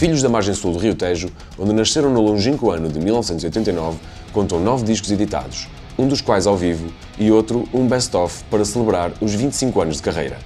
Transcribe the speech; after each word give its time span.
Filhos 0.00 0.22
da 0.22 0.30
margem 0.30 0.54
sul 0.54 0.72
do 0.72 0.78
Rio 0.78 0.94
Tejo, 0.94 1.28
onde 1.58 1.74
nasceram 1.74 2.08
no 2.08 2.22
longínquo 2.22 2.70
ano 2.70 2.88
de 2.88 2.98
1989, 2.98 3.98
contam 4.32 4.58
nove 4.58 4.82
discos 4.82 5.10
editados, 5.10 5.68
um 5.98 6.08
dos 6.08 6.22
quais 6.22 6.46
ao 6.46 6.56
vivo 6.56 6.90
e 7.18 7.30
outro 7.30 7.68
um 7.70 7.86
best-of 7.86 8.42
para 8.44 8.64
celebrar 8.64 9.12
os 9.20 9.34
25 9.34 9.78
anos 9.78 9.96
de 9.96 10.02
carreira. 10.02 10.38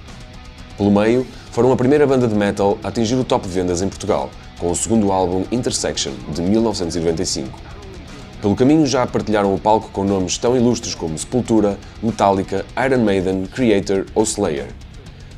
Pelo 0.75 0.91
meio, 0.91 1.25
foram 1.51 1.71
a 1.71 1.77
primeira 1.77 2.05
banda 2.05 2.27
de 2.27 2.35
metal 2.35 2.77
a 2.83 2.89
atingir 2.89 3.15
o 3.15 3.23
top 3.23 3.47
vendas 3.47 3.81
em 3.81 3.87
Portugal, 3.87 4.29
com 4.59 4.69
o 4.69 4.75
segundo 4.75 5.09
álbum 5.09 5.45
Intersection, 5.49 6.11
de 6.33 6.41
1995. 6.41 7.57
Pelo 8.41 8.57
caminho 8.57 8.85
já 8.85 9.07
partilharam 9.07 9.55
o 9.55 9.57
palco 9.57 9.89
com 9.93 10.03
nomes 10.03 10.37
tão 10.37 10.57
ilustres 10.57 10.93
como 10.93 11.17
Sepultura, 11.17 11.79
Metallica, 12.03 12.65
Iron 12.85 13.05
Maiden, 13.05 13.45
Creator 13.45 14.05
ou 14.13 14.23
Slayer. 14.23 14.67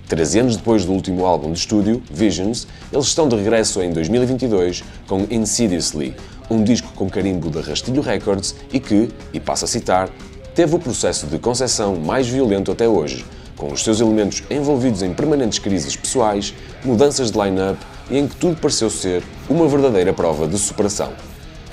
13 0.07 0.39
anos 0.39 0.55
depois 0.55 0.85
do 0.85 0.93
último 0.93 1.25
álbum 1.25 1.52
de 1.52 1.59
estúdio, 1.59 2.02
Visions, 2.09 2.66
eles 2.93 3.07
estão 3.07 3.27
de 3.27 3.35
regresso 3.35 3.81
em 3.81 3.91
2022 3.91 4.83
com 5.05 5.27
Insidiously, 5.30 6.16
um 6.49 6.63
disco 6.63 6.93
com 6.95 7.09
carimbo 7.09 7.49
da 7.49 7.59
Rastilho 7.59 8.02
Records 8.02 8.55
e 8.71 8.80
que, 8.80 9.09
e 9.33 9.39
passo 9.39 9.66
a 9.66 9.67
citar, 9.67 10.09
teve 10.55 10.75
o 10.75 10.80
processo 10.80 11.27
de 11.27 11.38
concessão 11.38 11.97
mais 11.97 12.27
violento 12.27 12.71
até 12.71 12.88
hoje, 12.88 13.25
com 13.57 13.71
os 13.71 13.83
seus 13.83 13.99
elementos 13.99 14.43
envolvidos 14.49 15.02
em 15.02 15.13
permanentes 15.13 15.59
crises 15.59 15.95
pessoais, 15.95 16.53
mudanças 16.85 17.30
de 17.30 17.38
line-up 17.38 17.77
e 18.09 18.17
em 18.17 18.27
que 18.27 18.35
tudo 18.38 18.55
pareceu 18.61 18.89
ser 18.89 19.21
uma 19.49 19.67
verdadeira 19.67 20.13
prova 20.13 20.47
de 20.47 20.58
superação. 20.58 21.11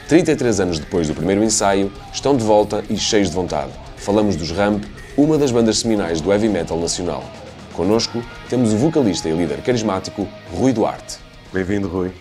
33 0.08 0.60
anos 0.60 0.78
depois 0.80 1.06
do 1.06 1.14
primeiro 1.14 1.42
ensaio, 1.44 1.90
estão 2.12 2.36
de 2.36 2.42
volta 2.42 2.84
e 2.90 2.96
cheios 2.96 3.28
de 3.28 3.34
vontade. 3.34 3.70
Falamos 3.96 4.34
dos 4.34 4.50
Ramp, 4.50 4.82
uma 5.16 5.38
das 5.38 5.52
bandas 5.52 5.78
seminais 5.78 6.20
do 6.20 6.32
heavy 6.32 6.48
metal 6.48 6.78
nacional. 6.78 7.24
Connosco 7.75 8.22
temos 8.48 8.72
o 8.72 8.77
vocalista 8.77 9.28
e 9.28 9.33
líder 9.33 9.61
carismático 9.61 10.28
Rui 10.53 10.72
Duarte. 10.72 11.19
Bem-vindo, 11.53 11.89
Rui. 11.89 12.12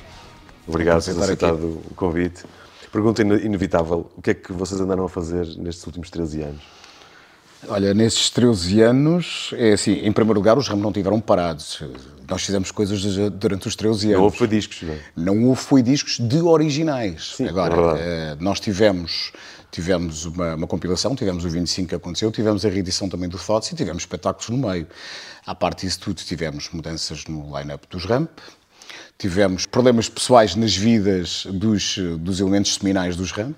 Obrigado 0.67 1.05
por 1.05 1.13
ter 1.13 1.21
aceitado 1.21 1.79
o 1.91 1.93
convite. 1.95 2.43
Pergunta 2.91 3.21
inevitável: 3.21 4.09
o 4.17 4.21
que 4.21 4.31
é 4.31 4.33
que 4.33 4.51
vocês 4.51 4.81
andaram 4.81 5.05
a 5.05 5.09
fazer 5.09 5.45
nestes 5.57 5.85
últimos 5.85 6.09
13 6.09 6.41
anos? 6.41 6.61
Olha, 7.67 7.93
nesses 7.93 8.31
13 8.31 8.81
anos, 8.81 9.53
é 9.53 9.73
assim, 9.73 9.93
em 9.93 10.11
primeiro 10.11 10.39
lugar, 10.39 10.57
os 10.57 10.67
ramos 10.67 10.83
não 10.83 10.91
tiveram 10.91 11.19
parados. 11.21 11.81
Nós 12.27 12.43
fizemos 12.43 12.71
coisas 12.71 13.01
durante 13.31 13.67
os 13.67 13.75
13 13.75 14.07
anos. 14.07 14.17
Não 14.17 14.23
houve 14.23 14.37
foi 14.37 14.47
discos, 14.47 14.81
não 14.81 14.93
é? 14.93 14.99
Não 15.15 15.45
houve 15.45 15.61
foi 15.61 15.81
discos 15.81 16.19
de 16.19 16.41
originais. 16.41 17.33
Sim, 17.37 17.47
Agora, 17.47 17.97
é 17.99 18.35
nós 18.39 18.59
tivemos, 18.59 19.31
tivemos 19.73 20.25
uma, 20.25 20.53
uma, 20.53 20.67
compilação, 20.67 21.15
tivemos 21.15 21.43
o 21.43 21.49
25 21.49 21.89
que 21.89 21.95
aconteceu, 21.95 22.31
tivemos 22.31 22.63
a 22.63 22.69
reedição 22.69 23.09
também 23.09 23.27
do 23.27 23.39
Fotos 23.39 23.71
e 23.71 23.75
tivemos 23.75 24.03
espetáculos 24.03 24.49
no 24.49 24.69
meio. 24.69 24.87
À 25.45 25.55
parte 25.55 25.87
disso 25.87 25.99
tudo, 25.99 26.17
tivemos 26.17 26.69
mudanças 26.71 27.25
no 27.25 27.57
line-up 27.57 27.87
dos 27.89 28.05
Ramp, 28.05 28.29
tivemos 29.17 29.65
problemas 29.65 30.07
pessoais 30.07 30.55
nas 30.55 30.75
vidas 30.75 31.47
dos, 31.49 31.97
dos 32.19 32.39
elementos 32.39 32.75
seminais 32.75 33.15
dos 33.15 33.31
Ramp, 33.31 33.57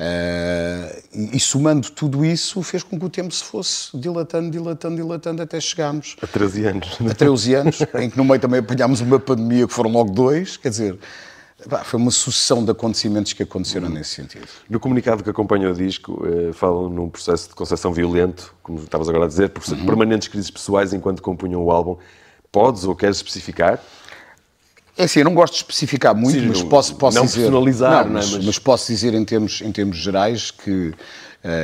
Uh, 0.00 1.02
e, 1.12 1.36
e, 1.36 1.40
somando 1.40 1.90
tudo 1.90 2.24
isso, 2.24 2.62
fez 2.62 2.82
com 2.82 2.98
que 2.98 3.04
o 3.04 3.10
tempo 3.10 3.34
se 3.34 3.44
fosse 3.44 3.94
dilatando, 3.94 4.50
dilatando, 4.50 4.96
dilatando, 4.96 5.42
até 5.42 5.60
chegarmos... 5.60 6.16
A 6.22 6.26
13 6.26 6.64
anos. 6.64 6.98
A 7.10 7.14
13 7.14 7.54
anos, 7.54 7.78
em 8.00 8.08
que 8.08 8.16
no 8.16 8.24
meio 8.24 8.40
também 8.40 8.60
apanhámos 8.60 9.02
uma 9.02 9.20
pandemia, 9.20 9.68
que 9.68 9.74
foram 9.74 9.90
logo 9.90 10.10
dois, 10.10 10.56
quer 10.56 10.70
dizer... 10.70 10.98
foi 11.84 12.00
uma 12.00 12.10
sucessão 12.10 12.64
de 12.64 12.70
acontecimentos 12.70 13.32
que 13.32 13.42
aconteceram 13.42 13.88
hum. 13.88 13.92
nesse 13.92 14.10
sentido. 14.10 14.46
No 14.68 14.80
comunicado 14.80 15.22
que 15.22 15.30
acompanha 15.30 15.70
o 15.70 15.74
disco, 15.74 16.24
eh, 16.26 16.52
falam 16.52 16.88
num 16.88 17.08
processo 17.08 17.48
de 17.48 17.54
concepção 17.54 17.92
violento, 17.92 18.54
como 18.62 18.78
estavas 18.78 19.08
agora 19.08 19.24
a 19.24 19.28
dizer, 19.28 19.50
por 19.50 19.62
uhum. 19.68 19.84
permanentes 19.84 20.28
crises 20.28 20.50
pessoais 20.50 20.92
enquanto 20.92 21.22
compunham 21.22 21.62
o 21.62 21.70
álbum. 21.70 21.96
Podes 22.50 22.84
ou 22.84 22.96
queres 22.96 23.16
especificar? 23.16 23.80
É 24.96 25.04
assim, 25.04 25.20
eu 25.20 25.24
não 25.24 25.34
gosto 25.34 25.54
de 25.54 25.58
especificar 25.60 26.14
muito, 26.14 26.38
Sim, 26.38 26.48
mas 26.48 26.62
posso, 26.62 26.94
posso 26.96 27.16
não 27.16 27.24
dizer... 27.24 27.42
personalizar, 27.42 28.04
não, 28.04 28.14
mas, 28.14 28.32
mas... 28.32 28.44
mas 28.44 28.58
posso 28.58 28.92
dizer 28.92 29.14
em 29.14 29.24
termos, 29.24 29.60
em 29.60 29.72
termos 29.72 29.96
gerais 29.96 30.50
que 30.50 30.88
uh, 30.88 30.94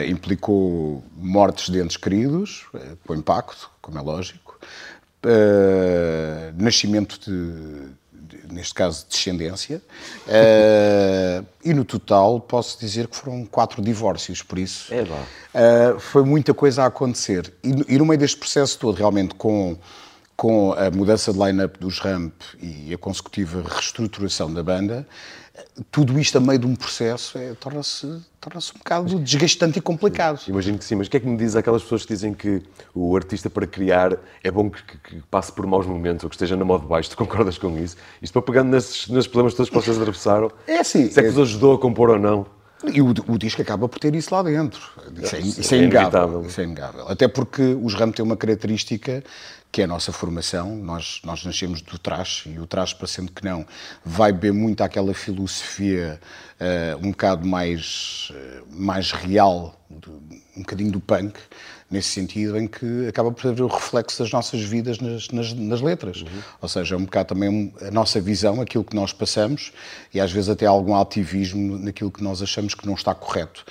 implicou 0.08 1.02
mortes 1.16 1.68
de 1.68 1.80
entes 1.80 1.96
queridos, 1.96 2.66
uh, 2.72 2.96
com 3.06 3.14
impacto, 3.14 3.70
como 3.82 3.98
é 3.98 4.02
lógico, 4.02 4.58
nascimento 6.56 7.18
de, 7.18 7.88
neste 8.50 8.74
caso, 8.74 9.06
descendência, 9.08 9.80
e 11.64 11.74
no 11.74 11.84
total 11.84 12.40
posso 12.40 12.78
dizer 12.78 13.08
que 13.08 13.16
foram 13.16 13.44
quatro 13.44 13.82
divórcios, 13.82 14.42
por 14.42 14.58
isso 14.58 14.92
é 15.54 15.94
foi 15.98 16.24
muita 16.24 16.52
coisa 16.54 16.82
a 16.82 16.86
acontecer. 16.86 17.52
E, 17.62 17.94
e 17.94 17.98
no 17.98 18.04
meio 18.04 18.18
deste 18.18 18.36
processo 18.36 18.78
todo, 18.78 18.96
realmente, 18.96 19.34
com 19.34 19.76
com 20.36 20.74
a 20.74 20.90
mudança 20.90 21.32
de 21.32 21.38
line-up 21.38 21.78
dos 21.78 21.98
Ramp 21.98 22.34
e 22.60 22.92
a 22.92 22.98
consecutiva 22.98 23.62
reestruturação 23.66 24.52
da 24.52 24.62
banda, 24.62 25.08
tudo 25.90 26.18
isto 26.18 26.38
a 26.38 26.40
meio 26.40 26.58
de 26.58 26.66
um 26.66 26.74
processo 26.74 27.38
é, 27.38 27.54
torna-se 27.54 28.06
torna 28.40 28.60
um 28.60 28.78
bocado 28.78 29.18
desgastante 29.18 29.78
e 29.78 29.82
complicado. 29.82 30.40
Imagino 30.48 30.78
que 30.78 30.84
sim, 30.84 30.94
mas 30.94 31.06
o 31.06 31.10
que 31.10 31.16
é 31.16 31.20
que 31.20 31.26
me 31.26 31.36
diz 31.36 31.56
aquelas 31.56 31.82
pessoas 31.82 32.02
que 32.02 32.12
dizem 32.12 32.32
que 32.32 32.62
o 32.94 33.16
artista 33.16 33.50
para 33.50 33.66
criar 33.66 34.16
é 34.42 34.50
bom 34.50 34.70
que, 34.70 34.82
que, 34.82 34.98
que 34.98 35.22
passe 35.30 35.52
por 35.52 35.66
maus 35.66 35.86
momentos 35.86 36.24
ou 36.24 36.30
que 36.30 36.36
esteja 36.36 36.56
na 36.56 36.64
modo 36.64 36.86
baixo? 36.86 37.10
Tu 37.10 37.16
concordas 37.16 37.58
com 37.58 37.76
isso? 37.78 37.96
Isto 38.22 38.32
para 38.34 38.42
pegando 38.42 38.70
nesses, 38.70 39.08
nesses 39.08 39.26
problemas 39.26 39.54
todos 39.54 39.68
que 39.68 39.74
vocês 39.74 39.96
atravessaram, 39.96 40.50
é 40.66 40.78
assim, 40.78 41.10
se 41.10 41.18
é 41.18 41.22
que 41.22 41.30
vos 41.30 41.48
ajudou 41.48 41.74
a 41.74 41.78
compor 41.78 42.10
ou 42.10 42.18
não? 42.18 42.46
E 42.84 43.00
o, 43.00 43.08
o, 43.08 43.38
disco 43.38 43.62
acaba 43.62 43.88
por 43.88 43.98
ter 43.98 44.14
isso 44.14 44.34
lá 44.34 44.42
dentro. 44.42 44.80
Isso 45.22 45.36
é, 45.36 45.40
isso 45.40 45.74
é, 45.74 45.78
é 45.78 45.82
inegável. 45.82 46.42
Isso 46.42 46.60
é 46.60 46.64
inegável. 46.64 47.08
Até 47.08 47.26
porque 47.26 47.62
os 47.62 47.94
Ram 47.94 48.12
têm 48.12 48.24
uma 48.24 48.36
característica 48.36 49.24
que 49.70 49.82
é 49.82 49.84
a 49.84 49.86
nossa 49.86 50.12
formação. 50.12 50.76
Nós, 50.76 51.20
nós 51.24 51.44
nascemos 51.44 51.82
do 51.82 51.98
trash 51.98 52.46
e 52.46 52.58
o 52.58 52.66
trash, 52.66 52.94
parecendo 52.94 53.30
que 53.32 53.44
não, 53.44 53.66
vai 54.04 54.32
beber 54.32 54.52
muito 54.52 54.82
àquela 54.82 55.12
filosofia 55.12 56.20
uh, 56.60 57.06
um 57.06 57.10
bocado 57.10 57.46
mais, 57.46 58.32
uh, 58.32 58.66
mais 58.70 59.12
real, 59.12 59.78
do, 59.88 60.12
um 60.56 60.60
bocadinho 60.60 60.90
do 60.90 61.00
punk, 61.00 61.38
nesse 61.90 62.08
sentido 62.08 62.58
em 62.58 62.66
que 62.66 63.06
acaba 63.06 63.30
por 63.30 63.54
ter 63.54 63.62
o 63.62 63.66
reflexo 63.66 64.22
das 64.22 64.32
nossas 64.32 64.60
vidas 64.60 64.98
nas, 64.98 65.28
nas, 65.28 65.52
nas 65.52 65.80
letras. 65.80 66.22
Uhum. 66.22 66.42
Ou 66.60 66.68
seja, 66.68 66.94
é 66.94 66.98
um 66.98 67.04
bocado 67.04 67.28
também 67.28 67.72
a 67.80 67.90
nossa 67.90 68.20
visão, 68.20 68.60
aquilo 68.60 68.82
que 68.82 68.96
nós 68.96 69.12
passamos 69.12 69.72
e 70.12 70.20
às 70.20 70.32
vezes 70.32 70.48
até 70.48 70.66
algum 70.66 70.96
ativismo 70.96 71.78
naquilo 71.78 72.10
que 72.10 72.22
nós 72.22 72.42
achamos 72.42 72.74
que 72.74 72.86
não 72.86 72.94
está 72.94 73.14
correto. 73.14 73.64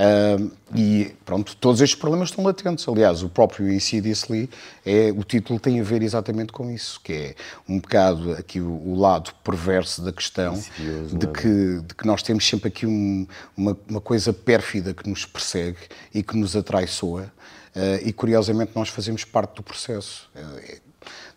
Uh, 0.00 0.50
e 0.74 1.14
pronto, 1.26 1.54
todos 1.56 1.82
estes 1.82 1.98
problemas 1.98 2.30
estão 2.30 2.42
latentes. 2.42 2.88
Aliás, 2.88 3.22
o 3.22 3.28
próprio 3.28 3.70
Insidiously, 3.70 4.48
é, 4.86 5.12
o 5.14 5.22
título 5.22 5.60
tem 5.60 5.78
a 5.78 5.82
ver 5.82 6.02
exatamente 6.02 6.52
com 6.52 6.70
isso, 6.70 6.98
que 7.02 7.12
é 7.12 7.34
um 7.68 7.78
bocado 7.78 8.32
aqui 8.32 8.60
o, 8.60 8.70
o 8.70 8.98
lado 8.98 9.30
perverso 9.44 10.02
da 10.02 10.10
questão 10.10 10.54
de 10.54 11.26
é? 11.26 11.32
que, 11.32 11.80
de 11.86 11.94
que 11.94 12.06
nós 12.06 12.22
temos 12.22 12.48
sempre 12.48 12.68
aqui 12.68 12.86
um, 12.86 13.26
uma, 13.54 13.76
uma 13.88 14.00
coisa 14.00 14.32
pérfida 14.32 14.94
que 14.94 15.06
nos 15.06 15.26
persegue 15.26 15.80
e 16.14 16.22
que 16.22 16.34
nos 16.34 16.56
atraiçoa. 16.56 17.30
Uh, 17.76 18.00
e 18.02 18.12
curiosamente 18.12 18.72
nós 18.74 18.88
fazemos 18.88 19.22
parte 19.24 19.56
do 19.56 19.62
processo. 19.62 20.30
Uh, 20.34 20.89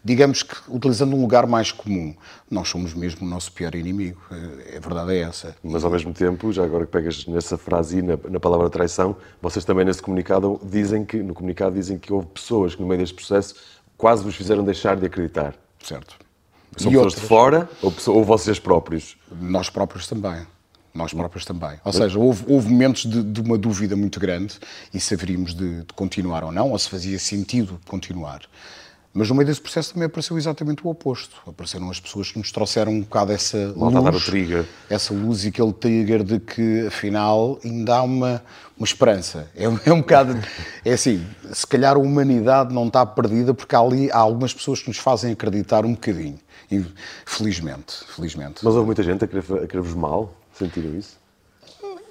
digamos 0.03 0.43
que, 0.43 0.55
utilizando 0.67 1.15
um 1.15 1.21
lugar 1.21 1.47
mais 1.47 1.71
comum, 1.71 2.13
nós 2.49 2.67
somos 2.67 2.93
mesmo 2.93 3.25
o 3.25 3.29
nosso 3.29 3.51
pior 3.51 3.73
inimigo. 3.73 4.21
A 4.29 4.79
verdade 4.79 5.13
é 5.13 5.19
essa. 5.21 5.55
Mas, 5.63 5.83
ao 5.83 5.91
mesmo 5.91 6.13
tempo, 6.13 6.51
já 6.51 6.63
agora 6.63 6.85
que 6.85 6.91
pegas 6.91 7.25
nessa 7.25 7.57
frase 7.57 7.99
e 7.99 8.01
na, 8.01 8.17
na, 8.29 8.39
palavra 8.39 8.69
traição, 8.69 9.15
vocês 9.41 9.63
também 9.63 9.85
nesse 9.85 10.01
comunicado 10.01 10.59
dizem 10.63 11.05
que, 11.05 11.17
no 11.17 11.33
comunicado 11.33 11.75
dizem 11.75 11.97
que 11.97 12.11
houve 12.11 12.27
pessoas 12.27 12.75
que, 12.75 12.81
no 12.81 12.87
meio 12.87 12.99
deste 12.99 13.15
processo, 13.15 13.55
quase 13.97 14.23
vos 14.23 14.35
fizeram 14.35 14.63
deixar 14.63 14.97
de 14.97 15.05
acreditar. 15.05 15.55
Certo. 15.81 16.17
São 16.77 16.91
e 16.91 16.95
pessoas 16.95 17.05
outras? 17.05 17.21
de 17.21 17.27
fora 17.27 17.69
ou, 17.81 17.93
ou 18.07 18.23
vocês 18.23 18.59
próprios? 18.59 19.17
Nós 19.31 19.69
próprios 19.69 20.07
também 20.07 20.45
nós 20.93 21.11
próprios 21.11 21.43
também. 21.43 21.79
Ou 21.83 21.91
seja, 21.91 22.19
houve, 22.19 22.45
houve 22.47 22.69
momentos 22.69 23.09
de, 23.09 23.23
de, 23.23 23.41
uma 23.41 23.57
dúvida 23.57 23.95
muito 23.95 24.19
grande 24.19 24.59
e 24.93 24.99
se 24.99 25.13
haveríamos 25.15 25.55
de, 25.55 25.81
de, 25.81 25.93
continuar 25.95 26.43
ou 26.43 26.51
não, 26.51 26.69
ou 26.69 26.77
se 26.77 26.87
fazia 26.87 27.17
sentido 27.17 27.79
continuar. 27.87 28.41
Mas 29.13 29.29
no 29.29 29.35
meio 29.35 29.45
desse 29.45 29.61
processo 29.61 29.93
também 29.93 30.07
apareceu 30.07 30.35
exatamente 30.39 30.83
o 30.83 30.89
oposto. 30.89 31.35
Apareceram 31.45 31.87
as 31.91 31.99
pessoas 31.99 32.31
que 32.31 32.39
nos 32.39 32.51
trouxeram 32.51 32.91
um 32.91 33.01
bocado 33.01 33.31
essa 33.31 33.71
Volta 33.73 33.99
luz, 33.99 34.27
essa 34.89 35.13
luz 35.13 35.45
e 35.45 35.49
aquele 35.49 35.71
trigger 35.71 36.23
de 36.23 36.39
que 36.39 36.87
afinal 36.87 37.59
ainda 37.63 37.97
há 37.97 38.01
uma, 38.01 38.43
uma 38.75 38.85
esperança. 38.85 39.47
É, 39.55 39.65
é 39.87 39.93
um 39.93 39.99
bocado, 39.99 40.35
é 40.83 40.93
assim, 40.93 41.23
se 41.53 41.67
calhar 41.67 41.95
a 41.95 41.99
humanidade 41.99 42.73
não 42.73 42.87
está 42.87 43.05
perdida 43.05 43.53
porque 43.53 43.75
há 43.75 43.79
ali 43.79 44.11
há 44.11 44.17
algumas 44.17 44.51
pessoas 44.51 44.81
que 44.81 44.87
nos 44.87 44.97
fazem 44.97 45.33
acreditar 45.33 45.85
um 45.85 45.91
bocadinho. 45.91 46.39
E, 46.71 46.83
felizmente, 47.23 48.03
felizmente. 48.15 48.61
Mas 48.63 48.73
houve 48.73 48.87
muita 48.87 49.03
gente 49.03 49.23
a 49.23 49.27
querer-vos 49.27 49.67
querer 49.67 49.95
mal? 49.95 50.33
Sentiram 50.57 50.97
isso? 50.97 51.21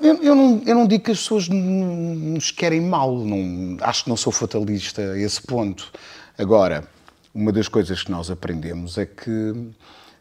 Eu, 0.01 0.23
eu, 0.23 0.35
não, 0.35 0.63
eu 0.65 0.75
não 0.75 0.87
digo 0.87 1.05
que 1.05 1.11
as 1.11 1.19
pessoas 1.19 1.49
nos 1.49 2.51
querem 2.53 2.81
mal. 2.81 3.17
Não, 3.17 3.77
acho 3.81 4.05
que 4.05 4.11
não 4.11 4.17
sou 4.17 4.33
fatalista 4.33 5.01
a 5.01 5.19
esse 5.19 5.41
ponto. 5.43 5.93
Agora, 6.39 6.89
uma 7.35 7.53
das 7.53 7.69
coisas 7.69 8.03
que 8.03 8.11
nós 8.11 8.31
aprendemos 8.31 8.97
é 8.97 9.07
que 9.07 9.73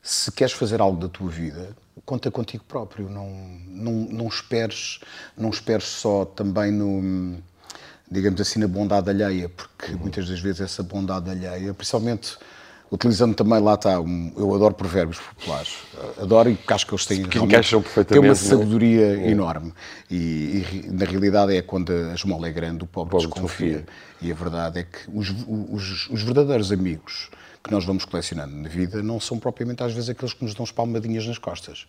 se 0.01 0.31
queres 0.31 0.53
fazer 0.53 0.81
algo 0.81 0.99
da 0.99 1.07
tua 1.07 1.29
vida, 1.29 1.75
conta 2.05 2.31
contigo 2.31 2.63
próprio. 2.63 3.09
Não, 3.09 3.29
não, 3.67 3.93
não, 3.93 4.27
esperes, 4.27 4.99
não 5.37 5.49
esperes 5.49 5.85
só 5.85 6.25
também 6.25 6.71
no, 6.71 7.37
digamos 8.09 8.41
assim, 8.41 8.59
na 8.59 8.67
bondade 8.67 9.09
alheia, 9.09 9.47
porque 9.47 9.93
muitas 9.93 10.27
das 10.27 10.39
vezes 10.39 10.61
essa 10.61 10.83
bondade 10.83 11.29
alheia, 11.29 11.73
principalmente 11.73 12.37
utilizando 12.91 13.33
também, 13.33 13.59
lá 13.61 13.75
está, 13.75 13.99
um, 14.01 14.33
eu 14.35 14.53
adoro 14.53 14.73
provérbios 14.73 15.17
populares, 15.17 15.77
adoro 16.21 16.49
e 16.49 16.59
acho 16.67 16.85
que 16.85 16.93
eles 16.93 17.05
têm, 17.05 17.23
que 17.23 17.39
encaixam 17.39 17.81
perfeitamente, 17.81 18.21
têm 18.21 18.29
uma 18.29 18.33
é? 18.33 18.35
sabedoria 18.35 19.17
é? 19.17 19.31
enorme. 19.31 19.73
E, 20.09 20.15
e, 20.15 20.89
na 20.91 21.05
realidade 21.05 21.55
é 21.55 21.61
quando 21.61 21.91
a 21.91 22.13
esmola 22.13 22.49
é 22.49 22.51
grande, 22.51 22.83
o 22.83 22.87
pobre, 22.87 23.15
o 23.15 23.19
pobre 23.19 23.27
desconfia. 23.27 23.67
desconfia. 23.67 23.85
E 24.21 24.31
a 24.31 24.35
verdade 24.35 24.79
é 24.79 24.83
que 24.83 25.09
os, 25.13 25.33
os, 25.47 26.09
os 26.09 26.21
verdadeiros 26.21 26.71
amigos 26.71 27.29
que 27.63 27.71
nós 27.71 27.85
vamos 27.85 28.05
colecionando 28.05 28.55
na 28.55 28.67
vida 28.67 29.03
não 29.03 29.19
são 29.19 29.37
propriamente 29.37 29.83
às 29.83 29.93
vezes 29.93 30.09
aqueles 30.09 30.33
que 30.33 30.43
nos 30.43 30.55
dão 30.55 30.65
palmadinhas 30.65 31.27
nas 31.27 31.37
costas. 31.37 31.85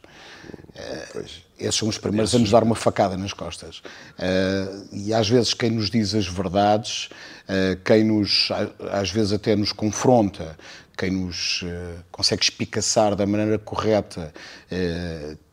Pois. 1.12 1.42
Esses 1.58 1.76
são 1.76 1.88
os 1.88 1.96
primeiros 1.96 2.34
a 2.34 2.38
nos 2.38 2.50
dar 2.50 2.62
uma 2.62 2.74
facada 2.74 3.16
nas 3.16 3.32
costas. 3.32 3.78
Uh, 4.18 4.88
e 4.92 5.14
às 5.14 5.28
vezes 5.28 5.54
quem 5.54 5.70
nos 5.70 5.90
diz 5.90 6.14
as 6.14 6.26
verdades, 6.26 7.08
uh, 7.44 7.80
quem 7.84 8.04
nos, 8.04 8.48
às 8.90 9.10
vezes 9.10 9.32
até 9.32 9.56
nos 9.56 9.72
confronta, 9.72 10.56
quem 10.96 11.10
nos 11.10 11.62
uh, 11.62 12.02
consegue 12.10 12.42
espicaçar 12.42 13.14
da 13.14 13.26
maneira 13.26 13.58
correta, 13.58 14.32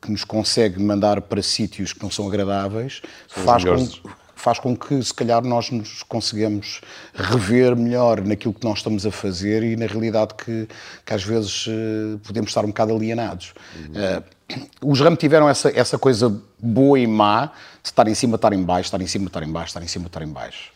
que 0.01 0.11
nos 0.11 0.23
consegue 0.23 0.81
mandar 0.81 1.21
para 1.21 1.41
sítios 1.41 1.91
que 1.93 2.01
não 2.01 2.09
são 2.09 2.27
agradáveis, 2.27 3.01
são 3.27 3.43
faz 3.43 3.63
com, 3.63 4.09
faz 4.39 4.57
com 4.57 4.75
que, 4.75 5.01
se 5.03 5.13
calhar, 5.13 5.43
nós 5.43 5.69
nos 5.69 6.01
conseguimos 6.03 6.81
rever 7.13 7.75
melhor 7.75 8.21
naquilo 8.21 8.53
que 8.53 8.65
nós 8.65 8.79
estamos 8.79 9.05
a 9.05 9.11
fazer 9.11 9.63
e 9.63 9.75
na 9.75 9.85
realidade 9.85 10.33
que, 10.33 10.67
que 11.05 11.13
às 11.13 11.23
vezes 11.23 11.67
uh, 11.67 12.17
podemos 12.23 12.49
estar 12.49 12.63
um 12.63 12.69
bocado 12.69 12.95
alienados. 12.95 13.53
Uhum. 13.75 13.91
Uh, 13.91 14.39
os 14.81 14.99
RAM 14.99 15.15
tiveram 15.15 15.47
essa, 15.47 15.69
essa 15.77 15.97
coisa 15.97 16.41
boa 16.57 16.97
e 16.97 17.05
má 17.05 17.47
de 17.83 17.89
estar 17.89 18.07
em 18.07 18.15
cima, 18.15 18.35
estar 18.35 18.53
em 18.53 18.63
baixo, 18.63 18.87
estar 18.87 19.01
em 19.01 19.07
cima, 19.07 19.27
estar 19.27 19.43
em 19.43 19.51
baixo, 19.51 19.67
estar 19.67 19.83
em 19.83 19.87
cima, 19.87 20.07
estar 20.07 20.21
em 20.23 20.27
baixo. 20.27 20.71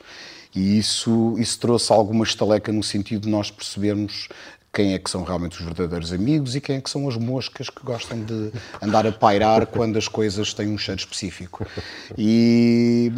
E 0.55 0.77
isso, 0.77 1.35
isso 1.37 1.59
trouxe 1.59 1.91
alguma 1.91 2.23
estaleca 2.23 2.71
no 2.71 2.83
sentido 2.83 3.23
de 3.23 3.29
nós 3.29 3.49
percebermos 3.49 4.29
quem 4.73 4.95
é 4.95 4.99
que 4.99 5.07
são 5.07 5.23
realmente 5.23 5.59
os 5.59 5.63
verdadeiros 5.63 6.11
amigos 6.11 6.55
e 6.55 6.61
quem 6.61 6.77
é 6.77 6.81
que 6.81 6.89
são 6.89 7.07
as 7.07 7.15
moscas 7.15 7.69
que 7.69 7.83
gostam 7.83 8.19
de 8.23 8.51
andar 8.81 9.05
a 9.05 9.11
pairar 9.11 9.67
quando 9.67 9.97
as 9.97 10.07
coisas 10.07 10.51
têm 10.51 10.67
um 10.67 10.79
cheiro 10.79 10.99
específico. 10.99 11.63
E 12.17 13.11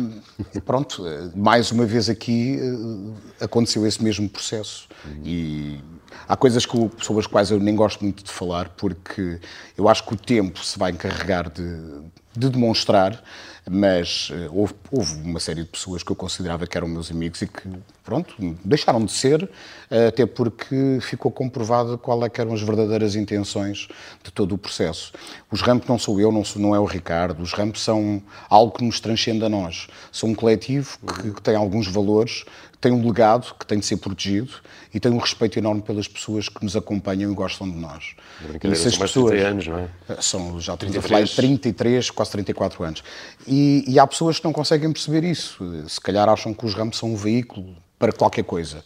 pronto, 0.65 1.01
mais 1.33 1.71
uma 1.71 1.85
vez 1.85 2.09
aqui 2.09 2.59
eh, 2.59 3.45
aconteceu 3.45 3.87
esse 3.87 4.03
mesmo 4.03 4.27
processo. 4.27 4.89
E 5.23 5.79
há 6.27 6.35
coisas 6.35 6.65
que, 6.65 6.77
sobre 7.01 7.21
as 7.21 7.27
quais 7.27 7.49
eu 7.51 7.59
nem 7.59 7.73
gosto 7.73 8.03
muito 8.03 8.21
de 8.21 8.31
falar, 8.31 8.67
porque 8.75 9.39
eu 9.77 9.87
acho 9.87 10.05
que 10.05 10.13
o 10.13 10.17
tempo 10.17 10.61
se 10.61 10.77
vai 10.77 10.91
encarregar 10.91 11.49
de, 11.49 12.01
de 12.35 12.49
demonstrar 12.49 13.23
mas 13.69 14.29
uh, 14.29 14.49
houve, 14.53 14.73
houve, 14.91 15.15
uma 15.21 15.39
série 15.39 15.63
de 15.63 15.69
pessoas 15.69 16.03
que 16.03 16.11
eu 16.11 16.15
considerava 16.15 16.67
que 16.67 16.77
eram 16.77 16.87
meus 16.87 17.09
amigos 17.09 17.41
e 17.41 17.47
que, 17.47 17.67
pronto, 18.03 18.35
deixaram 18.63 19.03
de 19.03 19.11
ser, 19.11 19.43
uh, 19.43 20.07
até 20.07 20.25
porque 20.25 20.99
ficou 21.01 21.31
comprovado 21.31 21.97
qual 21.97 22.23
é 22.23 22.31
eram 22.37 22.53
as 22.53 22.61
verdadeiras 22.61 23.15
intenções 23.15 23.87
de 24.23 24.31
todo 24.31 24.53
o 24.53 24.57
processo. 24.57 25.13
Os 25.49 25.61
RAMP 25.61 25.87
não 25.87 25.97
sou 25.97 26.19
eu, 26.19 26.31
não, 26.31 26.43
sou, 26.43 26.61
não 26.61 26.75
é 26.75 26.79
o 26.79 26.85
Ricardo, 26.85 27.41
os 27.41 27.53
RAMP 27.53 27.75
são 27.77 28.21
algo 28.49 28.77
que 28.77 28.83
nos 28.83 28.99
transcende 28.99 29.43
a 29.43 29.49
nós. 29.49 29.87
São 30.11 30.29
um 30.29 30.35
coletivo 30.35 30.97
que, 30.99 31.31
que 31.31 31.41
tem 31.41 31.55
alguns 31.55 31.87
valores, 31.87 32.45
tem 32.79 32.91
um 32.91 33.05
legado 33.05 33.55
que 33.59 33.65
tem 33.65 33.79
de 33.79 33.85
ser 33.85 33.97
protegido 33.97 34.51
e 34.93 34.99
tem 34.99 35.11
um 35.11 35.17
respeito 35.17 35.57
enorme 35.59 35.81
pelas 35.81 36.07
pessoas 36.07 36.49
que 36.49 36.63
nos 36.63 36.75
acompanham 36.75 37.31
e 37.31 37.35
gostam 37.35 37.69
de 37.69 37.77
nós. 37.77 38.15
E 38.63 38.75
são 38.75 38.91
pessoas, 38.99 39.31
30 39.31 39.47
anos, 39.47 39.67
não 39.67 39.79
é? 39.79 39.89
São 40.21 40.59
já 40.59 40.77
33. 40.77 41.35
33, 41.35 42.09
quase 42.11 42.31
34 42.31 42.83
anos. 42.83 43.03
E, 43.47 43.83
e, 43.87 43.99
há 43.99 44.07
pessoas 44.07 44.39
que 44.39 44.45
não 44.45 44.53
conseguem 44.53 44.91
perceber 44.91 45.23
isso. 45.23 45.63
Se 45.87 45.99
calhar 45.99 46.29
acham 46.29 46.53
que 46.53 46.65
os 46.65 46.73
ramos 46.73 46.97
são 46.97 47.13
um 47.13 47.15
veículo 47.15 47.75
para 47.97 48.11
qualquer 48.11 48.43
coisa. 48.43 48.83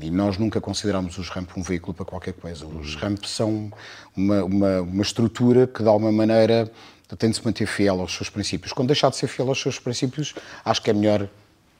E 0.00 0.10
nós 0.10 0.36
nunca 0.36 0.60
consideramos 0.60 1.16
os 1.16 1.28
ramp 1.28 1.50
um 1.56 1.62
veículo 1.62 1.94
para 1.94 2.04
qualquer 2.04 2.34
coisa. 2.34 2.66
Os 2.66 2.94
ramp 2.96 3.24
são 3.24 3.72
uma, 4.14 4.44
uma, 4.44 4.80
uma 4.82 5.02
estrutura 5.02 5.66
que, 5.66 5.82
de 5.82 5.88
alguma 5.88 6.12
maneira, 6.12 6.70
tem 7.18 7.30
de 7.30 7.36
se 7.36 7.44
manter 7.44 7.66
fiel 7.66 8.00
aos 8.00 8.14
seus 8.14 8.28
princípios. 8.28 8.72
Quando 8.72 8.88
deixar 8.88 9.10
de 9.10 9.16
ser 9.16 9.26
fiel 9.26 9.48
aos 9.48 9.60
seus 9.60 9.78
princípios, 9.78 10.34
acho 10.64 10.82
que 10.82 10.90
é 10.90 10.92
melhor 10.92 11.28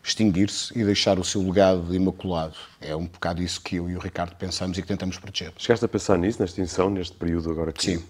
extinguir-se 0.06 0.78
e 0.78 0.84
deixar 0.84 1.18
o 1.18 1.24
seu 1.24 1.42
legado 1.42 1.92
imaculado. 1.92 2.54
É 2.80 2.94
um 2.94 3.06
bocado 3.06 3.42
isso 3.42 3.60
que 3.60 3.76
eu 3.76 3.90
e 3.90 3.96
o 3.96 3.98
Ricardo 3.98 4.36
pensamos 4.36 4.78
e 4.78 4.82
que 4.82 4.86
tentamos 4.86 5.18
proteger. 5.18 5.52
Chegaste 5.58 5.84
a 5.84 5.88
pensar 5.88 6.16
nisso, 6.16 6.38
na 6.38 6.44
extinção, 6.44 6.88
neste 6.88 7.16
período 7.16 7.50
agora 7.50 7.72
que... 7.72 7.96
Sim, 7.96 8.04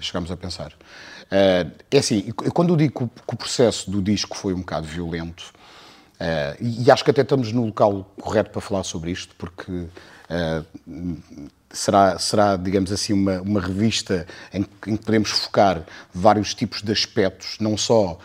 chegamos 0.00 0.30
a 0.30 0.36
pensar. 0.36 0.72
Uh, 0.72 1.70
é 1.90 1.98
assim, 1.98 2.30
quando 2.32 2.72
eu 2.72 2.76
digo 2.76 3.10
que 3.26 3.34
o 3.34 3.36
processo 3.36 3.90
do 3.90 4.00
disco 4.00 4.34
foi 4.34 4.54
um 4.54 4.60
bocado 4.60 4.86
violento, 4.86 5.52
uh, 6.14 6.56
e 6.58 6.90
acho 6.90 7.04
que 7.04 7.10
até 7.10 7.20
estamos 7.20 7.52
no 7.52 7.66
local 7.66 8.10
correto 8.18 8.50
para 8.50 8.62
falar 8.62 8.84
sobre 8.84 9.10
isto, 9.10 9.34
porque 9.36 9.70
uh, 9.70 11.20
será, 11.70 12.18
será, 12.18 12.56
digamos 12.56 12.90
assim, 12.90 13.12
uma, 13.12 13.42
uma 13.42 13.60
revista 13.60 14.26
em, 14.54 14.64
em, 14.86 14.96
que 14.96 15.04
podemos 15.04 15.30
focar 15.30 15.84
vários 16.14 16.54
tipos 16.54 16.80
de 16.80 16.92
aspectos, 16.92 17.58
não 17.60 17.76
só 17.76 18.18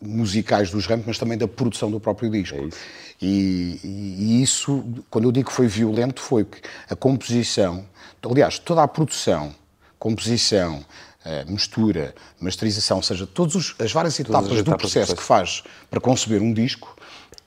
musicais 0.00 0.70
dos 0.70 0.86
Ramp, 0.86 1.04
mas 1.06 1.18
também 1.18 1.38
da 1.38 1.48
produção 1.48 1.90
do 1.90 1.98
próprio 1.98 2.30
disco. 2.30 2.56
É 2.56 2.64
isso. 2.64 2.78
E, 3.20 3.80
e, 3.82 4.42
isso, 4.42 4.84
quando 5.08 5.24
eu 5.24 5.32
digo 5.32 5.48
que 5.48 5.54
foi 5.54 5.66
violento, 5.66 6.20
foi 6.20 6.44
que 6.44 6.60
a 6.88 6.94
composição, 6.94 7.84
aliás, 8.22 8.58
toda 8.58 8.82
a 8.82 8.88
produção, 8.88 9.54
composição, 9.98 10.84
uh, 11.24 11.50
mistura, 11.50 12.14
masterização, 12.38 12.98
ou 12.98 13.02
seja, 13.02 13.26
todas 13.26 13.74
as 13.78 13.92
várias 13.92 14.18
etapas, 14.20 14.52
as 14.52 14.58
etapas 14.58 14.64
do, 14.64 14.64
processo 14.64 15.12
do 15.12 15.16
processo 15.16 15.16
que 15.16 15.22
faz 15.22 15.62
para 15.90 16.00
conceber 16.00 16.42
um 16.42 16.52
disco, 16.52 16.94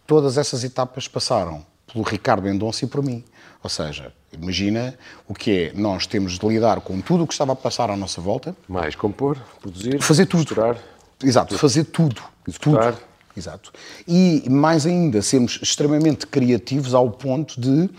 todas 0.07 0.37
essas 0.37 0.63
etapas 0.63 1.07
passaram 1.07 1.63
pelo 1.91 2.03
Ricardo 2.03 2.43
Mendonça 2.43 2.85
e 2.85 2.87
por 2.87 3.03
mim. 3.03 3.23
Ou 3.61 3.69
seja, 3.69 4.13
imagina 4.31 4.97
o 5.27 5.33
que 5.33 5.51
é 5.51 5.73
nós 5.73 6.07
temos 6.07 6.39
de 6.39 6.47
lidar 6.47 6.79
com 6.81 7.01
tudo 7.01 7.25
o 7.25 7.27
que 7.27 7.33
estava 7.33 7.51
a 7.51 7.55
passar 7.55 7.89
à 7.89 7.97
nossa 7.97 8.21
volta. 8.21 8.55
Mais 8.67 8.95
compor, 8.95 9.37
produzir, 9.59 10.01
fazer 10.01 10.25
tudo. 10.25 10.39
Misturar. 10.39 10.77
Exato, 11.21 11.57
fazer 11.57 11.83
tudo. 11.83 12.21
Executar. 12.49 12.93
Tudo. 12.93 13.09
Exato. 13.37 13.71
E 14.07 14.43
mais 14.49 14.85
ainda, 14.85 15.21
sermos 15.21 15.59
extremamente 15.61 16.27
criativos 16.27 16.93
ao 16.93 17.09
ponto 17.09 17.59
de 17.59 17.89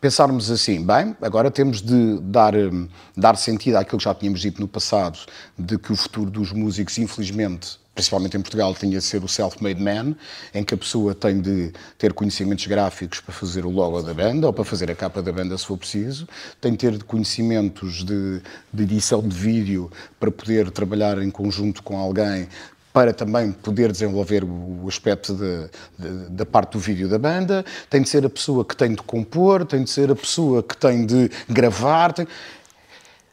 pensarmos 0.00 0.50
assim, 0.50 0.84
bem, 0.84 1.16
agora 1.22 1.50
temos 1.50 1.80
de 1.80 2.18
dar, 2.20 2.54
hum, 2.54 2.88
dar 3.16 3.36
sentido 3.36 3.76
àquilo 3.76 3.98
que 3.98 4.04
já 4.04 4.14
tínhamos 4.14 4.40
dito 4.40 4.60
no 4.60 4.68
passado, 4.68 5.18
de 5.58 5.78
que 5.78 5.92
o 5.92 5.96
futuro 5.96 6.30
dos 6.30 6.52
músicos, 6.52 6.98
infelizmente, 6.98 7.78
principalmente 7.94 8.36
em 8.36 8.40
Portugal, 8.40 8.74
tinha 8.74 8.98
de 8.98 9.04
ser 9.04 9.22
o 9.22 9.28
self-made 9.28 9.80
man, 9.80 10.16
em 10.54 10.64
que 10.64 10.74
a 10.74 10.76
pessoa 10.76 11.14
tem 11.14 11.40
de 11.40 11.72
ter 11.98 12.12
conhecimentos 12.12 12.66
gráficos 12.66 13.20
para 13.20 13.34
fazer 13.34 13.66
o 13.66 13.70
logo 13.70 14.00
da 14.02 14.14
banda 14.14 14.46
ou 14.46 14.52
para 14.52 14.64
fazer 14.64 14.90
a 14.90 14.94
capa 14.94 15.22
da 15.22 15.30
banda 15.30 15.56
se 15.58 15.66
for 15.66 15.76
preciso, 15.76 16.26
tem 16.60 16.72
de 16.72 16.78
ter 16.78 17.02
conhecimentos 17.04 18.02
de, 18.02 18.40
de 18.72 18.82
edição 18.82 19.20
de 19.20 19.36
vídeo 19.36 19.90
para 20.18 20.30
poder 20.30 20.70
trabalhar 20.70 21.22
em 21.22 21.30
conjunto 21.30 21.82
com 21.82 21.98
alguém 21.98 22.48
para 22.92 23.12
também 23.12 23.52
poder 23.52 23.90
desenvolver 23.90 24.44
o 24.44 24.86
aspecto 24.86 25.34
de, 25.34 25.68
de, 25.98 26.30
da 26.30 26.44
parte 26.44 26.72
do 26.72 26.78
vídeo 26.78 27.08
da 27.08 27.18
banda, 27.18 27.64
tem 27.88 28.02
de 28.02 28.08
ser 28.08 28.24
a 28.26 28.30
pessoa 28.30 28.64
que 28.64 28.76
tem 28.76 28.90
de 28.94 29.02
compor, 29.02 29.64
tem 29.64 29.82
de 29.82 29.90
ser 29.90 30.10
a 30.10 30.16
pessoa 30.16 30.62
que 30.62 30.76
tem 30.76 31.06
de 31.06 31.30
gravar. 31.48 32.12
Tem... 32.12 32.28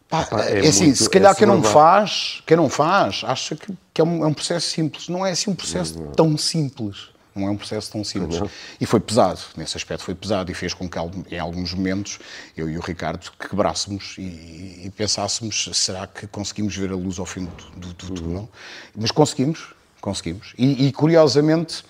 Pá, 0.08 0.28
é, 0.48 0.66
é 0.66 0.70
assim, 0.70 0.86
muito, 0.86 1.04
se 1.04 1.10
calhar 1.10 1.34
é 1.34 1.36
quem 1.36 1.46
não 1.46 1.62
faz, 1.62 2.42
quem 2.46 2.58
não 2.58 2.70
faz, 2.70 3.22
acha 3.26 3.56
que, 3.56 3.74
que 3.94 4.02
é, 4.02 4.04
um, 4.04 4.24
é, 4.24 4.28
um, 4.28 4.34
processo 4.34 4.70
simples. 4.70 5.10
Não 5.10 5.26
é 5.26 5.32
assim 5.32 5.52
um 5.52 5.56
processo 5.56 6.00
tão 6.16 6.38
simples. 6.38 7.10
Não 7.36 7.48
é 7.48 7.52
um 7.52 7.58
processo 7.58 7.92
tão 7.92 8.04
simples. 8.04 8.40
Não. 8.40 8.50
E 8.82 8.86
foi 8.86 9.00
pesado, 9.00 9.40
nesse 9.56 9.78
aspecto 9.78 10.04
foi 10.04 10.16
pesado 10.16 10.52
e 10.52 10.54
fez 10.54 10.74
com 10.74 10.90
que 10.90 10.98
em 11.32 11.40
alguns 11.40 11.74
momentos 11.74 12.20
eu 12.58 12.70
e 12.70 12.78
o 12.78 12.82
Ricardo 12.82 13.32
quebrássemos 13.40 14.16
e, 14.18 14.86
e 14.86 14.94
pensássemos 14.96 15.70
será 15.74 16.08
que 16.08 16.28
conseguimos 16.28 16.76
ver 16.76 16.92
a 16.92 16.96
luz 16.96 17.20
ao 17.20 17.26
fim 17.26 17.46
do, 17.46 17.80
do, 17.80 17.94
do 17.94 18.14
túnel? 18.14 18.42
Uhum. 18.42 18.48
Mas 18.96 19.12
conseguimos, 19.12 19.74
conseguimos. 20.02 20.54
E, 20.58 20.88
e, 20.88 20.92
curiosamente, 20.92 21.84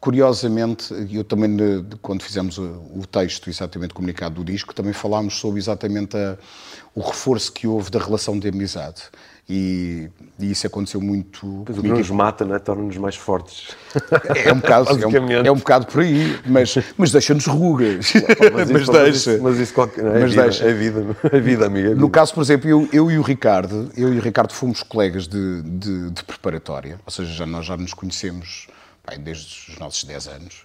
curiosamente, 0.00 0.94
eu 1.10 1.24
também 1.24 1.56
quando 2.00 2.22
fizemos 2.22 2.56
o, 2.58 2.62
o, 2.94 3.06
texto 3.06 3.50
exatamente 3.50 3.92
comunicado 3.92 4.36
do 4.36 4.44
disco, 4.44 4.74
também 4.74 4.92
falámos 4.92 5.38
sobre 5.38 5.58
exatamente 5.58 6.16
a, 6.16 6.38
o 6.94 7.00
reforço 7.00 7.52
que 7.52 7.66
houve 7.66 7.90
da 7.90 7.98
relação 7.98 8.38
de 8.38 8.48
amizade. 8.48 9.02
E, 9.48 10.10
e, 10.38 10.50
isso 10.50 10.66
aconteceu 10.66 11.00
muito. 11.00 11.64
Mas 11.66 11.78
o 11.78 11.82
que 11.82 11.88
nos 11.88 12.10
mata 12.10 12.44
não 12.44 12.54
é? 12.54 12.58
torna-nos 12.58 12.98
mais 12.98 13.16
fortes. 13.16 13.74
É 14.44 14.52
um 14.52 14.60
bocado, 14.60 14.90
é, 14.90 15.06
um, 15.06 15.32
é 15.46 15.50
um 15.50 15.56
bocado 15.56 15.86
por 15.86 16.02
aí, 16.02 16.38
mas, 16.44 16.76
mas 16.98 17.10
deixa-nos 17.10 17.46
rugas. 17.46 18.12
mas, 18.52 18.68
mas, 18.70 18.88
deixa. 18.88 19.38
Mas 19.38 19.58
isso, 19.58 19.72
qualquer, 19.72 20.04
é, 20.04 20.20
mas 20.20 20.30
vida, 20.30 20.42
deixa. 20.42 20.64
é 20.64 20.74
vida, 20.74 21.16
é 21.32 21.40
vida, 21.40 21.66
amiga. 21.66 21.86
É 21.86 21.90
vida. 21.90 22.00
No 22.00 22.10
caso, 22.10 22.34
por 22.34 22.42
exemplo, 22.42 22.68
eu, 22.68 22.86
eu 22.92 23.10
e 23.10 23.18
o 23.18 23.22
Ricardo, 23.22 23.90
eu 23.96 24.12
e 24.12 24.18
o 24.18 24.20
Ricardo 24.20 24.52
fomos 24.52 24.82
colegas 24.82 25.26
de, 25.26 25.62
de, 25.62 26.10
de 26.10 26.24
preparatória, 26.24 27.00
ou 27.06 27.10
seja, 27.10 27.32
já, 27.32 27.46
nós 27.46 27.64
já 27.64 27.76
nos 27.76 27.94
conhecemos 27.94 28.66
bem, 29.08 29.18
desde 29.18 29.72
os 29.72 29.78
nossos 29.78 30.04
10 30.04 30.28
anos. 30.28 30.64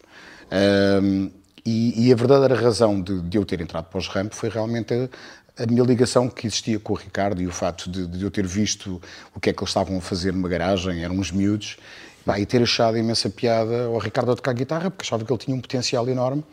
Um, 1.02 1.32
e, 1.66 2.08
e, 2.08 2.12
a 2.12 2.16
verdadeira 2.16 2.56
razão 2.56 3.02
de, 3.02 3.22
de, 3.22 3.38
eu 3.38 3.46
ter 3.46 3.62
entrado 3.62 3.86
para 3.86 3.98
os 3.98 4.10
RAMP 4.10 4.34
foi 4.34 4.50
realmente 4.50 4.94
a, 4.94 5.10
a 5.58 5.66
minha 5.66 5.84
ligação 5.84 6.28
que 6.30 6.48
existia 6.48 6.80
com 6.80 6.94
o 6.94 6.96
Ricardo 6.96 7.42
e 7.42 7.48
o 7.48 7.52
facto 7.52 7.90
de, 7.90 8.08
de, 8.08 8.24
eu 8.24 8.32
ter 8.32 8.46
visto 8.46 9.02
o 9.36 9.40
que 9.40 9.50
é 9.50 9.54
que 9.54 9.60
eles 9.60 9.70
estavam 9.70 9.98
a 9.98 10.02
fazer 10.02 10.34
numa 10.34 10.50
garagem, 10.50 11.04
eram 11.04 11.16
uns 11.16 11.32
miúdos, 11.32 11.78
pá, 12.26 12.40
e 12.40 12.46
ter 12.46 12.64
achado 12.64 12.98
imensa 12.98 13.30
piada 13.30 13.86
ao 13.86 13.98
Ricardo 14.00 14.32
a 14.32 14.36
tocar 14.36 14.54
guitarra, 14.54 14.90
porque 14.90 15.04
achava 15.04 15.24
que 15.24 15.32
ele 15.32 15.40
tinha 15.40 15.56
um 15.56 15.62
potencial 15.62 16.08
enorme. 16.10 16.44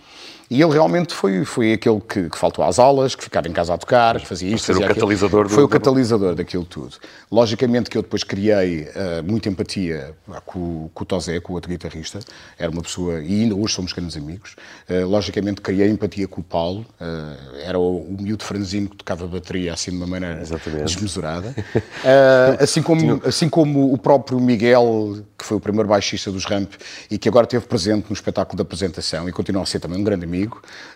E 0.50 0.60
ele 0.60 0.72
realmente 0.72 1.14
foi, 1.14 1.44
foi 1.44 1.72
aquele 1.72 2.00
que, 2.00 2.28
que, 2.28 2.36
faltou 2.36 2.64
às 2.64 2.80
aulas, 2.80 3.14
que 3.14 3.22
ficava 3.22 3.46
em 3.46 3.52
casa 3.52 3.72
a 3.72 3.78
tocar, 3.78 4.18
que 4.18 4.26
fazia 4.26 4.52
isto, 4.52 4.66
fazia 4.66 4.84
o 4.84 4.88
catalisador 4.88 5.44
do, 5.44 5.50
Foi 5.50 5.62
o 5.62 5.68
catalisador 5.68 6.34
daquilo 6.34 6.64
tudo. 6.64 6.96
Logicamente 7.30 7.88
que 7.88 7.96
eu 7.96 8.02
depois 8.02 8.24
criei 8.24 8.82
uh, 8.82 9.22
muita 9.22 9.48
empatia 9.48 10.12
com, 10.44 10.90
com 10.92 11.04
o 11.04 11.06
Tozé, 11.06 11.38
com 11.38 11.52
o 11.52 11.54
outro 11.54 11.70
guitarrista. 11.70 12.18
Era 12.58 12.68
uma 12.68 12.82
pessoa, 12.82 13.22
e 13.22 13.42
ainda 13.42 13.54
hoje 13.54 13.74
somos 13.74 13.92
grandes 13.92 14.16
amigos. 14.16 14.56
Uh, 14.88 15.06
logicamente 15.06 15.60
criei 15.60 15.88
empatia 15.88 16.26
com 16.26 16.40
o 16.40 16.44
Paulo. 16.44 16.84
Uh, 17.00 17.56
era 17.62 17.78
o, 17.78 17.98
o 17.98 18.16
miúdo 18.20 18.42
franzino 18.42 18.88
que 18.88 18.96
tocava 18.96 19.28
bateria 19.28 19.72
assim 19.72 19.92
de 19.92 19.98
uma 19.98 20.06
maneira 20.08 20.40
Exatamente. 20.40 20.82
desmesurada. 20.82 21.54
assim, 22.58 22.82
como, 22.82 23.22
assim 23.24 23.48
como 23.48 23.92
o 23.92 23.96
próprio 23.96 24.40
Miguel, 24.40 25.22
que 25.38 25.44
foi 25.44 25.58
o 25.58 25.60
primeiro 25.60 25.88
baixista 25.88 26.32
dos 26.32 26.44
Ramp 26.44 26.72
e 27.08 27.16
que 27.18 27.28
agora 27.28 27.44
esteve 27.44 27.66
presente 27.66 28.06
no 28.08 28.14
espetáculo 28.14 28.56
da 28.56 28.62
apresentação 28.62 29.28
e 29.28 29.32
continua 29.32 29.62
a 29.62 29.66
ser 29.66 29.78
também 29.78 30.00
um 30.00 30.02
grande 30.02 30.24
amigo, 30.24 30.39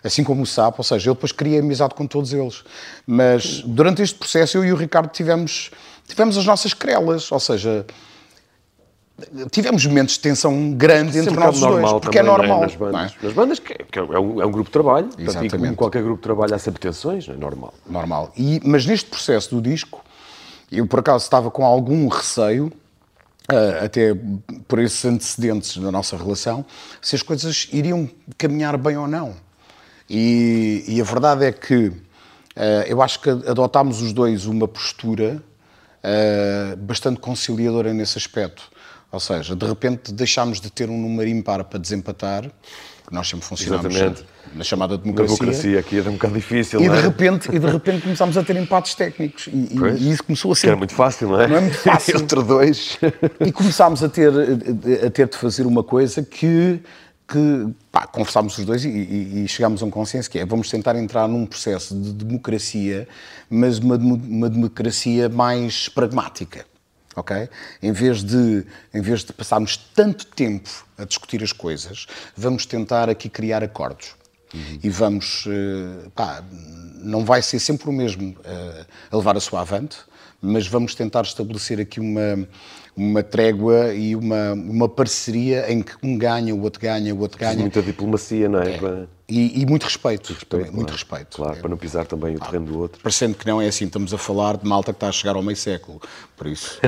assim 0.03 0.23
como 0.23 0.43
o 0.43 0.45
Sapo, 0.45 0.77
ou 0.79 0.83
seja, 0.83 1.09
ele 1.09 1.15
depois 1.15 1.31
cria 1.31 1.59
amizade 1.59 1.93
com 1.93 2.07
todos 2.07 2.33
eles. 2.33 2.63
Mas 3.05 3.61
durante 3.61 4.01
este 4.01 4.17
processo 4.17 4.57
eu 4.57 4.65
e 4.65 4.71
o 4.71 4.75
Ricardo 4.75 5.09
tivemos, 5.09 5.71
tivemos 6.07 6.37
as 6.37 6.45
nossas 6.45 6.73
querelas, 6.73 7.31
ou 7.31 7.39
seja, 7.39 7.85
tivemos 9.51 9.85
momentos 9.85 10.15
de 10.15 10.19
tensão 10.21 10.73
grande 10.73 11.17
entre 11.17 11.35
nós 11.35 11.59
dois, 11.59 11.91
porque 11.93 12.17
é 12.17 12.21
é 12.21 12.23
normal. 12.23 12.61
Nas 12.61 12.75
bandas, 12.75 13.13
é? 13.21 13.25
nas 13.25 13.33
bandas 13.33 13.59
que, 13.59 13.73
é, 13.73 13.77
é, 13.97 14.19
um, 14.19 14.41
é, 14.41 14.45
um, 14.45 14.51
grupo 14.51 14.69
de 14.69 14.71
trabalho, 14.71 15.07
Exatamente. 15.17 15.51
Portanto, 15.51 15.59
como 15.59 15.75
qualquer 15.75 16.03
grupo 16.03 16.17
de 16.17 16.23
trabalho 16.23 16.53
há 16.53 16.59
sempre 16.59 16.81
tensões, 16.81 17.27
é 17.29 17.33
normal. 17.33 17.73
Normal. 17.87 18.31
E, 18.37 18.61
mas 18.63 18.85
neste 18.85 19.09
processo 19.09 19.55
do 19.55 19.61
disco, 19.61 20.03
eu 20.71 20.85
por 20.85 20.99
acaso 20.99 21.23
estava 21.23 21.49
com 21.49 21.65
algum 21.65 22.07
receio, 22.07 22.71
Uh, 23.51 23.85
até 23.85 24.15
por 24.67 24.79
esses 24.79 25.05
antecedentes 25.05 25.77
da 25.77 25.91
nossa 25.91 26.17
relação, 26.17 26.65
se 26.99 27.15
as 27.15 27.21
coisas 27.21 27.67
iriam 27.71 28.09
caminhar 28.39 28.75
bem 28.75 28.97
ou 28.97 29.07
não. 29.07 29.35
E, 30.09 30.83
e 30.87 30.99
a 30.99 31.03
verdade 31.03 31.45
é 31.45 31.51
que 31.51 31.87
uh, 31.87 31.93
eu 32.87 33.03
acho 33.03 33.19
que 33.19 33.29
adotámos 33.29 34.01
os 34.01 34.13
dois 34.13 34.47
uma 34.47 34.67
postura 34.67 35.43
uh, 36.03 36.75
bastante 36.77 37.19
conciliadora 37.19 37.93
nesse 37.93 38.17
aspecto. 38.17 38.63
Ou 39.11 39.19
seja, 39.19 39.55
de 39.55 39.65
repente 39.65 40.11
deixámos 40.11 40.59
de 40.59 40.71
ter 40.71 40.89
um 40.89 40.99
número 40.99 41.29
ímpar 41.29 41.63
para 41.65 41.79
desempatar, 41.79 42.51
nós 43.11 43.27
sempre 43.27 43.45
funcionámos 43.45 43.95
Exatamente. 43.95 44.25
na 44.53 44.63
chamada 44.63 44.97
democracia. 44.97 45.37
Democracia 45.37 45.79
aqui 45.79 45.99
era 45.99 46.09
um 46.09 46.13
bocado 46.13 46.33
difícil, 46.33 46.81
e 46.81 46.89
de, 46.89 46.95
é? 46.95 47.01
repente, 47.01 47.49
e 47.53 47.59
de 47.59 47.67
repente 47.67 48.01
começámos 48.01 48.37
a 48.37 48.43
ter 48.43 48.55
empates 48.55 48.95
técnicos. 48.95 49.47
E, 49.47 49.77
e, 49.77 50.11
isso 50.11 50.23
começou 50.23 50.51
a 50.51 50.55
ser... 50.55 50.61
Que 50.61 50.67
era 50.67 50.77
muito 50.77 50.93
fácil, 50.93 51.29
não 51.29 51.41
é? 51.41 51.47
Não 51.47 51.57
é 51.57 51.61
muito 51.61 51.77
fácil. 51.77 52.17
Entre 52.21 52.43
dois. 52.43 52.97
E 53.39 53.51
começámos 53.51 54.03
a 54.03 54.09
ter, 54.09 54.31
a 55.05 55.09
ter 55.09 55.27
de 55.27 55.37
fazer 55.37 55.65
uma 55.65 55.83
coisa 55.83 56.23
que 56.23 56.81
que 57.27 57.67
pá, 57.91 58.05
conversámos 58.05 58.55
os 58.55 58.65
dois 58.65 58.85
e, 58.85 58.87
e, 58.87 59.43
e, 59.43 59.47
chegámos 59.47 59.81
a 59.81 59.85
um 59.87 59.89
consenso 59.89 60.29
que 60.29 60.37
é 60.37 60.45
vamos 60.45 60.69
tentar 60.69 60.95
entrar 60.95 61.27
num 61.27 61.43
processo 61.43 61.95
de 61.95 62.13
democracia, 62.13 63.07
mas 63.49 63.79
uma, 63.79 63.95
uma 63.95 64.47
democracia 64.47 65.27
mais 65.27 65.89
pragmática 65.89 66.63
ok? 67.15 67.49
Em 67.81 67.91
vez 67.91 68.23
de, 68.23 68.65
em 68.93 69.01
vez 69.01 69.23
de 69.23 69.33
passarmos 69.33 69.77
tanto 69.77 70.27
tempo 70.27 70.84
a 70.97 71.05
discutir 71.05 71.43
as 71.43 71.51
coisas, 71.51 72.07
vamos 72.35 72.65
tentar 72.65 73.09
aqui 73.09 73.29
criar 73.29 73.63
acordos. 73.63 74.15
Uhum. 74.53 74.79
E 74.83 74.89
vamos, 74.89 75.45
eh, 75.47 76.07
pá, 76.15 76.43
não 76.95 77.25
vai 77.25 77.41
ser 77.41 77.59
sempre 77.59 77.89
o 77.89 77.91
mesmo 77.91 78.29
uh, 78.29 78.85
a 79.11 79.17
levar 79.17 79.35
a 79.35 79.39
sua 79.39 79.61
avante, 79.61 79.97
mas 80.41 80.67
vamos 80.67 80.95
tentar 80.95 81.23
estabelecer 81.23 81.79
aqui 81.79 81.99
uma, 81.99 82.47
uma 82.95 83.23
trégua 83.23 83.93
e 83.93 84.15
uma, 84.15 84.53
uma 84.53 84.87
parceria 84.87 85.71
em 85.71 85.81
que 85.81 85.93
um 86.01 86.17
ganha, 86.17 86.55
o 86.55 86.61
outro 86.61 86.81
ganha, 86.81 87.13
o 87.13 87.19
outro 87.19 87.39
ganha. 87.39 87.59
Muita 87.59 87.81
diplomacia, 87.81 88.47
não 88.47 88.61
é? 88.61 88.75
é. 88.75 89.07
E, 89.27 89.61
e, 89.61 89.65
muito 89.65 89.83
respeito, 89.85 90.27
respeito 90.33 90.45
também, 90.45 90.65
claro. 90.65 90.77
muito 90.77 90.91
respeito. 90.91 91.37
Claro, 91.37 91.57
é. 91.57 91.59
para 91.59 91.69
não 91.69 91.77
pisar 91.77 92.05
também 92.05 92.35
o 92.35 92.39
terreno 92.39 92.65
do 92.65 92.79
outro. 92.79 93.01
Parecendo 93.01 93.33
que 93.35 93.47
não 93.47 93.59
é 93.59 93.67
assim, 93.67 93.85
estamos 93.85 94.13
a 94.13 94.19
falar 94.19 94.57
de 94.57 94.67
malta 94.67 94.93
que 94.93 94.97
está 94.97 95.07
a 95.07 95.11
chegar 95.11 95.35
ao 95.35 95.41
meio 95.41 95.57
século. 95.57 95.99
Por 96.37 96.45
isso, 96.45 96.79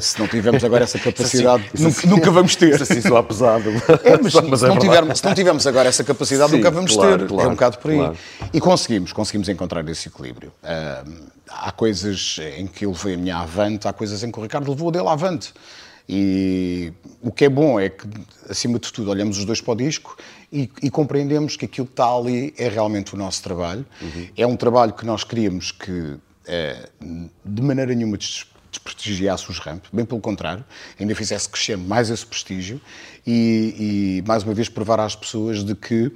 se 0.00 0.20
não 0.20 0.28
tivermos 0.28 0.62
agora 0.62 0.84
essa 0.84 0.98
capacidade, 1.00 1.68
isso 1.74 1.74
assim, 1.74 1.86
nunca, 1.86 1.98
assim, 1.98 2.06
nunca, 2.06 2.30
vamos 2.30 2.54
ter. 2.54 2.74
Isso 2.74 2.84
assim 2.84 3.00
só 3.00 3.20
pesado. 3.22 3.70
É, 4.04 4.16
mas, 4.22 4.32
mas 4.48 4.60
se, 4.60 4.66
é 4.66 4.68
não 4.68 4.78
tivermos, 4.78 5.18
se, 5.18 5.24
não 5.24 5.34
tivermos, 5.34 5.66
agora 5.66 5.88
essa 5.88 6.04
capacidade, 6.04 6.50
Sim, 6.50 6.58
nunca 6.58 6.70
vamos 6.70 6.94
claro, 6.94 7.18
ter. 7.18 7.28
Claro, 7.28 7.42
é 7.42 7.46
um 7.48 7.54
bocado 7.54 7.78
por 7.78 7.90
aí. 7.90 8.12
E 8.52 8.60
conseguimos, 8.60 9.12
conseguimos 9.12 9.48
encontrar 9.48 9.86
esse 9.88 10.08
equilíbrio. 10.08 10.52
Uh, 10.62 11.30
há 11.48 11.72
coisas 11.72 12.38
em 12.56 12.66
que 12.66 12.84
ele 12.84 12.92
levei 12.92 13.14
a 13.14 13.18
minha 13.18 13.36
avante, 13.38 13.88
há 13.88 13.92
coisas 13.92 14.22
em 14.22 14.30
que 14.30 14.38
o 14.38 14.42
Ricardo 14.42 14.70
levou 14.70 14.90
a 14.90 14.92
dele 14.92 15.08
avante. 15.08 15.52
E 16.12 16.92
o 17.22 17.30
que 17.30 17.44
é 17.44 17.48
bom 17.48 17.78
é 17.78 17.88
que, 17.88 18.04
acima 18.48 18.80
de 18.80 18.92
tudo, 18.92 19.12
olhamos 19.12 19.38
os 19.38 19.44
dois 19.44 19.60
para 19.60 19.74
o 19.74 19.76
disco 19.76 20.16
e, 20.52 20.68
e 20.82 20.90
compreendemos 20.90 21.56
que 21.56 21.66
aquilo 21.66 21.86
que 21.86 21.92
está 21.92 22.12
ali 22.12 22.52
é 22.58 22.68
realmente 22.68 23.14
o 23.14 23.16
nosso 23.16 23.40
trabalho. 23.40 23.86
Uhum. 24.02 24.28
É 24.36 24.44
um 24.44 24.56
trabalho 24.56 24.92
que 24.92 25.06
nós 25.06 25.22
queríamos 25.22 25.70
que, 25.70 26.16
é, 26.48 26.88
de 27.44 27.62
maneira 27.62 27.94
nenhuma, 27.94 28.18
desprestigiasse 28.18 29.48
os 29.48 29.60
Ramp, 29.60 29.84
bem 29.92 30.04
pelo 30.04 30.20
contrário, 30.20 30.64
ainda 30.98 31.14
fizesse 31.14 31.48
crescer 31.48 31.76
mais 31.76 32.10
esse 32.10 32.26
prestígio 32.26 32.80
e, 33.24 34.18
e, 34.18 34.24
mais 34.26 34.42
uma 34.42 34.52
vez, 34.52 34.68
provar 34.68 34.98
às 34.98 35.14
pessoas 35.14 35.62
de 35.62 35.76
que, 35.76 36.10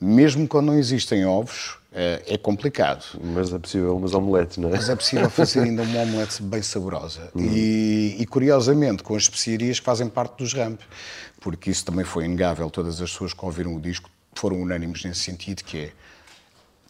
mesmo 0.00 0.46
quando 0.46 0.66
não 0.66 0.78
existem 0.78 1.26
ovos, 1.26 1.81
é, 1.94 2.22
é 2.26 2.38
complicado. 2.38 3.04
Mas 3.22 3.52
é 3.52 3.58
possível 3.58 3.96
umas 3.96 4.14
omeletes, 4.14 4.56
não 4.56 4.68
é? 4.68 4.72
Mas 4.72 4.88
é 4.88 4.96
possível 4.96 5.28
fazer 5.30 5.60
ainda 5.60 5.82
uma 5.82 6.00
omelete 6.00 6.42
bem 6.42 6.62
saborosa. 6.62 7.30
Uhum. 7.34 7.44
E, 7.44 8.16
e, 8.18 8.26
curiosamente, 8.26 9.02
com 9.02 9.14
as 9.14 9.24
especiarias 9.24 9.78
que 9.78 9.84
fazem 9.84 10.08
parte 10.08 10.38
dos 10.38 10.52
ramp, 10.54 10.80
porque 11.40 11.70
isso 11.70 11.84
também 11.84 12.04
foi 12.04 12.24
inegável, 12.24 12.70
todas 12.70 13.00
as 13.00 13.10
pessoas 13.10 13.34
que 13.34 13.44
ouviram 13.44 13.74
o 13.76 13.80
disco 13.80 14.10
foram 14.34 14.60
unânimes 14.62 15.04
nesse 15.04 15.20
sentido, 15.20 15.62
que 15.62 15.78
é 15.78 15.92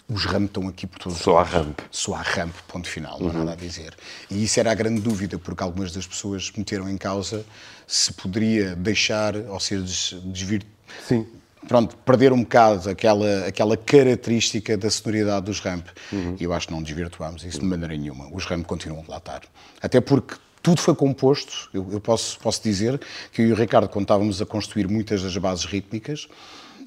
os 0.09 0.25
ramp 0.27 0.47
estão 0.47 0.69
aqui 0.69 0.87
por 0.87 0.99
todos 0.99 1.19
Só 1.19 1.39
há 1.39 1.43
ramp. 1.43 1.81
Só 1.91 2.15
há 2.15 2.23
ramp, 2.23 2.55
ponto 2.69 2.89
final, 2.89 3.19
não 3.19 3.29
há 3.29 3.33
uhum. 3.33 3.39
nada 3.39 3.53
a 3.53 3.57
dizer. 3.57 3.95
E 4.31 4.45
isso 4.45 4.61
era 4.61 4.71
a 4.71 4.75
grande 4.75 5.01
dúvida, 5.01 5.39
porque 5.39 5.63
algumas 5.63 5.93
das 5.93 6.07
pessoas 6.07 6.53
meteram 6.57 6.89
em 6.89 6.99
causa 6.99 7.45
se 7.87 8.13
poderia 8.13 8.77
deixar 8.77 9.35
ou 9.37 9.59
ser 9.59 9.83
desvir... 9.83 10.65
Sim 11.09 11.27
pronto, 11.67 11.97
perder 11.99 12.33
um 12.33 12.41
bocado 12.41 12.91
aquela, 12.91 13.47
aquela 13.47 13.77
característica 13.77 14.77
da 14.77 14.91
sonoridade 14.91 15.47
dos 15.47 15.61
ramp. 15.61 15.87
Uhum. 16.13 16.37
E 16.39 16.45
eu 16.45 16.53
acho 16.53 16.69
que 16.69 16.73
não 16.73 16.83
desvirtuámos 16.83 17.45
isso 17.45 17.61
de 17.61 17.67
maneira 17.67 17.97
nenhuma. 17.97 18.29
Os 18.33 18.45
ramp 18.45 18.67
continuam 18.67 19.05
a 19.11 19.17
estar. 19.17 19.43
Até 19.81 20.01
porque 20.01 20.35
tudo 20.63 20.81
foi 20.81 20.95
composto, 20.95 21.69
eu, 21.75 21.87
eu, 21.91 22.01
posso, 22.01 22.39
posso 22.39 22.63
dizer 22.63 23.01
que 23.33 23.43
eu 23.43 23.49
e 23.49 23.53
o 23.53 23.57
Ricardo, 23.57 23.89
quando 23.89 24.05
estávamos 24.05 24.41
a 24.41 24.47
construir 24.47 24.87
muitas 24.87 25.23
das 25.23 25.37
bases 25.37 25.65
rítmicas, 25.65 26.29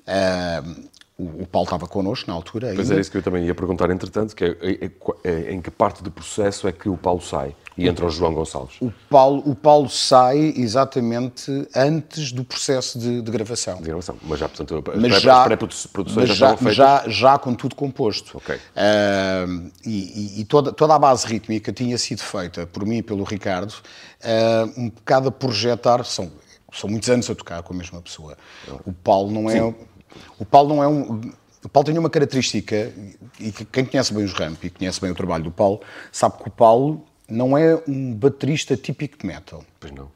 uh, 0.08 0.86
o, 1.18 1.44
o, 1.44 1.48
Paulo 1.48 1.66
estava 1.66 1.88
connosco 1.88 2.30
na 2.30 2.36
altura. 2.36 2.74
Pois 2.76 2.92
é 2.92 3.00
isso 3.00 3.10
que 3.10 3.18
eu 3.18 3.24
também 3.24 3.46
ia 3.46 3.56
perguntar, 3.56 3.90
entretanto, 3.90 4.36
que 4.36 4.44
é, 4.44 4.50
é, 4.62 4.92
é, 5.24 5.54
em 5.54 5.62
que 5.62 5.72
parte 5.72 6.04
do 6.04 6.12
processo 6.12 6.68
é 6.68 6.74
que 6.74 6.90
o 6.90 6.98
Paulo 6.98 7.22
sai 7.22 7.56
e 7.78 7.88
entra 7.88 8.06
o 8.06 8.10
João 8.10 8.34
Gonçalves? 8.34 8.76
O 8.82 8.92
Paulo, 9.10 9.42
o 9.46 9.56
Paulo 9.56 9.90
sai 9.90 10.54
exatamente 10.58 11.52
antes 11.74 12.34
do 12.34 12.44
processo 12.44 13.00
de, 13.00 13.22
de 13.22 13.32
gravação. 13.32 13.78
De 13.78 13.84
gravação, 13.84 14.18
mas 14.24 14.40
já, 14.40 14.50
portanto, 14.50 14.84
mas 14.94 15.14
as 15.14 15.22
já, 15.22 15.44
pré-produções 15.46 16.30
já, 16.30 16.56
já, 16.56 16.72
já, 16.72 17.04
já, 17.08 17.38
com 17.38 17.54
tudo 17.54 17.76
composto. 17.76 18.38
Ok. 18.38 18.56
Uh, 18.56 19.72
e, 19.86 20.42
e 20.42 20.46
toda, 20.46 20.74
toda 20.74 20.96
a 20.96 21.00
base 21.00 21.26
rítmica 21.28 21.72
tinha 21.72 21.98
sido 21.98 22.22
feita 22.22 22.68
por 22.68 22.86
mim 22.86 22.98
e 22.98 23.04
pelo 23.04 23.24
Ricardo, 23.24 23.72
uh, 23.72 24.80
um 24.82 24.90
bocado 24.90 25.30
a 25.30 25.32
projetar, 25.32 26.04
são, 26.04 26.30
são 26.74 26.90
muitos 26.90 27.10
anos 27.10 27.30
a 27.30 27.36
tocar 27.36 27.64
com 27.64 27.74
a 27.74 27.78
mesma 27.78 28.02
pessoa. 28.02 28.38
O 28.86 28.92
Paulo 28.92 29.32
não 29.32 29.50
é... 29.50 29.74
Sim 30.16 30.26
o 30.40 30.46
Paulo 30.46 30.76
não 30.76 30.84
é 30.84 30.88
um. 30.88 31.22
O 31.64 31.70
Paulo 31.70 31.86
tem 31.86 31.98
uma 31.98 32.10
característica, 32.10 32.92
e 33.40 33.52
quem 33.52 33.86
conhece 33.86 34.14
bem 34.14 34.24
os 34.24 34.34
Ramp 34.34 34.64
e 34.64 34.70
conhece 34.70 35.02
bem 35.02 35.10
o 35.10 35.16
trabalho 35.16 35.46
do 35.46 35.52
Paulo, 35.52 35.82
sabe 36.12 36.38
que 36.38 36.48
o 36.48 36.52
Paulo 36.52 37.04
não 37.28 37.58
é 37.58 37.82
um 37.88 38.14
baterista 38.14 38.78
típico 38.78 39.18
de 39.18 39.26
metal. 39.26 39.66
Pois 39.80 39.92
não. 39.92 40.12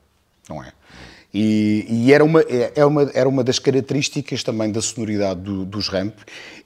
Não 0.48 0.64
é. 0.64 0.72
E, 1.34 1.86
e, 1.90 2.14
era, 2.14 2.24
uma, 2.24 2.42
é, 2.42 2.72
é 2.76 2.86
uma, 2.86 3.10
era 3.14 3.28
uma 3.28 3.44
das 3.44 3.58
características 3.60 4.44
também 4.44 4.72
da 4.72 4.82
sonoridade 4.82 5.40
do, 5.42 5.66
dos 5.66 5.88
ramp, 5.88 6.16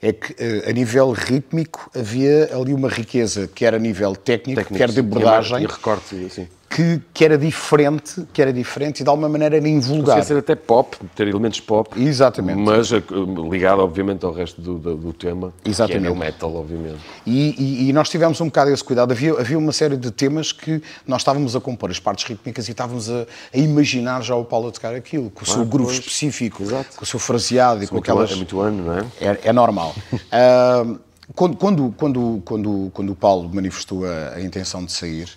é 0.00 0.12
que 0.12 0.34
eh, 0.38 0.68
a 0.68 0.72
nível 0.72 1.12
rítmico 1.12 1.90
havia 1.94 2.50
ali 2.54 2.72
uma 2.72 2.88
riqueza, 2.88 3.46
quer 3.46 3.74
a 3.74 3.78
nível 3.78 4.16
técnico, 4.16 4.60
técnico 4.60 4.78
quer 4.78 4.90
de 4.90 5.00
abordagem. 5.00 5.62
E 5.62 5.66
recorte, 5.66 6.26
assim 6.26 6.48
que, 6.68 7.00
que, 7.12 7.24
era 7.24 7.38
diferente, 7.38 8.26
que 8.32 8.42
era 8.42 8.52
diferente 8.52 9.00
e 9.00 9.04
de 9.04 9.08
alguma 9.08 9.28
maneira 9.28 9.56
era 9.56 9.68
invulgar. 9.68 10.16
Podia 10.16 10.22
ser 10.24 10.38
até 10.38 10.54
pop, 10.54 10.96
ter 11.14 11.28
elementos 11.28 11.60
pop. 11.60 11.90
Exatamente. 12.00 12.58
Mas 12.58 12.92
eh, 12.92 13.02
ligado, 13.50 13.80
obviamente, 13.80 14.24
ao 14.24 14.32
resto 14.32 14.60
do, 14.60 14.78
do, 14.78 14.96
do 14.96 15.12
tema. 15.12 15.52
Exatamente. 15.64 16.02
Que 16.02 16.08
é 16.08 16.10
o 16.10 16.16
metal, 16.16 16.54
obviamente. 16.54 16.98
E, 17.26 17.54
e, 17.58 17.88
e, 17.88 17.92
nós 17.92 18.08
tivemos 18.08 18.40
um 18.40 18.46
bocado 18.46 18.70
esse 18.70 18.82
cuidado. 18.82 19.12
Havia, 19.12 19.32
havia 19.32 19.58
uma 19.58 19.72
série 19.72 19.96
de 19.96 20.10
temas 20.10 20.52
que 20.52 20.82
nós 21.06 21.20
estávamos 21.20 21.54
a 21.54 21.60
compor 21.60 21.90
as 21.90 22.00
partes 22.00 22.24
rítmicas 22.24 22.66
e 22.68 22.72
estávamos 22.72 23.08
a, 23.08 23.26
a 23.52 23.58
imaginar 23.58 24.22
já 24.22 24.34
o 24.34 24.44
Paulo 24.44 24.68
a 24.68 24.72
tocar 24.72 24.94
aquilo, 24.94 25.30
com 25.30 25.44
o 25.44 25.46
seu 25.46 25.64
groove 25.64 25.92
pois. 25.92 25.98
específico, 25.98 26.62
Exato. 26.62 26.96
com 26.96 27.04
o 27.04 27.06
seu 27.06 27.18
fraseado 27.18 27.84
e 27.84 27.86
com 27.86 27.98
aquelas... 27.98 28.32
É 28.32 28.36
muito 28.36 28.60
ano, 28.60 28.84
não 28.84 28.98
é? 28.98 29.06
É, 29.20 29.40
é 29.44 29.52
normal. 29.52 29.94
uh, 30.12 30.98
quando, 31.34 31.56
quando, 31.56 31.94
quando, 31.96 32.42
quando, 32.44 32.90
quando 32.92 33.12
o 33.12 33.16
Paulo 33.16 33.50
manifestou 33.52 34.04
a, 34.04 34.34
a 34.34 34.40
intenção 34.40 34.84
de 34.84 34.92
sair, 34.92 35.28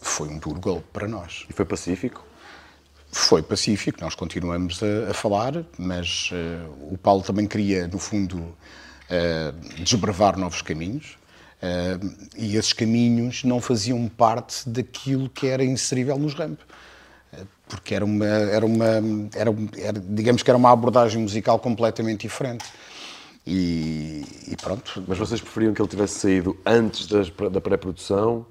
foi 0.00 0.28
um 0.28 0.38
duro 0.38 0.60
golpe 0.60 0.86
para 0.92 1.08
nós. 1.08 1.46
E 1.48 1.52
foi 1.52 1.64
pacífico? 1.64 2.24
Foi 3.12 3.42
pacífico, 3.42 4.00
nós 4.00 4.14
continuamos 4.14 4.80
a, 4.82 5.10
a 5.10 5.14
falar, 5.14 5.64
mas 5.76 6.30
uh, 6.30 6.92
o 6.92 6.96
Paulo 6.96 7.22
também 7.22 7.46
queria, 7.46 7.88
no 7.88 7.98
fundo, 7.98 8.38
uh, 8.38 9.82
desbravar 9.82 10.38
novos 10.38 10.62
caminhos. 10.62 11.18
Uh, 11.60 12.30
e 12.36 12.56
esses 12.56 12.72
caminhos 12.72 13.42
não 13.42 13.60
faziam 13.60 14.08
parte 14.08 14.68
daquilo 14.68 15.28
que 15.28 15.48
era 15.48 15.64
inserível 15.64 16.16
nos 16.18 16.34
ramp. 16.34 16.60
Porque 17.68 17.94
era 17.94 18.04
uma, 18.04 18.26
era 18.26 18.66
uma 18.66 18.86
era, 19.34 19.50
era, 19.76 20.00
digamos 20.00 20.42
que 20.42 20.50
era 20.50 20.58
uma 20.58 20.72
abordagem 20.72 21.22
musical 21.22 21.58
completamente 21.58 22.22
diferente. 22.22 22.64
E, 23.46 24.24
e, 24.48 24.56
pronto. 24.56 25.02
Mas 25.06 25.18
vocês 25.18 25.40
preferiam 25.40 25.72
que 25.72 25.80
ele 25.80 25.88
tivesse 25.88 26.18
saído 26.20 26.56
antes 26.66 27.06
das, 27.06 27.30
da 27.30 27.60
pré-produção? 27.60 28.44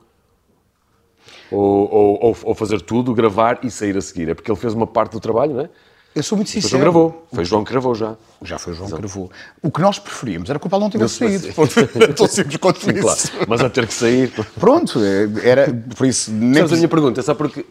Ou, 1.52 2.22
ou, 2.22 2.38
ou, 2.44 2.56
fazer 2.56 2.82
tudo, 2.82 3.14
gravar 3.14 3.60
e 3.64 3.72
sair 3.72 3.98
a 3.98 4.02
seguir? 4.02 4.30
É 4.30 4.34
porque 4.34 4.52
ele 4.52 4.60
fez 4.60 4.74
uma 4.74 4.86
parte 4.86 5.14
do 5.14 5.20
trabalho, 5.20 5.54
não 5.54 5.62
é? 5.62 5.70
Eu 6.16 6.24
sou 6.24 6.36
muito 6.36 6.50
sincero. 6.50 6.72
Depois 6.72 6.82
gravou. 6.82 7.28
Foi 7.32 7.46
João 7.46 7.64
que 7.64 7.72
gravou 7.72 7.94
já. 7.94 8.16
Já 8.42 8.58
foi 8.58 8.74
João 8.74 8.90
que 8.90 8.98
gravou. 8.98 9.32
O 9.62 9.72
que 9.72 9.80
nós 9.80 10.00
preferíamos 10.00 10.50
era 10.50 10.60
que 10.60 10.66
o 10.66 10.70
Paulo 10.70 10.86
não 10.86 10.92
tivesse 10.92 11.16
saído. 11.16 11.48
Estou 11.48 12.28
simples 12.28 12.58
quanto 12.58 12.84
Sim, 12.84 12.92
isso. 12.92 13.32
Claro. 13.32 13.46
Mas 13.48 13.62
a 13.62 13.70
ter 13.70 13.86
que 13.88 13.94
sair. 13.94 14.32
Pronto, 14.60 15.00
é, 15.04 15.48
era 15.48 15.74
por 15.96 16.08
isso. 16.08 16.32
Nem... 16.32 16.56
Sabes 16.56 16.74
a 16.74 16.76
minha 16.78 16.88
pergunta? 16.88 17.20
É 17.20 17.24
só 17.24 17.36
porque 17.36 17.66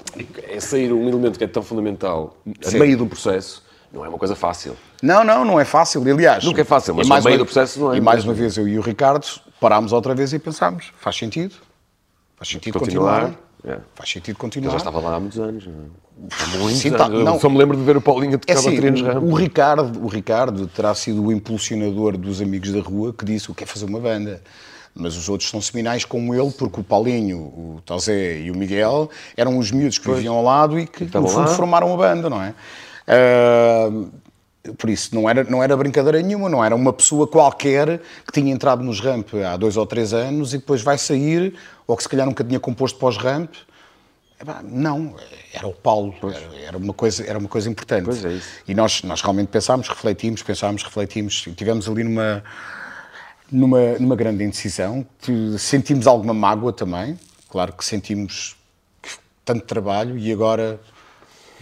é 0.48 0.60
sair 0.60 0.92
um 0.92 1.08
elemento 1.08 1.36
que 1.36 1.44
é 1.44 1.48
tão 1.48 1.62
fundamental 1.62 2.36
a 2.64 2.70
meio 2.70 2.96
de 2.96 3.02
um 3.02 3.08
processo 3.08 3.66
não 3.92 4.04
é 4.04 4.08
uma 4.08 4.18
coisa 4.18 4.36
fácil. 4.36 4.76
Não, 5.02 5.24
não, 5.24 5.44
não 5.44 5.58
é 5.58 5.64
fácil. 5.64 6.02
Aliás, 6.02 6.44
nunca 6.44 6.60
é 6.60 6.64
fácil, 6.64 6.94
mas 6.94 7.08
mais 7.08 7.24
no 7.24 7.30
meio 7.30 7.40
uma, 7.40 7.44
do 7.44 7.46
processo 7.46 7.80
não 7.80 7.92
é. 7.92 7.96
E 7.96 8.00
mais 8.00 8.24
uma 8.24 8.34
vez 8.34 8.56
eu 8.56 8.68
e 8.68 8.78
o 8.78 8.82
Ricardo 8.82 9.26
parámos 9.60 9.92
outra 9.92 10.14
vez 10.14 10.32
e 10.32 10.38
pensámos: 10.38 10.92
faz 10.98 11.16
sentido? 11.16 11.54
Faz 12.36 12.48
sentido 12.48 12.78
continuar? 12.78 13.22
continuar. 13.22 13.47
É. 13.64 13.78
Faz 13.94 14.10
sentido 14.10 14.36
continuar. 14.36 14.68
Eu 14.68 14.72
já 14.72 14.78
estava 14.78 15.00
lá 15.00 15.16
há 15.16 15.20
muitos 15.20 15.38
anos. 15.38 15.64
Há 15.66 16.56
muitos 16.58 16.78
Sim, 16.78 16.90
tá. 16.92 17.08
Não. 17.08 17.38
Só 17.40 17.48
me 17.48 17.58
lembro 17.58 17.76
de 17.76 17.82
ver 17.82 17.96
o 17.96 18.00
Paulinho 18.00 18.36
a 18.36 18.38
tocar 18.38 18.54
é 18.54 18.56
assim, 18.56 18.76
baterias 18.76 19.16
o, 19.16 19.26
o 19.26 19.34
Ricardo, 19.34 20.04
o 20.04 20.08
Ricardo 20.08 20.66
terá 20.68 20.94
sido 20.94 21.24
o 21.24 21.32
impulsionador 21.32 22.16
dos 22.16 22.40
Amigos 22.40 22.72
da 22.72 22.80
Rua 22.80 23.12
que 23.12 23.24
disse 23.24 23.50
o 23.50 23.54
que 23.54 23.64
é 23.64 23.66
fazer 23.66 23.86
uma 23.86 24.00
banda. 24.00 24.42
Mas 24.94 25.16
os 25.16 25.28
outros 25.28 25.48
são 25.48 25.60
seminais 25.60 26.04
como 26.04 26.34
ele, 26.34 26.50
porque 26.50 26.80
o 26.80 26.84
Paulinho, 26.84 27.38
o 27.38 27.80
Tozé 27.84 28.40
e 28.40 28.50
o 28.50 28.56
Miguel 28.56 29.08
eram 29.36 29.56
os 29.56 29.70
miúdos 29.70 29.98
que 29.98 30.04
pois. 30.04 30.16
viviam 30.16 30.34
ao 30.34 30.42
lado 30.42 30.78
e 30.78 30.86
que, 30.86 31.04
no 31.04 31.28
fundo, 31.28 31.40
lá. 31.40 31.46
formaram 31.46 31.92
a 31.94 31.96
banda, 31.96 32.28
não 32.28 32.42
é? 32.42 32.52
Uh, 33.06 34.10
por 34.76 34.90
isso, 34.90 35.14
não 35.14 35.28
era, 35.28 35.44
não 35.44 35.62
era 35.62 35.76
brincadeira 35.76 36.20
nenhuma, 36.20 36.48
não 36.48 36.64
era 36.64 36.74
uma 36.74 36.92
pessoa 36.92 37.26
qualquer 37.26 38.00
que 38.26 38.32
tinha 38.32 38.52
entrado 38.52 38.82
nos 38.82 39.00
ramp 39.00 39.28
há 39.34 39.56
dois 39.56 39.76
ou 39.76 39.86
três 39.86 40.12
anos 40.12 40.54
e 40.54 40.58
depois 40.58 40.82
vai 40.82 40.98
sair, 40.98 41.54
ou 41.86 41.96
que 41.96 42.02
se 42.02 42.08
calhar 42.08 42.26
nunca 42.26 42.44
tinha 42.44 42.60
composto 42.60 42.98
pós-ramp. 42.98 43.50
Não, 44.64 45.16
era 45.52 45.66
o 45.66 45.72
Paulo, 45.72 46.14
era, 46.64 46.78
uma 46.78 46.94
coisa, 46.94 47.24
era 47.26 47.38
uma 47.38 47.48
coisa 47.48 47.68
importante. 47.68 48.04
Pois 48.04 48.24
é 48.24 48.34
isso. 48.34 48.48
E 48.68 48.74
nós, 48.74 49.02
nós 49.02 49.20
realmente 49.20 49.48
pensámos, 49.48 49.88
refletimos, 49.88 50.42
pensámos, 50.42 50.82
refletimos, 50.84 51.44
e 51.46 51.52
tivemos 51.52 51.88
ali 51.88 52.04
numa, 52.04 52.44
numa, 53.50 53.98
numa 53.98 54.14
grande 54.14 54.44
indecisão, 54.44 55.04
sentimos 55.58 56.06
alguma 56.06 56.32
mágoa 56.32 56.72
também, 56.72 57.18
claro 57.48 57.72
que 57.72 57.84
sentimos 57.84 58.56
tanto 59.44 59.64
trabalho 59.64 60.16
e 60.18 60.32
agora 60.32 60.78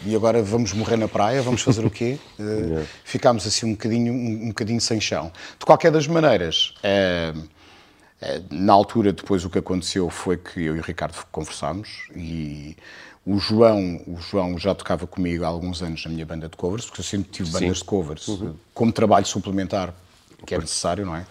e 0.04 0.14
agora 0.14 0.42
vamos 0.42 0.72
morrer 0.72 0.96
na 0.96 1.08
praia, 1.08 1.40
vamos 1.42 1.62
fazer 1.62 1.84
o 1.84 1.90
quê? 1.90 2.18
Uh, 2.38 2.86
ficámos 3.02 3.46
assim 3.46 3.66
um 3.66 3.72
bocadinho, 3.72 4.12
um, 4.12 4.44
um, 4.44 4.48
bocadinho 4.48 4.80
sem 4.80 5.00
chão. 5.00 5.32
De 5.58 5.64
qualquer 5.64 5.90
das 5.90 6.06
maneiras, 6.06 6.74
uh, 6.84 7.38
uh, 7.38 7.44
na 8.50 8.72
altura, 8.72 9.12
depois 9.12 9.44
o 9.44 9.50
que 9.50 9.58
aconteceu 9.58 10.10
foi 10.10 10.36
que 10.36 10.60
eu 10.60 10.76
e 10.76 10.78
o 10.78 10.82
Ricardo 10.82 11.16
conversámos 11.32 12.08
e 12.14 12.76
o 13.24 13.38
João, 13.38 14.02
o 14.06 14.18
João 14.20 14.58
já 14.58 14.74
tocava 14.74 15.06
comigo 15.06 15.44
há 15.44 15.48
alguns 15.48 15.82
anos 15.82 16.04
na 16.04 16.10
minha 16.10 16.26
banda 16.26 16.48
de 16.48 16.56
covers, 16.56 16.84
porque 16.84 17.00
eu 17.00 17.04
sempre 17.04 17.30
tive 17.30 17.50
bandas 17.50 17.78
Sim. 17.78 17.82
de 17.82 17.84
covers 17.84 18.28
uhum. 18.28 18.54
como 18.74 18.92
trabalho 18.92 19.26
suplementar 19.26 19.94
que 20.44 20.54
é 20.54 20.58
necessário, 20.58 21.04
não 21.04 21.16
é? 21.16 21.26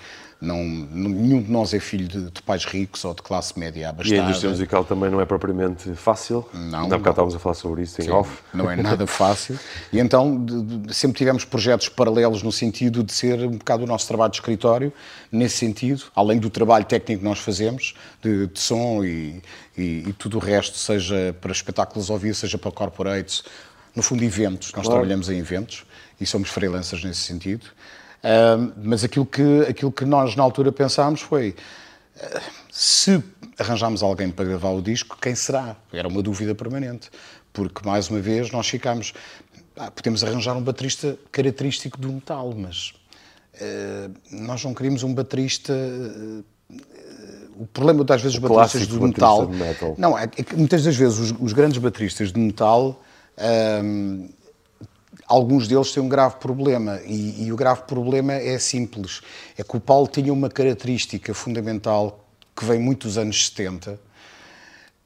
Não, 0.45 0.63
nenhum 0.63 1.41
de 1.41 1.51
nós 1.51 1.73
é 1.73 1.79
filho 1.79 2.07
de, 2.07 2.29
de, 2.29 2.41
pais 2.41 2.65
ricos 2.65 3.03
ou 3.03 3.13
de 3.13 3.21
classe 3.21 3.57
média 3.59 3.89
abastada. 3.89 4.15
E 4.15 4.19
a 4.19 4.23
indústria 4.23 4.49
musical 4.49 4.85
também 4.85 5.09
não 5.09 5.19
é 5.19 5.25
propriamente 5.25 5.93
fácil. 5.95 6.47
Não. 6.53 6.83
Ainda 6.83 6.95
há 6.95 6.97
bocado 6.97 7.13
estávamos 7.13 7.35
a 7.35 7.39
falar 7.39 7.55
sobre 7.55 7.81
isso 7.81 8.01
em 8.01 8.05
Sim, 8.05 8.11
off. 8.11 8.31
Não 8.53 8.69
é 8.69 8.75
nada 8.75 9.07
fácil. 9.07 9.59
E 9.91 9.99
então 9.99 10.43
de, 10.43 10.61
de, 10.61 10.93
sempre 10.93 11.17
tivemos 11.17 11.43
projetos 11.43 11.89
paralelos 11.89 12.43
no 12.43 12.51
sentido 12.51 13.03
de 13.03 13.11
ser 13.11 13.39
um 13.39 13.57
bocado 13.57 13.83
o 13.83 13.87
nosso 13.87 14.07
trabalho 14.07 14.31
de 14.31 14.37
escritório, 14.37 14.93
nesse 15.31 15.57
sentido, 15.57 16.03
além 16.15 16.39
do 16.39 16.49
trabalho 16.49 16.85
técnico 16.85 17.21
que 17.21 17.27
nós 17.27 17.39
fazemos, 17.39 17.95
de, 18.21 18.47
de 18.47 18.59
som 18.59 19.03
e, 19.03 19.41
e, 19.77 20.05
e, 20.07 20.13
tudo 20.13 20.37
o 20.37 20.39
resto, 20.39 20.77
seja 20.77 21.35
para 21.41 21.51
espetáculos 21.51 22.09
ao 22.09 22.17
vivo, 22.17 22.35
seja 22.35 22.57
para 22.57 22.71
corporates, 22.71 23.43
no 23.95 24.03
fundo 24.03 24.23
eventos. 24.23 24.71
Nós 24.73 24.83
claro. 24.83 24.99
trabalhamos 24.99 25.29
em 25.29 25.39
eventos 25.39 25.85
e 26.19 26.25
somos 26.25 26.49
freelancers 26.49 27.03
nesse 27.03 27.21
sentido. 27.21 27.65
Uh, 28.25 28.73
mas 28.81 29.03
aquilo 29.03 29.23
que, 29.25 29.61
aquilo 29.69 29.91
que 29.91 30.03
nós 30.03 30.35
na 30.35 30.41
altura 30.41 30.71
pensámos 30.71 31.21
foi 31.21 31.55
uh, 32.17 32.41
se 32.71 33.23
arranjámos 33.55 34.01
alguém 34.01 34.31
para 34.31 34.45
gravar 34.45 34.71
o 34.71 34.81
disco, 34.81 35.15
quem 35.21 35.35
será? 35.35 35.75
Era 35.93 36.07
uma 36.07 36.23
dúvida 36.23 36.55
permanente, 36.55 37.11
porque 37.53 37.87
mais 37.87 38.09
uma 38.09 38.19
vez 38.19 38.49
nós 38.49 38.67
ficámos, 38.67 39.13
ah, 39.77 39.91
podemos 39.91 40.23
arranjar 40.23 40.57
um 40.57 40.61
baterista 40.61 41.15
característico 41.31 41.99
do 41.99 42.11
metal, 42.11 42.51
mas 42.57 42.95
uh, 43.61 44.11
nós 44.31 44.63
não 44.63 44.73
queríamos 44.73 45.03
um 45.03 45.13
baterista 45.13 45.71
o 47.57 47.67
problema 47.67 48.03
das 48.03 48.23
vezes 48.23 48.39
dos 48.39 48.49
bateristas 48.49 48.87
do 48.87 48.99
metal, 49.01 49.47
metal, 49.47 49.95
não 49.99 50.17
é 50.17 50.25
que 50.27 50.55
muitas 50.55 50.83
das 50.83 50.95
vezes 50.95 51.19
os, 51.19 51.35
os 51.39 51.53
grandes 51.53 51.77
bateristas 51.77 52.33
de 52.33 52.39
metal 52.39 52.99
alguns 55.27 55.67
deles 55.67 55.91
têm 55.91 56.01
um 56.01 56.09
grave 56.09 56.35
problema 56.37 56.99
e, 57.05 57.45
e, 57.45 57.51
o 57.51 57.55
grave 57.55 57.83
problema 57.83 58.33
é 58.33 58.57
simples. 58.59 59.21
É 59.57 59.63
que 59.63 59.75
o 59.75 59.79
Paulo 59.79 60.07
tinha 60.07 60.31
uma 60.31 60.49
característica 60.49 61.33
fundamental 61.33 62.25
que 62.55 62.63
vem 62.65 62.79
muitos 62.79 63.17
anos 63.17 63.47
70 63.47 63.99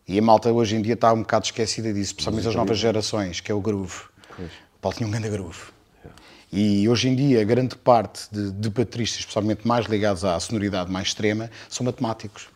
e 0.08 0.18
a 0.18 0.22
malta 0.22 0.52
hoje 0.52 0.76
em 0.76 0.82
dia 0.82 0.96
está 0.96 1.14
um 1.14 1.20
bocado 1.20 1.46
esquecida 1.46 1.94
disso, 1.94 2.16
principalmente 2.16 2.48
as 2.48 2.56
novas 2.56 2.78
gerações, 2.78 3.40
que 3.40 3.52
é 3.52 3.56
o 3.56 3.62
groove. 3.62 4.02
Pois. 4.36 4.52
O 4.52 4.80
Paulo 4.82 4.98
tinha 4.98 5.08
um 5.08 5.12
grande 5.12 5.30
groove. 5.30 5.60
E 6.52 6.90
hoje 6.90 7.10
em 7.10 7.16
dia, 7.16 7.44
grande 7.44 7.76
parte 7.76 8.28
de, 8.32 8.52
de 8.52 8.70
bateristas, 8.72 9.20
especialmente 9.20 9.68
mais 9.68 9.86
ligados 9.86 10.26
à 10.26 10.40
sonoridade 10.40 10.92
mais 10.92 11.10
extrema, 11.10 11.50
são 11.70 11.86
matemáticos. 11.86 12.50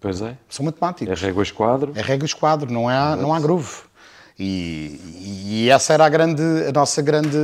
Pois 0.00 0.20
é. 0.20 0.36
São 0.48 0.64
matemáticos. 0.64 1.20
É 1.20 1.26
régua 1.26 1.42
esquadro. 1.42 1.92
É 1.96 2.00
régua 2.00 2.24
esquadro, 2.24 2.72
não 2.72 2.88
há, 2.88 3.16
não 3.16 3.34
há 3.34 3.40
groove. 3.40 3.85
E, 4.38 5.00
e, 5.46 5.70
essa 5.70 5.94
era 5.94 6.04
a, 6.04 6.08
grande, 6.08 6.42
a 6.68 6.72
nossa 6.72 7.00
grande... 7.00 7.38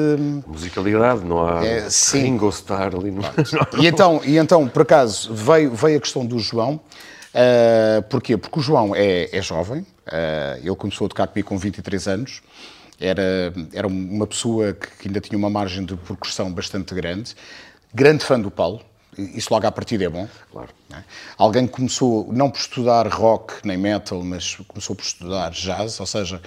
Musicalidade, 0.47 1.25
não 1.25 1.47
há 1.47 1.65
é, 1.65 1.89
sim. 1.89 2.23
Ringo 2.23 2.51
Starr 2.51 2.95
ali. 2.95 3.11
No... 3.11 3.23
e, 3.81 3.87
então, 3.87 4.21
e 4.25 4.37
então, 4.37 4.69
por 4.69 4.83
acaso, 4.83 5.33
veio, 5.33 5.75
veio 5.75 5.97
a 5.97 6.01
questão 6.01 6.27
do 6.27 6.39
João. 6.39 6.81
Uh, 7.33 8.03
porquê? 8.11 8.37
Porque 8.37 8.59
o 8.59 8.63
João 8.63 8.95
é, 8.95 9.35
é 9.35 9.41
jovem, 9.41 9.81
uh, 9.81 10.59
ele 10.59 10.77
começou 10.77 11.07
a 11.07 11.09
tocar 11.09 11.27
comigo 11.29 11.49
com 11.49 11.57
23 11.57 12.09
anos, 12.09 12.43
era, 13.01 13.55
era 13.73 13.87
uma 13.87 14.27
pessoa 14.27 14.75
que 14.75 15.09
ainda 15.09 15.19
tinha 15.19 15.39
uma 15.39 15.49
margem 15.49 15.87
de 15.87 15.97
percussão 15.97 16.53
bastante 16.53 16.95
grande, 16.95 17.35
grande 17.95 18.23
fã 18.23 18.39
do 18.39 18.51
Paulo, 18.51 18.83
isso 19.17 19.49
logo 19.53 19.67
à 19.67 19.73
partida 19.73 20.05
é 20.05 20.09
bom. 20.09 20.29
Claro. 20.51 20.69
É? 20.93 21.03
Alguém 21.37 21.67
que 21.67 21.73
começou 21.73 22.31
não 22.33 22.51
por 22.51 22.59
estudar 22.59 23.07
rock 23.09 23.55
nem 23.65 23.77
metal, 23.77 24.23
mas 24.23 24.57
começou 24.69 24.97
por 24.97 25.03
estudar 25.03 25.51
jazz, 25.51 26.01
ou 26.01 26.07
seja, 26.07 26.41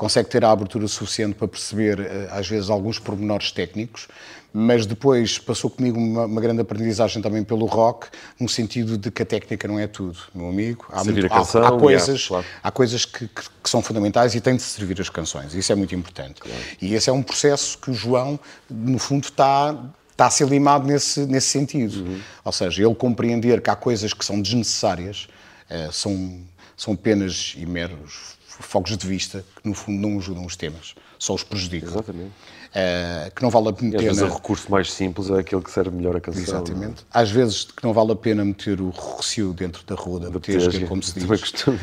consegue 0.00 0.30
ter 0.30 0.42
a 0.46 0.50
abertura 0.50 0.88
suficiente 0.88 1.34
para 1.34 1.46
perceber, 1.46 2.00
eh, 2.00 2.28
às 2.30 2.48
vezes, 2.48 2.70
alguns 2.70 2.98
pormenores 2.98 3.52
técnicos, 3.52 4.08
mas 4.50 4.86
depois 4.86 5.38
passou 5.38 5.68
comigo 5.68 5.98
uma, 5.98 6.24
uma, 6.24 6.40
grande 6.40 6.62
aprendizagem 6.62 7.20
também 7.20 7.44
pelo 7.44 7.66
rock, 7.66 8.06
no 8.40 8.48
sentido 8.48 8.96
de 8.96 9.10
que 9.10 9.22
a 9.22 9.26
técnica 9.26 9.68
não 9.68 9.78
é 9.78 9.86
tudo, 9.86 10.18
meu 10.34 10.48
amigo. 10.48 10.86
Há, 10.90 11.04
muito, 11.04 11.28
canção, 11.28 11.62
há, 11.62 11.68
há 11.68 11.78
coisas, 11.78 12.28
claro. 12.28 12.46
há 12.62 12.70
coisas 12.70 13.04
que, 13.04 13.28
que, 13.28 13.42
que, 13.62 13.68
são 13.68 13.82
fundamentais 13.82 14.34
e 14.34 14.40
tem 14.40 14.56
de 14.56 14.62
servir 14.62 14.98
as 14.98 15.10
canções, 15.10 15.52
isso 15.52 15.70
é 15.70 15.74
muito 15.74 15.94
importante. 15.94 16.40
Claro. 16.40 16.58
E 16.80 16.94
esse 16.94 17.10
é 17.10 17.12
um 17.12 17.22
processo 17.22 17.76
que 17.76 17.90
o 17.90 17.94
João, 17.94 18.40
no 18.70 18.98
fundo, 18.98 19.24
está 19.24 19.76
está 20.12 20.26
a 20.26 20.30
ser 20.30 20.48
limado 20.48 20.86
nesse, 20.86 21.26
nesse 21.26 21.48
sentido. 21.48 22.00
Uhum. 22.00 22.20
Ou 22.44 22.52
seja, 22.52 22.82
ele 22.82 22.94
compreender 22.94 23.60
que 23.60 23.68
há 23.68 23.76
coisas 23.76 24.14
que 24.14 24.24
são 24.24 24.40
desnecessárias, 24.40 25.28
uh, 25.70 25.92
são, 25.92 26.40
são 26.76 26.92
apenas 26.94 27.54
e 27.56 27.64
meros 27.64 28.39
fogos 28.62 28.96
de 28.96 29.06
vista 29.06 29.44
que 29.62 29.68
no 29.68 29.74
fundo 29.74 30.06
não 30.06 30.18
ajudam 30.18 30.44
os 30.44 30.56
temas, 30.56 30.94
só 31.18 31.34
os 31.34 31.42
prejudicam. 31.42 31.90
Exatamente. 31.90 32.32
Uh, 32.70 33.34
que 33.34 33.42
não 33.42 33.50
vale 33.50 33.68
a 33.68 33.72
pena. 33.72 33.96
às 33.96 34.04
vezes 34.04 34.22
o 34.22 34.28
recurso 34.28 34.70
mais 34.70 34.92
simples 34.92 35.28
é 35.28 35.40
aquele 35.40 35.60
que 35.60 35.70
serve 35.70 35.90
melhor 35.90 36.16
a 36.16 36.20
canção. 36.20 36.42
Exatamente. 36.42 37.04
Não? 37.12 37.20
É? 37.20 37.22
Às 37.22 37.30
vezes 37.30 37.64
que 37.64 37.82
não 37.82 37.92
vale 37.92 38.12
a 38.12 38.16
pena 38.16 38.44
meter 38.44 38.80
o 38.80 38.90
recio 38.90 39.52
dentro 39.52 39.84
da 39.84 39.96
rua 39.96 40.20
da 40.20 40.30
betesga, 40.30 40.86
como 40.86 41.02
se 41.02 41.18
diz. 41.18 41.26
Uh, 41.66 41.74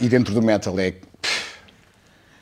e 0.00 0.08
dentro 0.08 0.34
do 0.34 0.42
metal 0.42 0.78
é. 0.80 0.94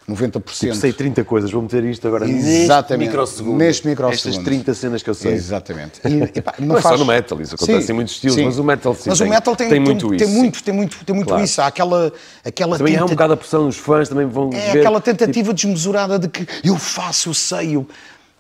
90%. 0.09 0.43
Tipo, 0.59 0.75
sei 0.75 0.93
30 0.93 1.25
coisas, 1.25 1.51
vou 1.51 1.63
meter 1.63 1.83
isto 1.85 2.07
agora 2.07 2.29
Exatamente. 2.29 2.67
neste 2.69 2.99
microsegundo. 2.99 3.57
Neste 3.57 3.87
microsegundo. 3.87 4.29
Estas 4.29 4.45
30 4.45 4.75
cenas 4.75 5.03
que 5.03 5.11
eu 5.11 5.15
sei. 5.15 5.33
Exatamente. 5.33 6.01
E, 6.15 6.39
e 6.39 6.43
pá, 6.43 6.55
não, 6.59 6.69
não 6.69 6.75
faz... 6.77 6.87
é 6.87 6.89
só 6.91 6.99
no 6.99 7.07
metal, 7.07 7.41
isso 7.41 7.55
acontece 7.55 7.87
sim, 7.87 7.93
em 7.93 7.95
muitos 7.95 8.15
estilos, 8.15 8.37
sim. 8.37 8.45
mas 8.45 8.59
o 8.59 8.65
metal 8.65 8.95
sim 8.95 9.09
Mas 9.11 9.19
tem, 9.19 9.27
o 9.27 9.31
metal 9.31 9.57
tem, 9.57 9.69
tem 9.69 9.81
muito 9.81 10.15
isso. 10.15 10.25
Tem 10.25 10.35
muito, 10.35 10.63
tem 10.63 10.75
muito, 10.75 11.05
tem 11.05 11.15
muito 11.15 11.29
claro. 11.29 11.43
isso. 11.43 11.61
Há 11.61 11.67
aquela, 11.67 12.13
aquela 12.45 12.79
também 12.79 12.93
tenta... 12.93 13.05
há 13.05 13.07
um 13.07 13.11
bocado 13.11 13.33
a 13.33 13.37
pressão, 13.37 13.67
os 13.67 13.77
fãs 13.77 14.09
também 14.09 14.27
vão 14.27 14.51
É 14.53 14.73
ver, 14.73 14.81
aquela 14.81 15.01
tentativa 15.01 15.53
tipo... 15.53 15.55
desmesurada 15.55 16.19
de 16.19 16.29
que 16.29 16.47
eu 16.63 16.77
faço, 16.77 17.31
eu 17.31 17.35
sei, 17.35 17.77
eu... 17.77 17.87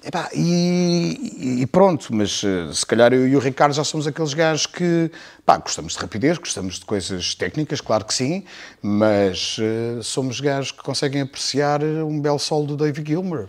Epá, 0.06 0.28
e, 0.34 1.62
e, 1.62 1.66
pronto, 1.66 2.14
mas 2.14 2.42
eh, 2.44 2.70
se 2.74 2.84
calhar 2.84 3.14
eu 3.14 3.26
e 3.26 3.34
o 3.34 3.38
Ricardo 3.38 3.72
já 3.72 3.82
somos 3.82 4.06
aqueles 4.06 4.34
gajos 4.34 4.66
que 4.66 5.10
pá, 5.46 5.56
gostamos 5.56 5.94
de 5.94 5.98
rapidez, 5.98 6.36
gostamos 6.36 6.78
de 6.78 6.84
coisas 6.84 7.34
técnicas, 7.34 7.80
claro 7.80 8.04
que 8.04 8.12
sim, 8.12 8.44
mas 8.82 9.56
uh, 9.56 10.02
somos 10.02 10.40
gajos 10.40 10.72
que 10.72 10.82
conseguem 10.82 11.22
apreciar 11.22 11.82
um 11.82 12.20
belo 12.20 12.38
solo 12.38 12.66
do 12.66 12.76
David 12.76 13.08
Gilmer, 13.08 13.48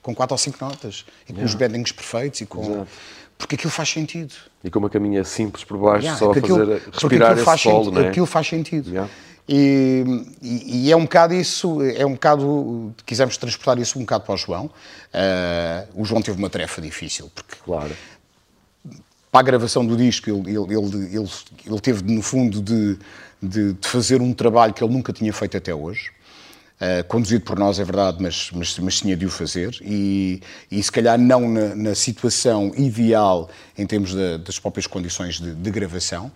com 0.00 0.14
quatro 0.14 0.34
ou 0.34 0.38
cinco 0.38 0.64
notas, 0.64 1.04
e 1.24 1.32
com 1.32 1.40
yeah. 1.40 1.44
os 1.44 1.54
beddings 1.56 1.90
perfeitos, 1.90 2.40
e 2.40 2.46
com... 2.46 2.62
Exato. 2.62 2.88
porque 3.36 3.56
aquilo 3.56 3.72
faz 3.72 3.88
sentido. 3.88 4.32
E 4.62 4.70
com 4.70 4.78
uma 4.78 4.90
caminha 4.90 5.24
simples 5.24 5.64
por 5.64 5.76
baixo, 5.76 6.04
yeah, 6.04 6.18
só 6.20 6.30
a 6.30 6.34
fazer 6.34 6.82
respirar 6.92 7.32
esse 7.32 7.44
faz 7.44 7.60
solo, 7.60 7.90
não 7.90 8.02
é? 8.02 8.08
Aquilo 8.10 8.26
faz 8.26 8.46
sentido. 8.46 8.90
Yeah. 8.90 9.10
E, 9.48 10.04
e, 10.42 10.90
é 10.90 10.96
um 10.96 11.02
bocado 11.02 11.32
isso, 11.32 11.80
é 11.82 12.04
um 12.04 12.14
bocado, 12.14 12.92
quisemos 13.04 13.36
transportar 13.36 13.78
isso 13.78 13.96
um 13.96 14.02
bocado 14.02 14.24
para 14.24 14.34
o 14.34 14.36
João. 14.36 14.66
Uh, 14.66 16.02
o 16.02 16.04
João 16.04 16.20
teve 16.20 16.36
uma 16.36 16.50
tarefa 16.50 16.82
difícil, 16.82 17.30
porque 17.32 17.54
claro. 17.64 17.96
para 19.30 19.40
a 19.40 19.42
gravação 19.42 19.86
do 19.86 19.96
disco 19.96 20.28
ele, 20.28 20.50
ele, 20.50 20.74
ele, 20.74 21.16
ele, 21.16 21.28
ele 21.64 21.80
teve, 21.80 22.02
no 22.12 22.22
fundo, 22.22 22.60
de, 22.60 22.98
de, 23.40 23.74
de, 23.74 23.88
fazer 23.88 24.20
um 24.20 24.32
trabalho 24.34 24.74
que 24.74 24.82
ele 24.82 24.92
nunca 24.92 25.12
tinha 25.12 25.32
feito 25.32 25.56
até 25.56 25.72
hoje. 25.72 26.10
Uh, 26.80 27.04
conduzido 27.06 27.44
por 27.44 27.56
nós, 27.56 27.78
é 27.78 27.84
verdade, 27.84 28.18
mas, 28.20 28.50
mas, 28.52 28.78
mas 28.80 29.00
tinha 29.00 29.16
de 29.16 29.26
o 29.26 29.30
fazer. 29.30 29.78
E, 29.80 30.42
e 30.70 30.82
se 30.82 30.90
calhar 30.90 31.16
não 31.16 31.48
na, 31.48 31.74
na 31.74 31.94
situação 31.94 32.72
ideal 32.76 33.48
em 33.78 33.86
termos 33.86 34.10
de, 34.10 34.38
das 34.38 34.58
próprias 34.58 34.88
condições 34.88 35.40
de, 35.40 35.54
de 35.54 35.70
gravação 35.70 36.32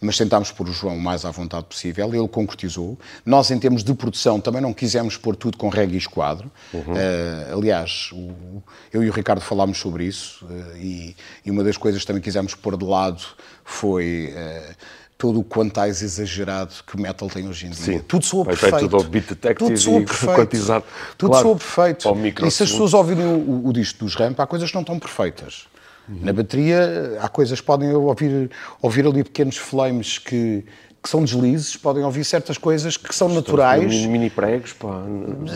mas 0.00 0.16
tentámos 0.16 0.50
pôr 0.50 0.68
o 0.68 0.72
João 0.72 0.96
o 0.96 1.00
mais 1.00 1.24
à 1.24 1.30
vontade 1.30 1.64
possível, 1.64 2.14
ele 2.14 2.28
concretizou. 2.28 2.98
Nós, 3.24 3.50
em 3.50 3.58
termos 3.58 3.82
de 3.82 3.94
produção, 3.94 4.40
também 4.40 4.60
não 4.60 4.72
quisemos 4.72 5.16
pôr 5.16 5.34
tudo 5.34 5.56
com 5.56 5.68
reggae 5.68 5.94
e 5.94 5.98
esquadro. 5.98 6.50
Uhum. 6.72 6.92
Uh, 6.92 7.58
aliás, 7.58 8.10
o, 8.12 8.62
eu 8.92 9.02
e 9.02 9.08
o 9.08 9.12
Ricardo 9.12 9.40
falámos 9.40 9.78
sobre 9.78 10.04
isso 10.04 10.44
uh, 10.44 10.76
e, 10.76 11.16
e, 11.44 11.50
uma 11.50 11.64
das 11.64 11.76
coisas 11.76 12.02
que 12.02 12.06
também 12.06 12.22
quisemos 12.22 12.54
pôr 12.54 12.76
de 12.76 12.84
lado 12.84 13.22
foi... 13.64 14.32
Uh, 14.32 14.74
todo 15.18 15.40
o 15.40 15.44
quantais 15.44 16.02
exagerado 16.02 16.74
que 16.86 16.94
o 16.94 17.00
metal 17.00 17.28
tem 17.30 17.48
hoje 17.48 17.66
em 17.66 17.70
dia. 17.70 17.84
Sim. 17.84 17.98
Tudo 18.00 18.24
soa 18.24 18.44
perfeito. 18.44 18.80
tudo 18.80 18.96
ao 18.96 19.02
beat 19.02 19.28
detective 19.28 19.70
tudo 19.70 19.78
soa 19.78 20.00
perfeito. 20.04 20.34
quantizado. 20.34 20.84
Tudo 21.16 21.30
claro, 21.30 21.46
soa 21.46 21.56
perfeito. 21.56 22.46
E 22.46 22.50
se 22.50 22.62
as 22.64 22.70
pessoas 22.70 22.92
ouvirem 22.92 23.24
o, 23.24 23.38
o, 23.38 23.68
o 23.68 23.72
disco 23.72 24.04
dos 24.04 24.14
Ramp, 24.14 24.38
há 24.38 24.46
coisas 24.46 24.68
que 24.68 24.74
não 24.74 24.82
estão 24.82 24.98
perfeitas. 24.98 25.66
Uhum. 26.08 26.18
Na 26.22 26.32
bateria 26.32 27.18
há 27.20 27.28
coisas, 27.28 27.60
podem 27.60 27.92
ouvir, 27.92 28.50
ouvir 28.80 29.06
ali 29.06 29.24
pequenos 29.24 29.56
flames 29.56 30.18
que, 30.18 30.64
que 31.06 31.10
são 31.10 31.22
deslizes, 31.22 31.76
podem 31.76 32.02
ouvir 32.02 32.24
certas 32.24 32.58
coisas 32.58 32.96
que 32.96 33.14
são 33.14 33.28
naturais. 33.28 33.86
Mini, 33.86 34.08
mini 34.08 34.28
pregos, 34.28 34.72
pá. 34.72 35.02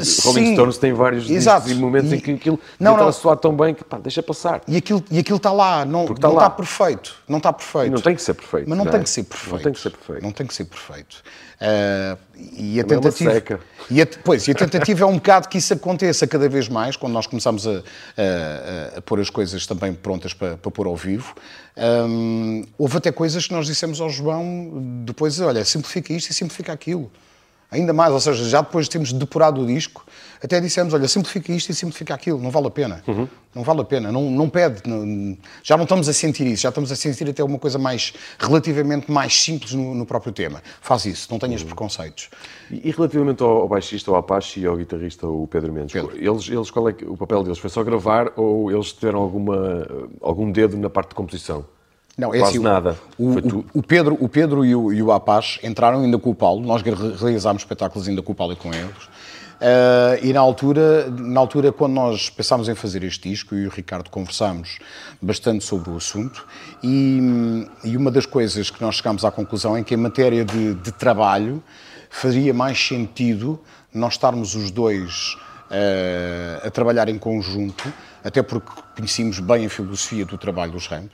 Sim. 0.05 0.29
Rolling 0.29 0.55
Stones 0.55 0.79
tem 0.79 0.93
vários 0.93 1.29
Exato. 1.29 1.69
e 1.69 1.75
momentos 1.75 2.13
e, 2.13 2.17
em 2.17 2.21
que 2.21 2.31
aquilo 2.31 2.61
não, 2.79 2.97
não. 2.97 3.11
soar 3.11 3.37
tão 3.37 3.57
bem 3.57 3.75
que 3.75 3.83
pá, 3.83 3.99
deixa 3.99 4.23
passar. 4.23 4.63
E 4.69 4.77
aquilo, 4.77 5.03
e 5.11 5.19
aquilo 5.19 5.39
está 5.39 5.51
lá, 5.51 5.85
não, 5.85 6.05
está, 6.05 6.29
não 6.29 6.37
lá. 6.37 6.45
está 6.45 6.51
perfeito. 6.51 7.17
Não 7.27 7.39
está 7.39 7.53
perfeito. 7.53 7.89
E 7.89 7.91
não 7.91 8.01
tem 8.01 8.15
que 8.15 8.23
ser 8.23 8.35
perfeito. 8.35 8.69
Mas 8.69 8.79
não, 8.79 8.85
não 8.85 8.93
tem 8.93 9.01
é? 9.01 9.03
que 9.03 9.11
ser 9.11 9.25
perfeito. 9.25 9.53
Não 9.53 9.61
tem 9.61 9.73
que 9.73 9.81
ser 9.81 9.91
perfeito. 9.91 10.23
Não 10.23 10.33
tem 10.33 10.47
que 10.47 10.55
ser 10.55 10.65
perfeito. 10.67 11.17
Uh, 11.61 12.17
e 12.57 12.81
a 12.81 12.85
Também 12.85 12.99
é 12.99 13.01
tentativa. 13.01 13.33
É 13.33 13.59
e 13.91 14.01
a, 14.01 14.07
pois, 14.25 14.47
e 14.47 14.53
a 14.53 14.55
tentativa 14.55 15.03
é 15.03 15.07
um 15.07 15.17
bocado 15.17 15.49
que 15.49 15.59
isso 15.59 15.75
aconteça 15.75 16.27
cada 16.27 16.49
vez 16.49 16.69
mais, 16.69 16.97
quando 16.97 17.13
nós 17.13 17.27
começamos 17.27 17.67
a, 17.67 17.73
a, 17.73 18.99
a 18.99 19.03
pôr 19.03 19.21
as 19.21 19.29
coisas 19.29 19.67
também 19.67 19.93
prontas 19.93 20.33
para, 20.33 20.57
para 20.57 20.71
pôr 20.71 20.87
ao 20.87 20.97
vivo. 20.97 21.35
Um, 21.77 22.65
houve 22.77 22.97
até 22.97 23.13
coisas 23.13 23.47
que 23.47 23.53
nós 23.53 23.67
dissemos 23.67 24.01
ao 24.01 24.11
João 24.11 25.03
depois: 25.05 25.41
olha, 25.41 25.65
simplifica 25.65 26.13
isto 26.13 26.31
e 26.31 26.35
simplifica 26.35 26.73
aquilo. 26.73 27.11
Ainda 27.71 27.93
mais, 27.93 28.13
ou 28.13 28.19
seja, 28.19 28.49
já 28.49 28.61
depois 28.61 28.87
de 28.87 28.91
termos 28.91 29.13
depurado 29.13 29.61
o 29.61 29.67
disco, 29.67 30.05
até 30.43 30.61
dissemos, 30.61 30.93
olha, 30.93 31.07
simplifica 31.07 31.53
isto 31.53 31.71
e 31.71 31.75
simplifica 31.75 32.15
aquilo, 32.15 32.41
não 32.41 32.51
vale 32.51 32.67
a 32.67 32.71
pena. 32.71 33.03
Uhum. 33.07 33.29
Não 33.55 33.63
vale 33.63 33.81
a 33.81 33.85
pena, 33.85 34.11
não, 34.11 34.31
não 34.31 34.49
pede. 34.49 34.83
Não, 34.89 35.37
já 35.63 35.77
não 35.77 35.85
estamos 35.85 36.09
a 36.09 36.13
sentir 36.13 36.47
isso, 36.47 36.63
já 36.63 36.69
estamos 36.69 36.91
a 36.91 36.97
sentir 36.97 37.29
até 37.29 37.45
uma 37.45 37.59
coisa 37.59 37.79
mais, 37.79 38.13
relativamente 38.39 39.11
mais 39.11 39.35
simples 39.35 39.73
no, 39.73 39.95
no 39.95 40.07
próprio 40.07 40.33
tema. 40.33 40.63
Faz 40.81 41.05
isso, 41.05 41.29
não 41.31 41.39
tenhas 41.39 41.61
uhum. 41.61 41.69
preconceitos. 41.69 42.31
E, 42.71 42.89
e, 42.89 42.91
relativamente 42.91 43.43
ao, 43.43 43.63
ao 43.63 43.69
baixista, 43.69 44.11
ao 44.11 44.17
Apache 44.17 44.61
e 44.61 44.67
ao 44.67 44.77
guitarrista, 44.77 45.27
o 45.27 45.47
Pedro 45.47 45.73
Mendes, 45.73 45.93
Pedro. 45.93 46.17
Eles, 46.17 46.49
eles, 46.49 46.71
qual 46.71 46.89
é 46.89 46.95
o 47.07 47.17
papel 47.17 47.43
deles? 47.43 47.59
Foi 47.59 47.71
só 47.71 47.85
gravar 47.85 48.33
ou 48.37 48.71
eles 48.71 48.93
tiveram 48.93 49.21
alguma, 49.21 49.87
algum 50.21 50.51
dedo 50.51 50.77
na 50.77 50.89
parte 50.89 51.11
de 51.11 51.15
composição? 51.15 51.65
Não, 52.21 52.35
é 52.35 52.39
Quase 52.39 52.59
assim, 52.59 52.63
nada. 52.63 52.97
O, 53.19 53.31
o, 53.31 53.65
o, 53.75 53.83
Pedro, 53.83 54.17
o 54.21 54.29
Pedro 54.29 54.63
e 54.63 54.75
o, 54.75 54.93
e 54.93 55.03
o 55.03 55.11
Apache 55.11 55.59
entraram 55.67 56.03
ainda 56.03 56.19
com 56.19 56.29
o 56.29 56.35
Paulo, 56.35 56.61
nós 56.61 56.83
realizámos 56.83 57.63
espetáculos 57.63 58.07
ainda 58.07 58.21
com 58.21 58.33
o 58.33 58.35
Paulo 58.35 58.53
e 58.53 58.57
com 58.57 58.75
eles. 58.75 59.05
Uh, 59.61 60.17
e 60.23 60.33
na 60.33 60.41
altura, 60.41 61.11
na 61.11 61.41
altura, 61.41 61.73
quando 61.73 61.93
nós 61.93 62.29
pensámos 62.29 62.69
em 62.69 62.75
fazer 62.75 63.03
este 63.05 63.29
disco, 63.29 63.55
eu 63.55 63.63
e 63.63 63.67
o 63.67 63.71
Ricardo 63.71 64.11
conversámos 64.11 64.79
bastante 65.21 65.65
sobre 65.65 65.91
o 65.91 65.97
assunto, 65.97 66.47
e, 66.83 67.67
e 67.85 67.97
uma 67.97 68.11
das 68.11 68.27
coisas 68.27 68.71
que 68.71 68.81
nós 68.83 68.97
chegámos 68.97 69.25
à 69.25 69.31
conclusão 69.31 69.77
é 69.77 69.83
que, 69.83 69.95
em 69.95 69.99
matéria 69.99 70.45
de, 70.45 70.75
de 70.75 70.93
trabalho, 70.93 71.63
faria 72.11 72.53
mais 72.53 72.79
sentido 72.79 73.59
nós 73.93 74.15
estarmos 74.15 74.55
os 74.55 74.71
dois 74.71 75.37
uh, 75.71 76.67
a 76.67 76.71
trabalhar 76.71 77.09
em 77.09 77.19
conjunto, 77.19 77.93
até 78.25 78.43
porque 78.43 78.71
conhecíamos 78.97 79.41
bem 79.41 79.67
a 79.67 79.71
filosofia 79.71 80.25
do 80.25 80.37
trabalho 80.37 80.73
dos 80.73 80.87
Ramp. 80.87 81.11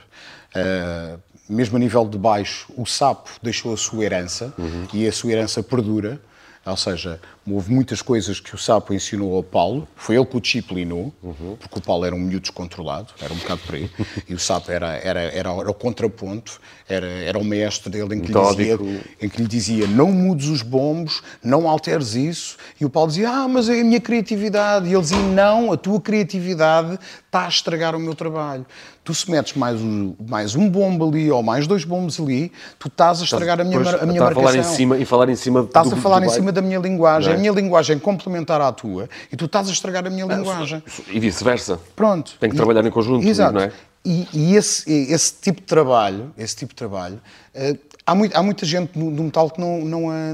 Uh, 0.57 1.19
mesmo 1.49 1.77
a 1.77 1.79
nível 1.79 2.07
de 2.07 2.17
baixo, 2.17 2.67
o 2.75 2.85
sapo 2.85 3.29
deixou 3.41 3.73
a 3.73 3.77
sua 3.77 4.03
herança 4.03 4.53
uhum. 4.57 4.87
e 4.93 5.07
a 5.07 5.11
sua 5.11 5.31
herança 5.31 5.63
perdura. 5.63 6.19
Ou 6.65 6.75
seja, 6.75 7.21
houve 7.49 7.71
muitas 7.71 8.01
coisas 8.01 8.39
que 8.39 8.53
o 8.53 8.57
Sapo 8.57 8.93
ensinou 8.93 9.35
ao 9.35 9.43
Paulo, 9.43 9.87
foi 9.95 10.15
ele 10.15 10.25
que 10.25 10.37
o 10.37 10.41
disciplinou, 10.41 11.13
uhum. 11.23 11.55
porque 11.59 11.79
o 11.79 11.81
Paulo 11.81 12.05
era 12.05 12.15
um 12.15 12.19
miúdo 12.19 12.41
descontrolado, 12.41 13.13
era 13.21 13.33
um 13.33 13.37
bocado 13.37 13.61
por 13.65 13.75
aí, 13.75 13.89
e 14.27 14.33
o 14.33 14.39
Sapo 14.39 14.71
era, 14.71 14.95
era, 14.97 15.21
era, 15.21 15.49
era 15.49 15.71
o 15.71 15.73
contraponto, 15.73 16.59
era, 16.87 17.05
era 17.05 17.37
o 17.37 17.43
mestre 17.43 17.89
dele 17.89 18.15
em 18.15 18.21
que, 18.21 18.31
lhe 18.31 18.39
dizia, 18.39 18.79
em 19.21 19.29
que 19.29 19.41
lhe 19.41 19.47
dizia 19.47 19.87
não 19.87 20.11
mudes 20.11 20.47
os 20.47 20.61
bombos, 20.61 21.21
não 21.43 21.67
alteres 21.67 22.15
isso, 22.15 22.57
e 22.79 22.85
o 22.85 22.89
Paulo 22.89 23.09
dizia, 23.09 23.29
ah, 23.29 23.47
mas 23.47 23.69
é 23.69 23.79
a 23.79 23.83
minha 23.83 23.99
criatividade, 23.99 24.87
e 24.87 24.93
ele 24.93 25.01
dizia, 25.01 25.17
não, 25.17 25.71
a 25.71 25.77
tua 25.77 25.99
criatividade 26.01 26.99
está 27.25 27.45
a 27.45 27.47
estragar 27.47 27.95
o 27.95 27.99
meu 27.99 28.15
trabalho. 28.15 28.65
Tu 29.03 29.13
se 29.13 29.31
metes 29.31 29.53
mais 29.53 29.79
um, 29.79 30.13
mais 30.27 30.53
um 30.53 30.69
bombo 30.69 31.07
ali 31.07 31.31
ou 31.31 31.41
mais 31.41 31.65
dois 31.65 31.85
bombos 31.85 32.19
ali, 32.19 32.51
tu 32.77 32.89
estás 32.89 33.21
a 33.21 33.23
estragar 33.23 33.61
a 33.61 33.63
minha, 33.63 33.79
a 33.79 34.05
minha 34.05 34.21
marcação. 34.21 34.43
A 34.43 34.51
falar 34.51 34.55
em 34.57 34.63
cima, 34.63 34.97
e 34.97 35.05
falar 35.05 35.29
em 35.29 35.35
cima 35.35 35.61
Estás 35.61 35.89
do, 35.89 35.95
a 35.95 35.97
falar 35.97 36.23
em 36.23 36.29
cima 36.29 36.51
da 36.51 36.61
minha 36.61 36.79
linguagem, 36.79 37.36
a 37.37 37.39
minha 37.39 37.51
linguagem 37.51 37.99
complementar 37.99 38.59
à 38.61 38.71
tua 38.71 39.09
e 39.31 39.35
tu 39.35 39.45
estás 39.45 39.69
a 39.69 39.71
estragar 39.71 40.05
a 40.05 40.09
minha 40.09 40.25
ah, 40.25 40.35
linguagem. 40.35 40.83
E 41.07 41.19
vice-versa. 41.19 41.79
Pronto. 41.95 42.35
Tem 42.39 42.49
que 42.49 42.55
e, 42.55 42.57
trabalhar 42.57 42.85
em 42.85 42.91
conjunto, 42.91 43.27
exato. 43.27 43.53
não 43.53 43.61
é? 43.61 43.71
E, 44.05 44.27
e 44.33 44.55
esse, 44.55 44.89
esse, 44.89 45.33
tipo 45.33 45.59
de 45.59 45.67
trabalho, 45.67 46.31
esse 46.37 46.55
tipo 46.55 46.73
de 46.73 46.77
trabalho, 46.77 47.19
uh, 47.53 47.77
há, 48.05 48.15
muito, 48.15 48.37
há, 48.37 48.41
muita 48.41 48.65
gente 48.65 48.97
no, 48.97 49.11
no 49.11 49.23
metal 49.23 49.49
que 49.49 49.59
não, 49.59 49.79
não 49.79 50.09
a, 50.09 50.33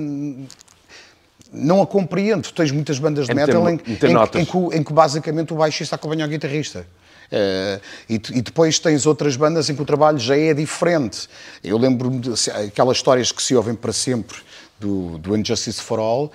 não 1.52 1.82
a 1.82 1.88
compreende. 1.88 2.44
Tu 2.44 2.54
tens 2.54 2.72
muitas 2.72 3.00
bandas 3.00 3.26
de 3.26 3.34
metal 3.34 3.68
em, 3.68 3.74
em, 3.74 4.42
em, 4.42 4.46
que, 4.46 4.78
em 4.78 4.84
que 4.84 4.94
basicamente 4.94 5.54
o 5.54 5.56
baixista 5.56 5.96
acompanha 5.96 6.26
o 6.26 6.30
guitarrista. 6.30 6.86
Uh, 7.32 7.82
e, 8.08 8.14
e, 8.14 8.42
depois 8.44 8.78
tens 8.78 9.08
outras 9.08 9.36
bandas 9.36 9.68
em 9.68 9.76
que 9.76 9.82
o 9.82 9.86
trabalho 9.86 10.20
já 10.20 10.38
é 10.38 10.54
diferente. 10.54 11.28
Eu 11.64 11.80
lembro-me 11.80 12.22
aquelas 12.68 12.98
histórias 12.98 13.32
que 13.32 13.42
se 13.42 13.56
ouvem 13.56 13.74
para 13.74 13.92
sempre 13.92 14.38
do, 14.80 15.18
do 15.18 15.36
Injustice 15.36 15.82
for 15.82 16.00
All, 16.00 16.32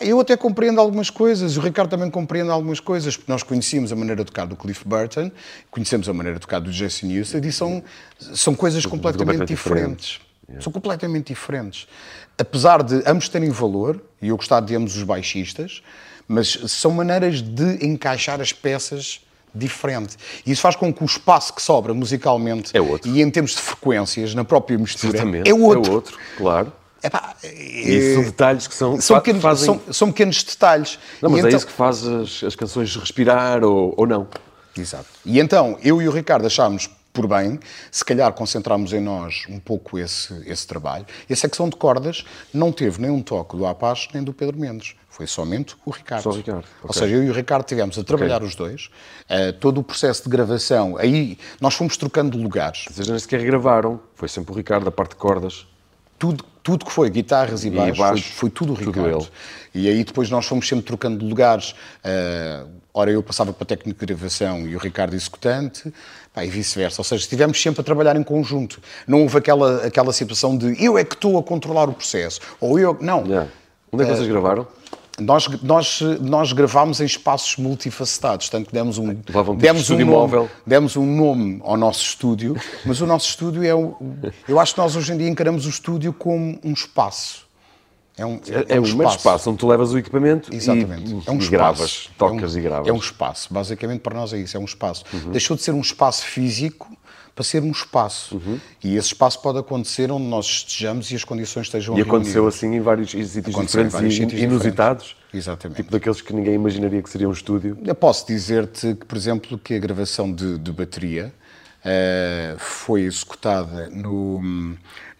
eu 0.00 0.20
até 0.20 0.36
compreendo 0.36 0.80
algumas 0.80 1.10
coisas, 1.10 1.56
o 1.56 1.60
Ricardo 1.60 1.90
também 1.90 2.10
compreende 2.10 2.50
algumas 2.50 2.80
coisas, 2.80 3.16
porque 3.16 3.30
nós 3.30 3.42
conhecíamos 3.42 3.92
a 3.92 3.96
maneira 3.96 4.24
de 4.24 4.30
tocar 4.30 4.46
do 4.46 4.56
Cliff 4.56 4.86
Burton, 4.86 5.30
conhecemos 5.70 6.08
a 6.08 6.12
maneira 6.12 6.38
de 6.38 6.42
tocar 6.42 6.60
do 6.60 6.70
Jason 6.70 7.06
Newsted 7.06 7.46
e 7.46 7.52
são, 7.52 7.82
são 8.18 8.54
coisas 8.54 8.84
completamente, 8.86 9.44
diferentes. 9.44 10.20
São 10.60 10.72
completamente 10.72 11.28
diferentes. 11.28 11.86
Apesar 12.36 12.82
de 12.82 13.02
ambos 13.06 13.28
terem 13.28 13.50
valor, 13.50 14.02
e 14.20 14.28
eu 14.28 14.36
gostar 14.36 14.60
de 14.60 14.74
ambos 14.74 14.96
os 14.96 15.02
baixistas, 15.02 15.82
mas 16.26 16.58
são 16.68 16.90
maneiras 16.90 17.40
de 17.40 17.86
encaixar 17.86 18.40
as 18.40 18.52
peças 18.52 19.20
diferente. 19.54 20.16
E 20.46 20.50
isso 20.50 20.62
faz 20.62 20.76
com 20.76 20.92
que 20.92 21.02
o 21.02 21.06
espaço 21.06 21.54
que 21.54 21.62
sobra 21.62 21.92
musicalmente 21.92 22.76
é 22.76 22.80
e 23.06 23.20
em 23.20 23.30
termos 23.30 23.52
de 23.52 23.58
frequências, 23.58 24.34
na 24.34 24.44
própria 24.44 24.78
mistura, 24.78 25.16
Exatamente. 25.16 25.50
é 25.50 25.54
outro. 25.54 25.90
É 25.90 25.94
outro, 25.94 26.18
claro. 26.36 26.72
Epá, 27.02 27.34
e 27.42 28.14
são 28.14 28.22
detalhes 28.22 28.66
que 28.66 28.74
são. 28.74 29.00
São 29.00 29.18
pequenos, 29.18 29.42
fazem... 29.42 29.66
são, 29.66 29.92
são 29.92 30.12
pequenos 30.12 30.42
detalhes. 30.44 30.98
Não, 31.20 31.30
mas 31.30 31.40
e 31.40 31.44
é 31.44 31.48
então... 31.48 31.56
isso 31.56 31.66
que 31.66 31.72
faz 31.72 32.06
as, 32.06 32.44
as 32.44 32.56
canções 32.56 32.94
respirar 32.94 33.64
ou, 33.64 33.94
ou 33.96 34.06
não. 34.06 34.28
Exato. 34.76 35.06
E 35.24 35.38
então, 35.40 35.78
eu 35.82 36.00
e 36.00 36.08
o 36.08 36.12
Ricardo 36.12 36.46
achámos 36.46 36.88
por 37.12 37.26
bem, 37.26 37.60
se 37.90 38.04
calhar 38.04 38.32
concentrarmos 38.32 38.92
em 38.92 39.00
nós 39.00 39.44
um 39.48 39.60
pouco 39.60 39.98
esse, 39.98 40.32
esse 40.46 40.66
trabalho. 40.66 41.04
E 41.28 41.32
a 41.32 41.36
secção 41.36 41.68
de 41.68 41.76
cordas 41.76 42.24
não 42.52 42.72
teve 42.72 43.02
nem 43.02 43.10
um 43.10 43.20
toque 43.20 43.56
do 43.56 43.66
Apache 43.66 44.08
nem 44.14 44.22
do 44.22 44.32
Pedro 44.32 44.58
Mendes. 44.58 44.94
Foi 45.10 45.26
somente 45.26 45.76
o 45.84 45.90
Ricardo. 45.90 46.22
Só 46.22 46.30
o 46.30 46.32
Ricardo. 46.32 46.64
Ou 46.82 46.88
okay. 46.88 47.02
seja, 47.02 47.14
eu 47.14 47.22
e 47.22 47.28
o 47.28 47.34
Ricardo 47.34 47.64
tivemos 47.64 47.98
a 47.98 48.02
trabalhar 48.02 48.36
okay. 48.36 48.48
os 48.48 48.54
dois. 48.54 48.90
Uh, 49.28 49.52
todo 49.60 49.78
o 49.78 49.84
processo 49.84 50.22
de 50.24 50.30
gravação, 50.30 50.96
aí 50.96 51.36
nós 51.60 51.74
fomos 51.74 51.98
trocando 51.98 52.38
lugares. 52.38 52.86
Seja, 52.90 53.10
nem 53.10 53.18
sequer 53.18 53.44
gravaram, 53.44 54.00
foi 54.14 54.28
sempre 54.28 54.52
o 54.54 54.56
Ricardo, 54.56 54.88
a 54.88 54.92
parte 54.92 55.10
de 55.10 55.16
cordas. 55.16 55.66
Tudo, 56.22 56.44
tudo 56.62 56.84
que 56.84 56.92
foi, 56.92 57.10
guitarras 57.10 57.64
e, 57.64 57.66
e 57.66 57.70
baixo, 57.72 58.00
baixo 58.00 58.22
foi, 58.22 58.32
foi, 58.32 58.50
tudo 58.50 58.74
o 58.74 58.76
Ricardo. 58.76 59.18
Tudo 59.18 59.28
e 59.74 59.88
aí 59.88 60.04
depois 60.04 60.30
nós 60.30 60.46
fomos 60.46 60.68
sempre 60.68 60.84
trocando 60.84 61.18
de 61.18 61.24
lugares. 61.24 61.72
Uh, 61.72 62.68
ora 62.94 63.10
eu 63.10 63.20
passava 63.24 63.52
para 63.52 63.64
a 63.64 63.66
técnica 63.66 64.06
de 64.06 64.14
gravação 64.14 64.60
e 64.60 64.76
o 64.76 64.78
Ricardo 64.78 65.16
executante, 65.16 65.92
pá, 66.32 66.44
e 66.44 66.48
vice-versa. 66.48 67.00
Ou 67.00 67.04
seja, 67.04 67.24
estivemos 67.24 67.60
sempre 67.60 67.80
a 67.80 67.84
trabalhar 67.84 68.14
em 68.14 68.22
conjunto. 68.22 68.80
Não 69.04 69.22
houve 69.22 69.36
aquela, 69.36 69.84
aquela 69.84 70.12
situação 70.12 70.56
de 70.56 70.80
eu 70.80 70.96
é 70.96 71.02
que 71.02 71.16
estou 71.16 71.36
a 71.40 71.42
controlar 71.42 71.88
o 71.88 71.92
processo. 71.92 72.40
Ou 72.60 72.78
eu. 72.78 72.96
Não. 73.00 73.24
Yeah. 73.26 73.48
Onde 73.90 74.04
é 74.04 74.06
que 74.06 74.12
uh, 74.12 74.16
vocês 74.16 74.28
gravaram? 74.28 74.64
Nós, 75.20 75.46
nós, 75.62 76.00
nós 76.20 76.52
gravámos 76.52 77.00
em 77.00 77.04
espaços 77.04 77.56
multifacetados, 77.58 78.48
tanto 78.48 78.68
que 78.68 78.72
demos 78.72 78.96
um, 78.96 79.14
demos, 79.58 79.90
um 79.90 80.04
nome, 80.04 80.48
demos 80.66 80.96
um 80.96 81.04
nome 81.04 81.60
ao 81.62 81.76
nosso 81.76 82.02
estúdio, 82.02 82.56
mas 82.86 83.00
o 83.00 83.06
nosso 83.06 83.28
estúdio 83.28 83.62
é 83.62 83.74
o. 83.74 83.94
Eu 84.48 84.58
acho 84.58 84.74
que 84.74 84.80
nós 84.80 84.96
hoje 84.96 85.12
em 85.12 85.18
dia 85.18 85.28
encaramos 85.28 85.66
o 85.66 85.68
estúdio 85.68 86.12
como 86.14 86.58
um 86.64 86.72
espaço. 86.72 87.41
É 88.16 88.26
um, 88.26 88.40
é, 88.46 88.76
é 88.76 88.80
um, 88.80 88.84
espaço. 88.84 89.16
espaço 89.16 89.50
onde 89.50 89.58
tu 89.58 89.66
levas 89.66 89.92
o 89.92 89.98
equipamento 89.98 90.54
Exatamente. 90.54 91.10
E, 91.10 91.22
é 91.26 91.30
um 91.30 91.38
e 91.38 91.48
gravas, 91.48 92.10
tocas 92.18 92.54
é 92.54 92.56
um, 92.56 92.60
e 92.60 92.62
gravas. 92.62 92.88
É 92.88 92.92
um 92.92 92.98
espaço, 92.98 93.52
basicamente 93.52 94.00
para 94.00 94.14
nós 94.14 94.32
é 94.34 94.38
isso, 94.38 94.56
é 94.56 94.60
um 94.60 94.64
espaço. 94.64 95.04
Uhum. 95.12 95.30
Deixou 95.30 95.56
de 95.56 95.62
ser 95.62 95.72
um 95.72 95.80
espaço 95.80 96.24
físico 96.26 96.94
para 97.34 97.44
ser 97.44 97.62
um 97.62 97.70
espaço. 97.70 98.36
Uhum. 98.36 98.60
E 98.84 98.96
esse 98.96 99.08
espaço 99.08 99.40
pode 99.40 99.58
acontecer 99.58 100.10
onde 100.12 100.26
nós 100.26 100.44
estejamos 100.44 101.10
e 101.10 101.14
as 101.14 101.24
condições 101.24 101.66
estejam 101.66 101.96
E 101.96 102.02
aconteceu 102.02 102.46
assim 102.46 102.74
em 102.74 102.80
vários 102.80 103.10
sítios 103.10 103.54
diferentes 103.56 103.92
vários 103.92 104.18
e 104.18 104.42
inusitados? 104.42 105.04
Diferentes. 105.04 105.22
Exatamente. 105.32 105.76
Tipo 105.78 105.90
daqueles 105.90 106.20
que 106.20 106.34
ninguém 106.34 106.54
imaginaria 106.54 107.02
que 107.02 107.08
seria 107.08 107.28
um 107.28 107.32
estúdio? 107.32 107.78
Eu 107.84 107.94
posso 107.94 108.26
dizer-te 108.26 108.94
que, 108.94 109.06
por 109.06 109.16
exemplo, 109.16 109.58
que 109.58 109.74
a 109.74 109.78
gravação 109.78 110.30
de, 110.30 110.58
de 110.58 110.70
bateria 110.70 111.32
uh, 111.82 112.58
foi 112.58 113.02
executada 113.02 113.88
no, 113.88 114.40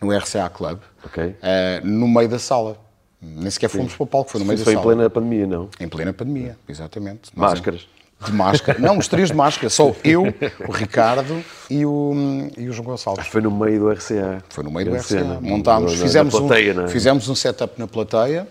no 0.00 0.16
RCA 0.16 0.50
Club, 0.50 0.80
okay. 1.04 1.28
uh, 1.28 1.86
no 1.86 2.06
meio 2.06 2.28
da 2.28 2.38
sala. 2.38 2.78
Nem 3.22 3.50
sequer 3.50 3.68
fomos 3.68 3.92
Sim. 3.92 3.96
para 3.98 4.04
o 4.04 4.06
palco, 4.06 4.30
foi 4.32 4.40
no 4.40 4.46
meio 4.46 4.56
Isso 4.56 4.64
da 4.64 4.72
sala. 4.72 4.82
Foi 4.82 4.92
em 4.92 4.96
plena 4.96 5.10
pandemia, 5.10 5.46
não? 5.46 5.68
Em 5.78 5.88
plena 5.88 6.12
pandemia, 6.12 6.58
exatamente. 6.68 7.30
Máscaras? 7.34 7.86
De 8.24 8.32
máscara. 8.32 8.78
Não, 8.78 8.98
os 8.98 9.08
três 9.08 9.28
de 9.28 9.34
máscara. 9.34 9.68
Só 9.68 9.94
eu, 10.04 10.24
o 10.66 10.72
Ricardo 10.72 11.42
e 11.68 11.84
o, 11.84 12.12
e 12.56 12.68
o 12.68 12.72
João 12.72 12.86
Gonçalves. 12.86 13.26
Foi 13.26 13.40
no 13.40 13.50
meio 13.50 13.80
do 13.80 13.90
RCA. 13.90 14.42
Foi 14.48 14.62
no 14.62 14.70
meio 14.70 14.90
do 14.90 14.96
RCA. 14.96 15.20
RCA. 15.20 15.40
Montámos, 15.40 15.94
fizemos, 15.94 16.34
plateia, 16.34 16.74
um, 16.74 16.84
é? 16.84 16.88
fizemos 16.88 17.28
um 17.28 17.34
setup 17.34 17.78
na 17.78 17.86
plateia, 17.86 18.46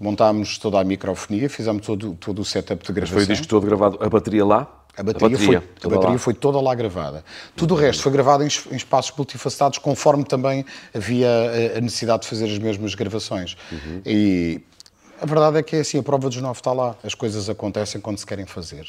montámos 0.00 0.58
toda 0.58 0.80
a 0.80 0.84
microfonia, 0.84 1.48
fizemos 1.48 1.84
todo, 1.84 2.14
todo 2.14 2.42
o 2.42 2.44
setup 2.44 2.84
de 2.84 2.92
gravação. 2.92 3.16
Mas 3.16 3.26
foi 3.26 3.34
o 3.34 3.36
disco 3.36 3.48
todo 3.48 3.66
gravado, 3.66 3.98
a 4.00 4.08
bateria 4.08 4.44
lá? 4.44 4.77
A 4.98 5.02
bateria, 5.02 5.26
a 5.26 5.30
bateria, 5.30 5.62
foi, 5.80 5.90
a 5.90 5.94
bateria 5.94 6.18
foi, 6.18 6.34
toda 6.34 6.60
lá 6.60 6.74
gravada. 6.74 7.24
Tudo 7.54 7.74
o 7.74 7.76
resto 7.76 8.02
foi 8.02 8.10
gravado 8.10 8.42
em, 8.42 8.48
em, 8.72 8.76
espaços 8.76 9.12
multifacetados, 9.16 9.78
conforme 9.78 10.24
também 10.24 10.64
havia 10.92 11.28
a 11.76 11.80
necessidade 11.80 12.22
de 12.22 12.28
fazer 12.28 12.46
as 12.46 12.58
mesmas 12.58 12.94
gravações. 12.96 13.56
Uhum. 13.70 14.02
E 14.04 14.60
a 15.20 15.26
verdade 15.26 15.58
é 15.58 15.62
que 15.62 15.76
é 15.76 15.80
assim, 15.80 15.98
a 15.98 16.02
prova 16.02 16.28
dos 16.28 16.40
nove 16.40 16.58
está 16.58 16.72
lá. 16.72 16.96
As 17.02 17.14
coisas 17.14 17.48
acontecem 17.48 18.00
quando 18.00 18.18
se 18.18 18.26
querem 18.26 18.44
fazer. 18.44 18.86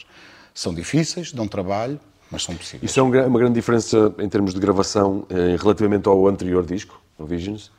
São 0.54 0.74
difíceis, 0.74 1.32
dão 1.32 1.48
trabalho, 1.48 2.00
mas 2.32 2.43
são 2.43 2.56
possíveis. 2.56 2.89
Isso 2.89 3.00
é 3.00 3.04
uma 3.04 3.39
grande 3.39 3.54
diferença 3.54 4.13
em 4.19 4.28
termos 4.28 4.54
de 4.54 4.60
gravação 4.60 5.26
eh, 5.30 5.56
relativamente 5.60 6.08
ao 6.08 6.28
anterior 6.28 6.65
disco, 6.65 7.02
o 7.17 7.26
Visions? 7.26 7.72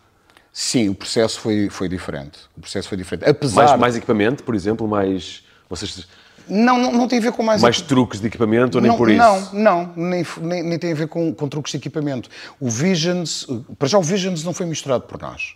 Sim, 0.53 0.89
o 0.89 0.95
processo 0.95 1.41
foi, 1.41 1.69
foi 1.69 1.89
diferente. 1.89 2.39
O 2.57 2.61
processo 2.61 2.89
foi 2.89 2.99
diferente. 2.99 3.29
Apesar... 3.29 3.67
Mais, 3.67 3.81
mais 3.81 3.97
equipamento, 3.97 4.43
por 4.43 4.55
exemplo, 4.55 4.87
mais... 4.89 5.45
Vocês... 5.71 6.07
Não, 6.49 6.77
não, 6.77 6.93
não, 6.93 7.07
tem 7.07 7.21
a 7.21 7.23
ver 7.23 7.33
com 7.33 7.45
mais... 7.45 7.63
Mais 7.63 7.81
truques 7.81 8.21
de 8.21 8.27
equipamento 8.27 8.79
ou 8.79 8.83
nem 8.83 8.91
não, 8.91 8.99
por 8.99 9.09
isso? 9.09 9.19
Não, 9.19 9.53
não, 9.53 9.93
nem, 9.95 10.27
nem, 10.41 10.63
nem, 10.65 10.79
tem 10.79 10.91
a 10.91 10.95
ver 10.97 11.07
com, 11.07 11.33
com 11.33 11.49
truques 11.49 11.71
de 11.71 11.79
equipamento. 11.79 12.29
O 12.59 12.69
Visions... 12.69 13.47
Para 13.79 13.87
já 13.87 13.97
o 13.97 14.03
Visions 14.03 14.43
não 14.43 14.53
foi 14.53 14.67
misturado 14.67 15.05
por 15.05 15.21
nós. 15.21 15.55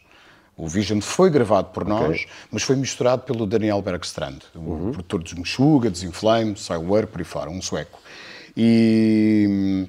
O 0.56 0.68
Vision 0.68 1.00
foi 1.00 1.30
gravado 1.30 1.70
por 1.70 1.84
nós, 1.84 2.20
okay. 2.20 2.28
mas 2.48 2.62
foi 2.62 2.76
misturado 2.76 3.22
pelo 3.22 3.44
Daniel 3.44 3.82
Bergstrand, 3.82 4.38
uhum. 4.54 4.90
o 4.90 4.92
produtor 4.92 5.20
dos 5.20 5.34
Meshuga, 5.34 5.90
dos 5.90 6.04
Inflame, 6.04 6.56
Soilwork, 6.56 7.08
por 7.08 7.20
aí 7.20 7.24
fora, 7.24 7.50
um 7.50 7.60
sueco. 7.60 7.98
E, 8.56 9.88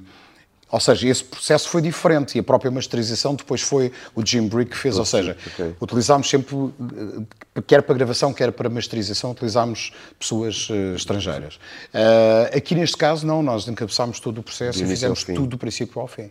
ou 0.70 0.80
seja, 0.80 1.08
esse 1.08 1.22
processo 1.22 1.68
foi 1.68 1.80
diferente 1.80 2.36
e 2.36 2.40
a 2.40 2.42
própria 2.42 2.70
masterização 2.70 3.36
depois 3.36 3.62
foi 3.62 3.92
o 4.16 4.26
Jim 4.26 4.48
Brick 4.48 4.72
que 4.72 4.76
fez, 4.76 4.98
ou 4.98 5.04
seja, 5.04 5.36
okay. 5.46 5.74
utilizámos 5.80 6.28
sempre, 6.28 6.56
eh, 6.56 7.62
quer 7.64 7.82
para 7.82 7.94
gravação, 7.94 8.32
quer 8.32 8.50
para 8.50 8.68
masterização, 8.68 9.30
utilizámos 9.30 9.92
pessoas 10.18 10.68
uh, 10.68 10.96
estrangeiras. 10.96 11.54
Uh, 11.54 12.56
aqui 12.56 12.74
neste 12.74 12.96
caso, 12.96 13.24
não, 13.24 13.44
nós 13.44 13.68
encabeçámos 13.68 14.18
todo 14.18 14.38
o 14.38 14.42
processo 14.42 14.82
e 14.82 14.86
fizemos 14.86 15.22
tudo 15.22 15.46
do 15.46 15.58
princípio 15.58 16.00
ao 16.00 16.08
fim. 16.08 16.30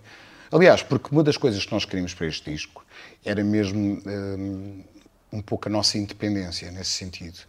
Aliás, 0.51 0.83
porque 0.83 1.09
uma 1.11 1.23
das 1.23 1.37
coisas 1.37 1.65
que 1.65 1.71
nós 1.71 1.85
queríamos 1.85 2.13
para 2.13 2.27
este 2.27 2.51
disco 2.51 2.85
era 3.23 3.43
mesmo 3.43 4.01
um, 4.05 4.83
um 5.31 5.41
pouco 5.41 5.69
a 5.69 5.71
nossa 5.71 5.97
independência 5.97 6.69
nesse 6.71 6.91
sentido. 6.91 7.39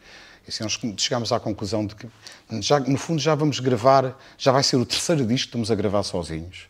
E 0.47 0.51
assim, 0.51 0.63
nós 0.63 0.79
chegámos 0.97 1.33
à 1.33 1.41
conclusão 1.41 1.85
de 1.85 1.97
que, 1.97 2.07
já, 2.61 2.79
no 2.79 2.97
fundo, 2.97 3.21
já 3.21 3.35
vamos 3.35 3.59
gravar, 3.59 4.17
já 4.39 4.53
vai 4.53 4.63
ser 4.63 4.77
o 4.77 4.87
terceiro 4.87 5.27
disco 5.27 5.47
que 5.47 5.49
estamos 5.49 5.71
a 5.71 5.75
gravar 5.75 6.05
sozinhos. 6.05 6.69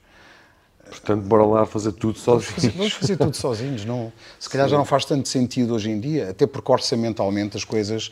Portanto, 0.89 1.23
bora 1.23 1.45
lá 1.45 1.67
fazer 1.67 1.93
tudo 1.93 2.19
sozinhos. 2.19 2.75
Vamos 2.75 2.93
fazer, 2.93 3.17
tudo 3.17 3.37
sozinhos. 3.37 3.85
Não, 3.85 4.13
se 4.39 4.49
calhar 4.49 4.67
Sim. 4.67 4.73
já 4.73 4.79
não 4.79 4.85
faz 4.85 5.05
tanto 5.05 5.29
sentido 5.29 5.75
hoje 5.75 5.91
em 5.91 6.01
dia, 6.01 6.31
até 6.31 6.47
porque 6.47 6.71
orçamentalmente 6.71 7.57
as 7.57 7.65
coisas 7.65 8.11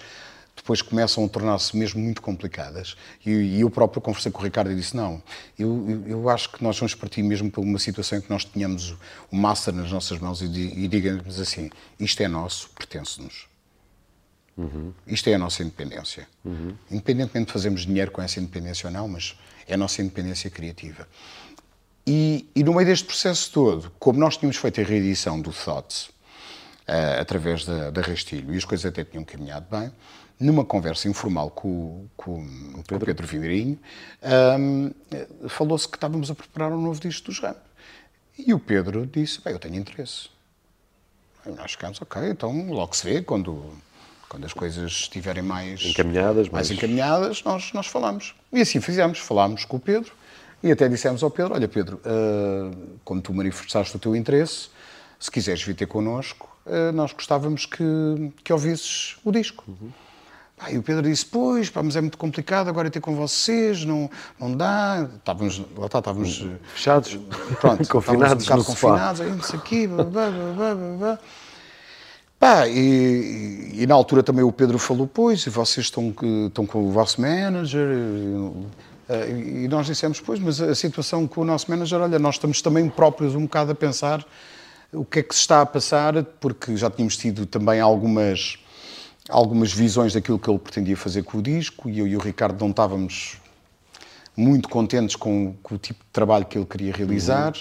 depois 0.57 0.81
começam 0.81 1.25
a 1.25 1.29
tornar-se 1.29 1.77
mesmo 1.77 2.01
muito 2.01 2.23
complicadas. 2.23 2.97
E, 3.25 3.31
e, 3.31 3.61
eu 3.61 3.71
próprio 3.71 4.01
conversei 4.01 4.31
com 4.31 4.41
o 4.41 4.45
Ricardo 4.45 4.71
e 4.71 4.75
disse: 4.75 4.97
Não, 4.97 5.23
eu, 5.59 5.87
eu, 5.89 6.09
eu, 6.09 6.29
acho 6.29 6.51
que 6.51 6.63
nós 6.63 6.79
vamos 6.79 6.95
partir 6.95 7.23
mesmo 7.23 7.51
por 7.51 7.61
uma 7.61 7.79
situação 7.79 8.19
em 8.19 8.21
que 8.21 8.31
nós 8.31 8.45
tenhamos 8.45 8.93
o, 8.93 8.99
o 9.33 9.37
master 9.37 9.75
nas 9.75 9.91
nossas 9.91 10.19
mãos 10.19 10.41
e, 10.41 10.47
e 10.47 10.89
digamos 10.89 11.41
assim: 11.41 11.71
isto 11.99 12.23
é 12.23 12.29
nosso, 12.29 12.71
pertence-nos. 12.71 13.47
Uhum. 14.57 14.93
Isto 15.07 15.29
é 15.31 15.35
a 15.35 15.39
nossa 15.39 15.63
independência. 15.63 16.29
Uhum. 16.45 16.75
Independentemente 16.91 17.47
de 17.47 17.53
fazermos 17.53 17.85
dinheiro 17.85 18.13
com 18.13 18.23
essa 18.23 18.39
independência 18.39 18.87
ou 18.87 18.93
não, 18.93 19.09
mas 19.09 19.37
é 19.67 19.75
a 19.75 19.77
nossa 19.77 20.01
independência 20.01 20.49
criativa. 20.49 21.09
E, 22.07 22.49
e 22.55 22.63
no 22.63 22.75
meio 22.75 22.87
deste 22.87 23.07
processo 23.07 23.51
todo, 23.51 23.91
como 23.99 24.19
nós 24.19 24.37
tínhamos 24.37 24.57
feito 24.59 24.81
a 24.81 24.85
reedição 24.85 25.41
do 25.41 25.53
Thoughts 25.53 26.09
uh, 26.87 27.21
através 27.21 27.65
da, 27.65 27.91
da 27.91 28.03
Rastilho 28.03 28.53
e 28.53 28.59
as 28.59 28.65
coisas 28.65 28.85
até 28.85 29.03
tinham 29.05 29.25
caminhado 29.25 29.67
bem, 29.71 29.91
numa 30.39 30.65
conversa 30.65 31.09
informal 31.09 31.51
com, 31.51 32.07
com, 32.17 32.47
com 32.87 32.97
o 32.97 33.01
Pedro, 33.01 33.27
Vidrinho, 33.27 33.79
um, 34.59 34.91
falou-se 35.49 35.89
que 35.89 35.97
estávamos 35.97 36.31
a 36.31 36.35
preparar 36.35 36.73
um 36.73 36.83
novo 36.83 37.01
disco 37.01 37.27
dos 37.27 37.39
Ram. 37.39 37.57
E 38.37 38.53
o 38.53 38.59
Pedro 38.59 39.07
disse, 39.07 39.41
bem, 39.41 39.53
eu 39.53 39.59
tenho 39.59 39.77
interesse. 39.77 40.29
E 41.47 41.51
nós 41.51 41.73
ficamos, 41.73 42.03
ok, 42.03 42.31
então 42.31 42.69
logo 42.71 42.95
se 42.97 43.05
vê, 43.05 43.23
quando, 43.23 43.73
quando 44.29 44.45
as 44.45 44.53
coisas 44.53 44.91
estiverem 44.91 45.43
mais 45.43 45.83
encaminhadas, 45.85 46.49
mais, 46.49 46.69
mais 46.69 46.71
encaminhadas 46.71 47.43
nós, 47.45 47.73
nós 47.73 47.87
falamos. 47.87 48.35
E 48.53 48.61
assim 48.61 48.81
fizemos, 48.81 49.19
falámos 49.21 49.65
com 49.65 49.77
o 49.77 49.81
Pedro 49.81 50.13
e 50.65 50.73
até 50.73 50.89
dissemos 50.89 51.23
ao 51.23 51.31
Pedro, 51.31 51.53
olha 51.53 51.69
Pedro, 51.69 52.01
uh, 52.07 52.75
como 53.05 53.21
tu 53.21 53.35
manifestaste 53.35 53.95
o 53.95 53.99
teu 53.99 54.17
interesse, 54.17 54.71
se 55.21 55.31
quiseres 55.31 55.63
vir 55.63 55.75
ter 55.75 55.85
connosco, 55.85 56.49
uh, 56.65 56.91
nós 56.91 57.13
gostávamos 57.13 57.67
que, 57.67 57.85
que 58.43 58.51
ouvisses 58.51 59.19
o 59.23 59.31
disco. 59.31 59.63
Uhum. 59.69 59.91
Pá, 60.57 60.71
e 60.71 60.79
o 60.79 60.83
Pedro 60.83 61.03
disse, 61.03 61.27
pois, 61.27 61.69
pá, 61.69 61.83
mas 61.83 61.97
é 61.97 62.01
muito 62.01 62.17
complicado 62.17 62.69
agora 62.69 62.89
ter 62.89 63.01
com 63.01 63.15
vocês, 63.15 63.85
não, 63.85 64.09
não 64.41 64.57
dá. 64.57 65.07
Estávamos, 65.17 65.59
lá 65.77 65.85
está, 65.85 65.99
estávamos... 65.99 66.43
Eh, 66.43 66.57
Fechados, 66.75 67.19
pronto, 67.61 67.85
confinados 67.87 68.49
um 68.49 68.63
confinados, 68.63 69.21
aí, 69.21 69.43
sei 69.43 69.59
aqui, 69.59 69.87
blá, 69.87 70.05
blá, 70.05 70.31
blá, 70.31 70.75
blá. 70.75 71.19
Pá, 72.39 72.69
e, 72.69 73.71
e, 73.75 73.87
na 73.87 73.95
altura 73.95 74.23
também 74.23 74.45
o 74.45 74.53
Pedro 74.53 74.79
falou, 74.79 75.07
pois, 75.07 75.45
vocês 75.45 75.87
estão, 75.87 76.15
estão 76.47 76.65
com 76.65 76.87
o 76.87 76.91
vosso 76.91 77.21
manager... 77.21 77.87
E, 77.91 78.94
e 79.09 79.69
nós 79.69 79.87
dissemos, 79.87 80.21
pois, 80.21 80.41
mas 80.41 80.61
a 80.61 80.75
situação 80.75 81.27
com 81.27 81.43
o 81.43 81.45
nosso 81.45 81.71
manager, 81.71 82.01
olha, 82.01 82.19
nós 82.19 82.37
estamos 82.37 82.63
também 82.63 82.89
próprios 82.89 83.35
um 83.35 83.43
bocado 83.43 83.73
a 83.73 83.75
pensar 83.75 84.25
o 84.93 85.05
que 85.05 85.19
é 85.19 85.23
que 85.23 85.35
se 85.35 85.41
está 85.41 85.61
a 85.61 85.67
passar, 85.67 86.23
porque 86.41 86.77
já 86.77 86.91
tínhamos 86.91 87.17
tido 87.17 87.47
também 87.47 87.81
algumas 87.81 88.59
algumas 89.29 89.73
visões 89.73 90.13
daquilo 90.13 90.39
que 90.39 90.51
ele 90.51 90.59
pretendia 90.59 90.97
fazer 90.97 91.23
com 91.23 91.39
o 91.39 91.43
disco 91.43 91.89
e 91.89 91.99
eu 91.99 92.07
e 92.07 92.17
o 92.17 92.21
Ricardo 92.21 92.61
não 92.61 92.71
estávamos 92.71 93.39
muito 94.37 94.69
contentes 94.69 95.17
com, 95.17 95.55
com 95.63 95.77
o 95.77 95.79
tipo 95.79 96.01
de 96.05 96.11
trabalho 96.13 96.45
que 96.45 96.59
ele 96.59 96.67
queria 96.67 96.93
realizar 96.93 97.55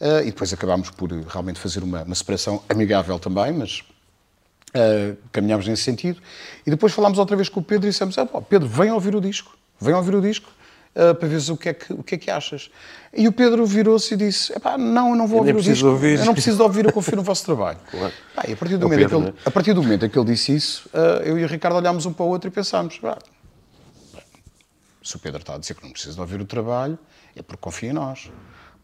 uhum. 0.00 0.08
uh, 0.08 0.20
e 0.20 0.26
depois 0.26 0.52
acabámos 0.52 0.90
por 0.90 1.10
realmente 1.10 1.58
fazer 1.58 1.82
uma, 1.82 2.04
uma 2.04 2.14
separação 2.14 2.62
amigável 2.68 3.18
também, 3.18 3.52
mas 3.52 3.80
uh, 3.80 5.16
caminhámos 5.32 5.66
nesse 5.66 5.82
sentido. 5.82 6.20
E 6.66 6.70
depois 6.70 6.92
falámos 6.92 7.18
outra 7.18 7.36
vez 7.36 7.48
com 7.48 7.60
o 7.60 7.62
Pedro 7.62 7.88
e 7.88 7.90
dissemos, 7.90 8.16
ah, 8.18 8.26
Pedro, 8.26 8.68
vem 8.68 8.90
ouvir 8.90 9.16
o 9.16 9.20
disco, 9.20 9.56
vem 9.80 9.94
ouvir 9.94 10.14
o 10.14 10.20
disco. 10.20 10.50
Uh, 10.94 11.14
para 11.14 11.28
ver 11.28 11.50
o 11.50 11.56
que, 11.56 11.68
é 11.68 11.74
que, 11.74 11.92
o 11.92 12.02
que 12.02 12.14
é 12.14 12.18
que 12.18 12.30
achas. 12.30 12.70
E 13.12 13.26
o 13.26 13.32
Pedro 13.32 13.64
virou-se 13.66 14.14
e 14.14 14.16
disse: 14.16 14.52
não, 14.78 15.10
eu 15.10 15.16
não 15.16 15.26
vou 15.26 15.38
ouvir 15.38 15.56
o 15.56 15.60
disco, 15.60 15.86
ouvir. 15.88 16.18
eu 16.18 16.24
não 16.24 16.32
preciso 16.32 16.56
de 16.56 16.62
ouvir, 16.62 16.84
eu 16.84 16.92
confio 16.92 17.16
no 17.16 17.22
vosso 17.22 17.44
trabalho. 17.44 17.78
Claro. 17.90 18.12
Pá, 18.34 18.44
e 18.48 18.52
a 18.52 18.56
partir, 18.56 18.76
do 18.76 18.86
é 18.86 18.88
momento 18.88 19.00
Pedro, 19.00 19.18
ele, 19.18 19.26
né? 19.26 19.34
a 19.44 19.50
partir 19.50 19.72
do 19.72 19.82
momento 19.82 20.06
em 20.06 20.08
que 20.08 20.18
ele 20.18 20.26
disse 20.26 20.54
isso, 20.54 20.88
uh, 20.94 21.22
eu 21.22 21.38
e 21.38 21.44
o 21.44 21.48
Ricardo 21.48 21.76
olhámos 21.76 22.06
um 22.06 22.12
para 22.12 22.24
o 22.24 22.28
outro 22.28 22.48
e 22.48 22.50
pensámos: 22.50 23.00
se 25.02 25.16
o 25.16 25.18
Pedro 25.18 25.40
está 25.40 25.54
a 25.54 25.58
dizer 25.58 25.74
que 25.74 25.82
não 25.82 25.90
precisa 25.90 26.14
de 26.14 26.20
ouvir 26.20 26.40
o 26.40 26.44
trabalho, 26.44 26.98
é 27.34 27.42
porque 27.42 27.60
confia 27.60 27.90
em 27.90 27.92
nós. 27.92 28.30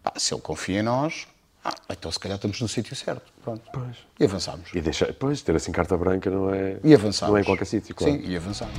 Pá, 0.02 0.12
se 0.16 0.34
ele 0.34 0.40
confia 0.40 0.80
em 0.80 0.82
nós, 0.82 1.26
ah, 1.64 1.74
então 1.90 2.12
se 2.12 2.18
calhar 2.20 2.36
estamos 2.36 2.60
no 2.60 2.68
sítio 2.68 2.94
certo. 2.94 3.32
Pronto. 3.42 3.62
Pois. 3.72 3.96
E 4.20 4.24
avançamos. 4.24 4.70
E 4.72 4.80
deixar, 4.80 5.12
pois, 5.14 5.42
ter 5.42 5.56
assim 5.56 5.72
carta 5.72 5.96
branca 5.96 6.30
não 6.30 6.54
é. 6.54 6.78
E 6.84 6.94
avançamos. 6.94 7.30
Não 7.30 7.38
é 7.38 7.40
em 7.40 7.44
qualquer 7.44 7.64
sítio, 7.64 7.94
claro. 7.94 8.12
Sim, 8.12 8.20
e 8.24 8.36
avançamos. 8.36 8.74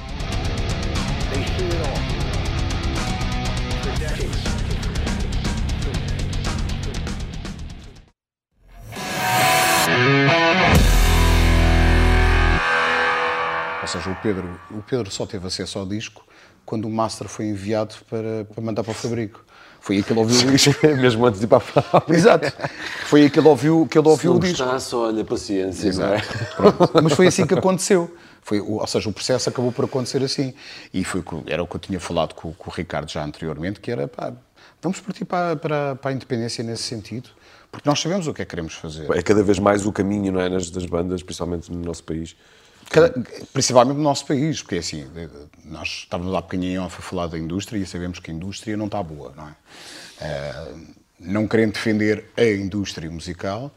Ou 13.88 14.02
seja, 14.02 14.10
o 14.10 14.16
Pedro, 14.16 14.60
o 14.70 14.82
Pedro 14.82 15.10
só 15.10 15.26
teve 15.26 15.48
acesso 15.48 15.80
ao 15.80 15.86
disco 15.86 16.26
quando 16.66 16.86
o 16.86 16.90
master 16.90 17.30
foi 17.30 17.46
enviado 17.46 17.96
para, 18.10 18.44
para 18.44 18.62
mandar 18.62 18.84
para 18.84 18.92
o 18.92 18.94
fabrico. 18.94 19.46
Foi 19.80 19.96
aí 19.96 20.04
que 20.04 20.12
ele 20.12 20.20
ouviu 20.20 20.50
o 20.50 20.52
disco. 20.52 20.76
Mesmo 21.00 21.26
antes 21.26 21.40
de 21.40 21.46
ir 21.46 21.48
para 21.48 21.60
a 21.60 21.62
fábrica. 21.62 22.14
Exato. 22.14 22.54
Foi 23.06 23.22
aí 23.22 23.30
que 23.30 23.40
ele 23.40 23.48
ouviu, 23.48 23.88
que 23.90 23.98
ele 23.98 24.10
ouviu 24.10 24.36
o 24.36 24.40
disco. 24.40 24.80
só, 24.82 25.08
olha, 25.08 25.24
paciência. 25.24 25.88
Exato. 25.88 26.16
É? 26.16 27.02
Mas 27.02 27.14
foi 27.14 27.28
assim 27.28 27.48
que 27.48 27.54
aconteceu. 27.54 28.14
Foi, 28.42 28.60
ou 28.60 28.86
seja, 28.86 29.08
o 29.08 29.14
processo 29.14 29.48
acabou 29.48 29.72
por 29.72 29.86
acontecer 29.86 30.22
assim. 30.22 30.54
E 30.94 31.06
foi, 31.06 31.24
era 31.46 31.64
o 31.64 31.68
que 31.68 31.78
eu 31.78 31.80
tinha 31.80 32.00
falado 32.02 32.34
com, 32.34 32.52
com 32.52 32.70
o 32.70 32.74
Ricardo 32.74 33.10
já 33.10 33.24
anteriormente, 33.24 33.80
que 33.80 33.90
era, 33.90 34.06
pá, 34.06 34.34
vamos 34.82 35.00
partir 35.00 35.24
para, 35.24 35.56
para, 35.56 35.96
para 35.96 36.12
a 36.12 36.14
independência 36.14 36.62
nesse 36.62 36.84
sentido. 36.84 37.30
Porque 37.72 37.88
nós 37.88 38.00
sabemos 38.02 38.28
o 38.28 38.34
que 38.34 38.42
é 38.42 38.46
que 38.46 38.50
queremos 38.50 38.74
fazer. 38.74 39.10
É 39.12 39.22
cada 39.22 39.42
vez 39.42 39.60
mais 39.60 39.86
o 39.86 39.94
caminho, 39.94 40.34
não 40.34 40.42
é, 40.42 40.50
nas 40.50 40.70
das 40.70 40.86
bandas, 40.86 41.24
principalmente 41.24 41.72
no 41.72 41.80
nosso 41.80 42.04
país. 42.04 42.36
Cada, 42.90 43.14
principalmente 43.54 43.98
no 43.98 44.04
nosso 44.04 44.26
país, 44.26 44.62
porque 44.62 44.78
assim, 44.78 45.06
nós 45.66 45.90
estávamos 45.90 46.34
há 46.34 46.42
bocadinho 46.42 46.84
a 46.84 46.90
falar 46.90 47.28
da 47.28 47.38
indústria 47.38 47.80
e 47.80 47.86
sabemos 47.86 48.20
que 48.20 48.32
a 48.32 48.34
indústria 48.34 48.78
não 48.78 48.86
está 48.86 49.04
boa, 49.04 49.34
não 49.36 49.48
é? 49.48 49.52
Uh, 50.20 50.98
não 51.20 51.48
querendo 51.48 51.74
defender 51.74 52.26
a 52.38 52.46
indústria 52.46 53.10
musical, 53.10 53.72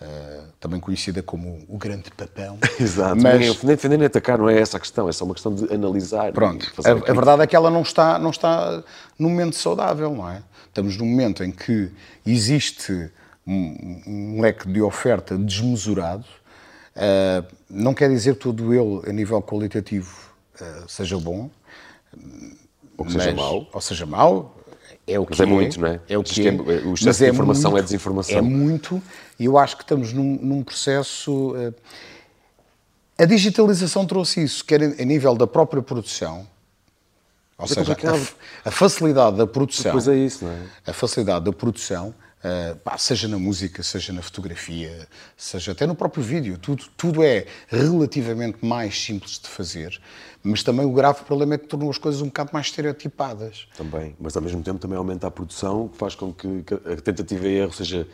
uh, 0.00 0.44
também 0.60 0.80
conhecida 0.80 1.22
como 1.22 1.64
o 1.68 1.76
grande 1.76 2.10
papão. 2.10 2.58
Exato, 2.80 3.20
mas 3.20 3.38
nem, 3.38 3.50
nem 3.50 3.76
defender 3.76 3.98
nem 3.98 4.06
atacar, 4.06 4.38
não 4.38 4.48
é 4.48 4.58
essa 4.58 4.76
a 4.76 4.80
questão, 4.80 5.08
é 5.08 5.12
só 5.12 5.24
uma 5.24 5.34
questão 5.34 5.54
de 5.54 5.72
analisar. 5.72 6.32
Pronto, 6.32 6.72
a, 6.84 6.90
a, 6.90 7.14
verdade 7.14 7.42
é 7.42 7.46
que 7.46 7.56
ela 7.56 7.70
não 7.70 7.82
está, 7.82 8.18
não 8.18 8.30
está 8.30 8.82
num 9.18 9.28
momento 9.30 9.56
saudável, 9.56 10.14
não 10.14 10.28
é? 10.28 10.42
Estamos 10.66 10.96
num 10.96 11.06
momento 11.06 11.44
em 11.44 11.52
que 11.52 11.90
existe 12.26 13.10
um, 13.46 14.02
um 14.06 14.40
leque 14.40 14.68
de 14.68 14.80
oferta 14.80 15.36
desmesurado, 15.36 16.24
Uh, 16.96 17.44
não 17.68 17.92
quer 17.92 18.08
dizer 18.08 18.34
que 18.34 18.40
todo 18.40 18.72
ele, 18.72 19.08
a 19.08 19.12
nível 19.12 19.42
qualitativo, 19.42 20.14
uh, 20.60 20.88
seja 20.88 21.18
bom. 21.18 21.50
Ou 22.96 23.10
seja 23.10 23.34
mau. 23.34 23.68
Ou 23.72 23.80
seja 23.80 24.06
mau. 24.06 24.56
É 25.06 25.18
o 25.18 25.26
mas 25.28 25.36
que 25.36 25.42
é, 25.42 25.44
é 25.44 25.48
muito, 25.48 25.80
não 25.80 25.88
é? 25.88 26.00
É 26.08 26.16
o 26.16 26.22
que 26.22 26.48
é. 26.48 26.52
O 26.52 26.94
excesso 26.94 27.18
de 27.18 27.26
é 27.26 27.28
informação 27.28 27.72
muito, 27.72 27.82
é 27.82 27.84
desinformação. 27.84 28.38
É 28.38 28.40
muito, 28.40 29.02
e 29.38 29.44
eu 29.44 29.58
acho 29.58 29.76
que 29.76 29.82
estamos 29.82 30.12
num, 30.12 30.38
num 30.40 30.62
processo. 30.62 31.54
Uh, 31.54 31.74
a 33.18 33.24
digitalização 33.24 34.06
trouxe 34.06 34.42
isso, 34.42 34.64
quer 34.64 34.82
a 34.82 35.04
nível 35.04 35.34
da 35.36 35.46
própria 35.46 35.82
produção, 35.82 36.46
ou 37.58 37.66
mas 37.68 37.72
é 37.72 37.74
seja, 37.74 37.92
é 37.92 38.08
a, 38.08 38.68
a, 38.68 38.70
facilidade 38.70 39.36
da 39.36 39.46
produção. 39.46 39.92
Pois 39.92 40.08
é 40.08 40.16
isso, 40.16 40.44
não 40.44 40.52
é? 40.52 40.58
A 40.86 40.92
facilidade 40.92 41.44
da 41.44 41.52
produção 41.52 42.14
Uh, 42.44 42.76
pá, 42.76 42.98
seja 42.98 43.26
na 43.26 43.38
música, 43.38 43.82
seja 43.82 44.12
na 44.12 44.20
fotografia, 44.20 45.08
seja 45.34 45.72
até 45.72 45.86
no 45.86 45.94
próprio 45.94 46.22
vídeo, 46.22 46.58
tudo, 46.58 46.84
tudo 46.94 47.22
é 47.22 47.46
relativamente 47.68 48.58
mais 48.60 49.02
simples 49.02 49.38
de 49.38 49.48
fazer, 49.48 49.98
mas 50.42 50.62
também 50.62 50.84
o 50.84 50.92
grave 50.92 51.24
problema 51.24 51.54
é 51.54 51.58
que 51.58 51.66
tornou 51.66 51.88
as 51.88 51.96
coisas 51.96 52.20
um 52.20 52.26
bocado 52.26 52.50
mais 52.52 52.66
estereotipadas. 52.66 53.66
Também, 53.78 54.14
mas 54.20 54.36
ao 54.36 54.42
mesmo 54.42 54.62
tempo 54.62 54.78
também 54.78 54.98
aumenta 54.98 55.26
a 55.26 55.30
produção, 55.30 55.88
que 55.88 55.96
faz 55.96 56.14
com 56.14 56.34
que 56.34 56.46
a 56.84 57.00
tentativa 57.00 57.48
e 57.48 57.54
erro 57.60 57.72
seja 57.72 58.06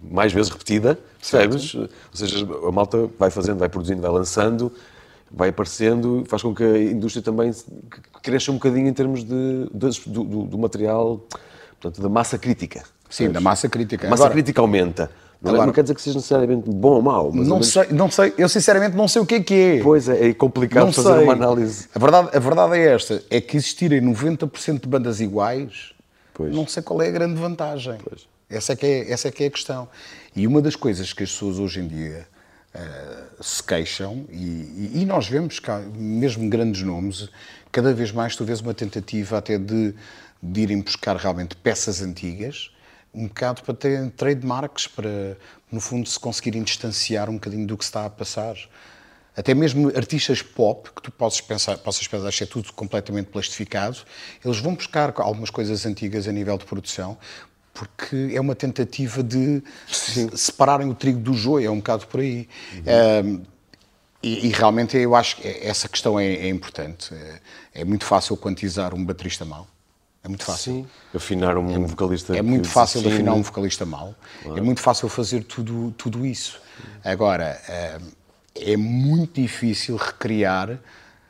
mais 0.00 0.32
vezes 0.32 0.50
repetida, 0.50 0.98
percebes? 1.18 1.74
Ou 1.74 1.88
seja, 2.12 2.46
a 2.66 2.72
malta 2.72 3.10
vai 3.18 3.30
fazendo, 3.30 3.58
vai 3.58 3.68
produzindo, 3.68 4.00
vai 4.00 4.10
lançando, 4.10 4.72
vai 5.30 5.48
aparecendo, 5.50 6.24
faz 6.26 6.42
com 6.42 6.54
que 6.54 6.62
a 6.62 6.82
indústria 6.82 7.22
também 7.22 7.52
cresça 8.22 8.50
um 8.50 8.54
bocadinho 8.54 8.88
em 8.88 8.94
termos 8.94 9.24
de, 9.24 9.68
de 9.72 10.00
do, 10.06 10.24
do, 10.44 10.58
material, 10.58 11.20
portanto, 11.80 12.00
da 12.00 12.08
massa 12.08 12.38
crítica. 12.38 12.82
Sim, 13.14 13.30
da 13.30 13.40
massa 13.40 13.68
crítica. 13.68 14.08
A 14.08 14.10
massa 14.10 14.24
Agora, 14.24 14.34
crítica 14.34 14.60
aumenta. 14.60 15.08
Não, 15.40 15.52
é? 15.52 15.54
agora, 15.54 15.66
não, 15.66 15.72
quer 15.72 15.82
dizer 15.82 15.94
que 15.94 16.02
seja 16.02 16.16
necessariamente 16.16 16.68
bom 16.68 16.94
ou 16.94 17.02
mau. 17.02 17.32
Não, 17.32 17.62
sei, 17.62 17.86
não 17.92 18.10
sei, 18.10 18.34
eu 18.36 18.48
sinceramente 18.48 18.96
não 18.96 19.06
sei 19.06 19.22
o 19.22 19.26
que 19.26 19.36
é 19.36 19.40
que 19.40 19.54
é. 19.54 19.80
Pois 19.84 20.08
é, 20.08 20.30
é 20.30 20.34
complicado 20.34 20.86
não 20.86 20.92
fazer 20.92 21.14
sei. 21.14 21.22
uma 21.22 21.32
análise. 21.32 21.88
A 21.94 21.98
verdade, 22.00 22.30
a 22.36 22.40
verdade 22.40 22.76
é 22.76 22.92
esta: 22.92 23.22
é 23.30 23.40
que 23.40 23.56
existirem 23.56 24.00
90% 24.00 24.80
de 24.80 24.88
bandas 24.88 25.20
iguais, 25.20 25.92
pois. 26.32 26.52
não 26.52 26.66
sei 26.66 26.82
qual 26.82 27.00
é 27.02 27.06
a 27.06 27.10
grande 27.12 27.40
vantagem. 27.40 27.98
Pois. 28.02 28.26
Essa, 28.50 28.72
é 28.72 28.76
que 28.76 28.84
é, 28.84 29.12
essa 29.12 29.28
é 29.28 29.30
que 29.30 29.44
é 29.44 29.46
a 29.46 29.50
questão. 29.50 29.88
E 30.34 30.44
uma 30.44 30.60
das 30.60 30.74
coisas 30.74 31.12
que 31.12 31.22
as 31.22 31.30
pessoas 31.30 31.60
hoje 31.60 31.80
em 31.80 31.86
dia 31.86 32.26
uh, 32.74 33.44
se 33.44 33.62
queixam, 33.62 34.24
e, 34.28 34.34
e, 34.34 34.90
e, 35.02 35.04
nós 35.04 35.28
vemos 35.28 35.60
que 35.60 35.70
há 35.70 35.78
mesmo 35.78 36.50
grandes 36.50 36.82
nomes, 36.82 37.28
cada 37.70 37.94
vez 37.94 38.10
mais 38.10 38.34
tu 38.34 38.44
vês 38.44 38.60
uma 38.60 38.74
tentativa 38.74 39.38
até 39.38 39.56
de, 39.56 39.94
de 40.42 40.60
irem 40.60 40.80
buscar 40.80 41.16
realmente 41.16 41.54
peças 41.54 42.02
antigas 42.02 42.73
um 43.14 43.28
bocado 43.28 43.62
para 43.62 43.74
terem 43.74 44.10
trademarks, 44.10 44.86
para, 44.86 45.36
no 45.70 45.80
fundo, 45.80 46.08
se 46.08 46.18
conseguirem 46.18 46.62
distanciar 46.62 47.30
um 47.30 47.34
bocadinho 47.34 47.66
do 47.66 47.76
que 47.76 47.84
se 47.84 47.90
está 47.90 48.06
a 48.06 48.10
passar. 48.10 48.56
Até 49.36 49.52
mesmo 49.52 49.88
artistas 49.96 50.42
pop, 50.42 50.90
que 50.94 51.02
tu 51.02 51.10
possas 51.10 51.40
pensar, 51.40 51.78
possas 51.78 52.06
pensar 52.06 52.30
que 52.30 52.44
é 52.44 52.46
tudo 52.46 52.72
completamente 52.72 53.26
plastificado, 53.26 53.98
eles 54.44 54.58
vão 54.58 54.74
buscar 54.74 55.12
algumas 55.16 55.50
coisas 55.50 55.84
antigas 55.84 56.28
a 56.28 56.32
nível 56.32 56.56
de 56.56 56.64
produção, 56.64 57.18
porque 57.72 58.30
é 58.32 58.40
uma 58.40 58.54
tentativa 58.54 59.22
de 59.22 59.60
Sim. 59.88 60.30
separarem 60.36 60.88
o 60.88 60.94
trigo 60.94 61.18
do 61.18 61.34
joio, 61.34 61.66
é 61.66 61.70
um 61.70 61.78
bocado 61.78 62.06
por 62.06 62.20
aí. 62.20 62.48
Uhum. 62.74 63.40
Um, 63.40 63.54
e, 64.22 64.46
e, 64.46 64.50
realmente 64.52 64.96
eu 64.96 65.14
acho 65.14 65.36
que 65.36 65.46
essa 65.46 65.86
questão 65.86 66.18
é, 66.18 66.24
é 66.24 66.48
importante. 66.48 67.12
É, 67.12 67.40
é, 67.74 67.84
muito 67.84 68.06
fácil 68.06 68.36
quantizar 68.38 68.94
um 68.94 69.04
baterista 69.04 69.44
mau. 69.44 69.66
É 70.24 70.28
muito 70.28 70.42
fácil. 70.42 70.72
Sim, 70.72 70.86
afinar 71.14 71.58
um 71.58 71.84
é, 71.84 71.86
vocalista. 71.86 72.34
É 72.34 72.40
muito 72.40 72.66
fácil 72.66 73.06
afinar 73.06 73.34
um 73.34 73.42
vocalista 73.42 73.84
mal. 73.84 74.14
Claro. 74.42 74.58
É 74.58 74.62
muito 74.62 74.80
fácil 74.80 75.06
fazer 75.10 75.44
tudo, 75.44 75.94
tudo 75.98 76.24
isso. 76.24 76.58
Agora, 77.04 77.60
é, 77.68 78.00
é 78.54 78.76
muito 78.76 79.38
difícil 79.38 79.96
recriar 79.96 80.80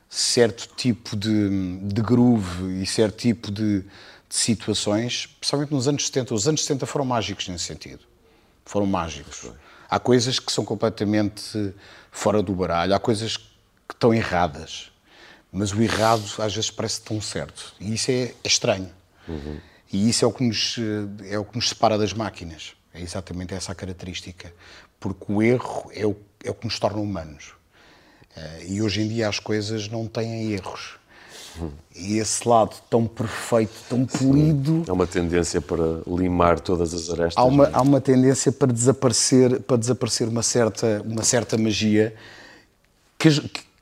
certo 0.09 0.69
tipo 0.77 1.17
de, 1.17 1.79
de 1.79 2.01
groove 2.01 2.81
e 2.81 2.87
certo 2.87 3.17
tipo 3.17 3.51
de, 3.51 3.81
de, 3.81 3.87
situações, 4.29 5.27
principalmente 5.27 5.73
nos 5.73 5.89
anos 5.89 6.07
70. 6.07 6.33
Os 6.33 6.47
anos 6.47 6.65
70 6.65 6.87
foram 6.87 7.05
mágicos 7.05 7.49
nesse 7.49 7.65
sentido. 7.65 8.05
Foram 8.65 8.87
mágicos. 8.87 9.51
Há 9.91 9.99
coisas 9.99 10.39
que 10.39 10.53
são 10.53 10.65
completamente 10.65 11.75
fora 12.13 12.41
do 12.41 12.55
baralho, 12.55 12.95
há 12.95 13.01
coisas 13.01 13.37
que 13.37 13.45
estão 13.93 14.15
erradas 14.15 14.94
mas 15.55 15.73
o 15.73 15.81
errado 15.81 16.25
às 16.39 16.53
vezes 16.53 16.69
parece 16.69 17.01
tão 17.01 17.21
certo. 17.21 17.73
E 17.79 17.95
isso 17.95 18.11
é, 18.11 18.25
é 18.25 18.35
estranho. 18.45 18.91
Uhum. 19.29 19.59
E 19.93 20.11
isso 20.11 20.25
é 20.25 20.29
o, 20.29 20.33
que 20.33 20.43
nos, 20.43 20.77
é 21.31 21.39
o 21.39 21.45
que 21.45 21.55
nos 21.55 21.69
separa 21.69 21.97
das 21.97 22.13
máquinas. 22.13 22.73
É 22.93 23.01
exatamente 23.01 23.55
essa 23.55 23.71
a 23.71 23.75
característica. 23.75 24.53
Porque 24.99 25.33
o 25.33 25.41
erro 25.41 25.91
é 25.95 26.05
o, 26.05 26.17
é 26.43 26.51
o 26.51 26.55
que 26.55 26.65
nos 26.65 26.81
torna 26.81 26.99
humanos. 26.99 27.53
Uh, 28.37 28.65
e 28.67 28.83
hoje 28.83 29.03
em 29.03 29.09
dia 29.09 29.29
as 29.29 29.39
coisas 29.39 29.89
não 29.89 30.09
têm 30.09 30.53
erros. 30.53 30.97
Uhum. 31.61 31.71
E 31.95 32.19
esse 32.19 32.49
lado 32.49 32.75
tão 32.91 33.07
perfeito, 33.07 33.73
tão 33.89 34.05
polido. 34.05 34.83
Há 34.89 34.93
uma 34.93 35.07
tendência 35.07 35.61
para 35.61 36.03
limar 36.05 36.59
todas 36.59 36.93
as 36.93 37.09
arestas. 37.11 37.37
Há 37.37 37.45
uma, 37.45 37.67
é? 37.67 37.71
há 37.73 37.81
uma 37.81 38.01
tendência 38.01 38.51
para 38.51 38.73
desaparecer, 38.73 39.61
para 39.61 39.77
desaparecer 39.77 40.27
uma, 40.27 40.43
certa, 40.43 41.01
uma 41.07 41.23
certa 41.23 41.57
magia 41.57 42.13
que, 43.17 43.29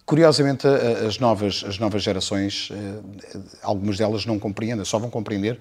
Curiosamente, 0.04 0.66
as 0.66 1.18
novas, 1.18 1.64
as 1.66 1.78
novas 1.78 2.02
gerações, 2.02 2.70
eh, 2.72 3.38
algumas 3.62 3.96
delas 3.96 4.26
não 4.26 4.38
compreendem, 4.38 4.84
só 4.84 4.98
vão 4.98 5.08
compreender, 5.08 5.58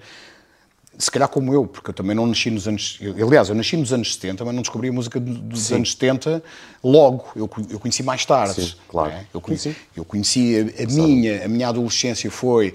se 0.98 1.10
calhar 1.10 1.28
como 1.28 1.52
eu, 1.54 1.66
porque 1.66 1.90
eu 1.90 1.94
também 1.94 2.14
não 2.14 2.26
nasci 2.26 2.50
nos 2.50 2.68
anos. 2.68 2.98
Eu, 3.00 3.26
aliás, 3.26 3.48
eu 3.48 3.54
nasci 3.54 3.76
nos 3.76 3.92
anos 3.92 4.14
70, 4.14 4.44
mas 4.44 4.54
não 4.54 4.62
descobri 4.62 4.88
a 4.88 4.92
música 4.92 5.18
dos 5.18 5.62
Sim. 5.62 5.76
anos 5.76 5.92
70 5.92 6.42
logo. 6.84 7.24
Eu, 7.34 7.48
eu 7.70 7.80
conheci 7.80 8.02
mais 8.02 8.26
tarde. 8.26 8.62
Sim, 8.62 8.74
claro. 8.88 9.10
É? 9.10 9.24
Eu 9.32 9.40
conheci, 9.40 9.74
eu 9.96 10.04
conheci 10.04 10.56
a, 10.58 10.82
a 10.82 10.86
minha, 10.86 11.44
a 11.44 11.48
minha 11.48 11.68
adolescência 11.68 12.30
foi 12.30 12.74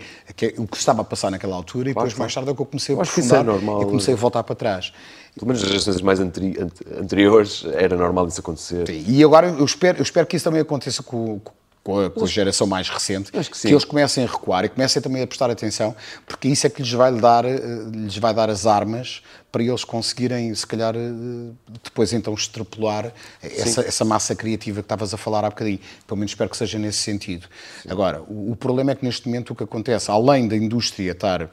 o 0.58 0.68
que 0.68 0.78
estava 0.78 1.02
a 1.02 1.06
passar 1.06 1.30
naquela 1.30 1.56
altura, 1.56 1.94
claro, 1.94 2.08
e 2.08 2.10
depois, 2.10 2.20
mais 2.20 2.34
tarde, 2.34 2.50
é 2.50 2.54
que 2.54 2.62
eu 2.62 2.66
comecei 2.66 2.96
a 2.96 2.98
aprofundar 2.98 3.42
é 3.42 3.44
normal, 3.44 3.82
e 3.84 3.86
comecei 3.86 4.14
a 4.14 4.18
voltar 4.18 4.44
para 4.44 4.56
trás. 4.56 4.92
Pelo 5.38 5.48
menos 5.48 5.64
as 5.64 5.70
gerações 5.70 6.02
mais 6.02 6.20
anteri 6.20 6.56
anteriores 7.00 7.66
era 7.74 7.96
normal 7.96 8.28
isso 8.28 8.40
acontecer. 8.40 8.88
Sim. 8.88 9.04
E 9.08 9.24
agora 9.24 9.48
eu 9.48 9.66
espero, 9.66 10.00
eu 10.00 10.04
espero 10.04 10.26
que 10.26 10.36
isso 10.36 10.44
também 10.44 10.62
aconteça 10.62 11.04
com, 11.04 11.40
com 11.88 12.00
a, 12.02 12.10
com 12.10 12.26
a 12.26 12.28
geração 12.28 12.68
mais 12.68 12.90
recente, 12.90 13.32
que, 13.32 13.40
que, 13.40 13.68
eles 13.70 13.86
comecem 13.86 14.26
a 14.26 14.28
recuar 14.28 14.66
e 14.66 14.70
comecem 14.70 15.02
também 15.02 15.24
a 15.24 15.28
prestar 15.28 15.50
atenção, 15.50 15.96
porque 16.26 16.50
isso 16.50 16.68
é 16.68 16.70
que 16.70 16.82
lhes 16.82 16.92
vai 16.92 17.14
dar, 17.14 17.46
eh, 17.46 17.58
lhes 17.94 18.18
vai 18.18 18.34
dar 18.34 18.50
as 18.50 18.66
armas 18.66 19.22
para 19.50 19.64
eles 19.64 19.86
conseguirem, 19.86 20.54
se 20.54 20.68
calhar, 20.68 20.94
eh, 20.96 21.54
depois 21.82 22.12
então 22.12 22.34
extrapolar 22.34 23.14
essa, 23.42 23.82
essa, 23.82 24.04
massa 24.04 24.36
criativa 24.36 24.82
que 24.82 24.86
estavas 24.86 25.14
a 25.14 25.18
falar 25.18 25.46
há 25.46 25.50
bocadinho. 25.50 25.80
Pelo 26.06 26.18
menos 26.18 26.32
espero 26.32 26.50
que 26.50 26.58
seja 26.58 26.78
nesse 26.78 26.98
sentido. 26.98 27.48
Sim. 27.82 27.90
Agora, 27.90 28.22
o, 28.24 28.52
o, 28.52 28.56
problema 28.58 28.92
é 28.92 28.96
que 28.96 29.06
neste 29.06 29.26
momento 29.26 29.52
o 29.52 29.56
que 29.56 29.64
acontece, 29.64 30.12
além 30.12 30.46
da 30.46 30.58
indústria 30.58 31.14
estar 31.14 31.50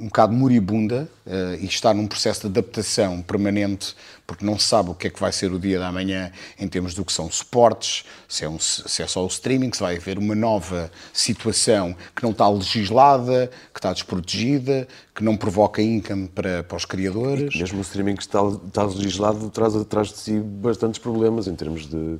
um 0.00 0.06
bocado 0.06 0.32
moribunda 0.32 1.08
uh, 1.26 1.54
e 1.60 1.66
está 1.66 1.92
num 1.92 2.06
processo 2.06 2.42
de 2.42 2.46
adaptação 2.46 3.22
permanente, 3.22 3.94
porque 4.26 4.44
não 4.44 4.58
sabe 4.58 4.90
o 4.90 4.94
que 4.94 5.06
é 5.06 5.10
que 5.10 5.20
vai 5.20 5.32
ser 5.32 5.52
o 5.52 5.58
dia 5.58 5.78
da 5.78 5.90
manhã 5.90 6.30
em 6.58 6.68
termos 6.68 6.94
do 6.94 7.04
que 7.04 7.12
são 7.12 7.30
suportes, 7.30 8.04
se 8.28 8.44
é, 8.44 8.48
um, 8.48 8.58
se 8.58 9.02
é 9.02 9.06
só 9.06 9.24
o 9.24 9.26
streaming, 9.26 9.72
se 9.72 9.80
vai 9.80 9.96
haver 9.96 10.18
uma 10.18 10.34
nova 10.34 10.90
situação 11.12 11.96
que 12.14 12.22
não 12.22 12.30
está 12.30 12.48
legislada, 12.48 13.50
que 13.72 13.78
está 13.78 13.92
desprotegida, 13.92 14.86
que 15.14 15.24
não 15.24 15.36
provoca 15.36 15.80
income 15.82 16.28
para, 16.28 16.62
para 16.62 16.76
os 16.76 16.84
criadores. 16.84 17.54
E 17.54 17.58
mesmo 17.58 17.78
o 17.78 17.82
streaming 17.82 18.16
que 18.16 18.22
está, 18.22 18.40
está 18.66 18.84
legislado 18.84 19.50
traz 19.50 19.74
atrás 19.74 20.08
de 20.08 20.18
si 20.18 20.38
bastantes 20.38 21.00
problemas 21.00 21.46
em 21.46 21.54
termos 21.54 21.86
de 21.86 22.18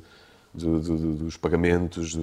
dos 0.53 1.37
pagamentos, 1.37 2.17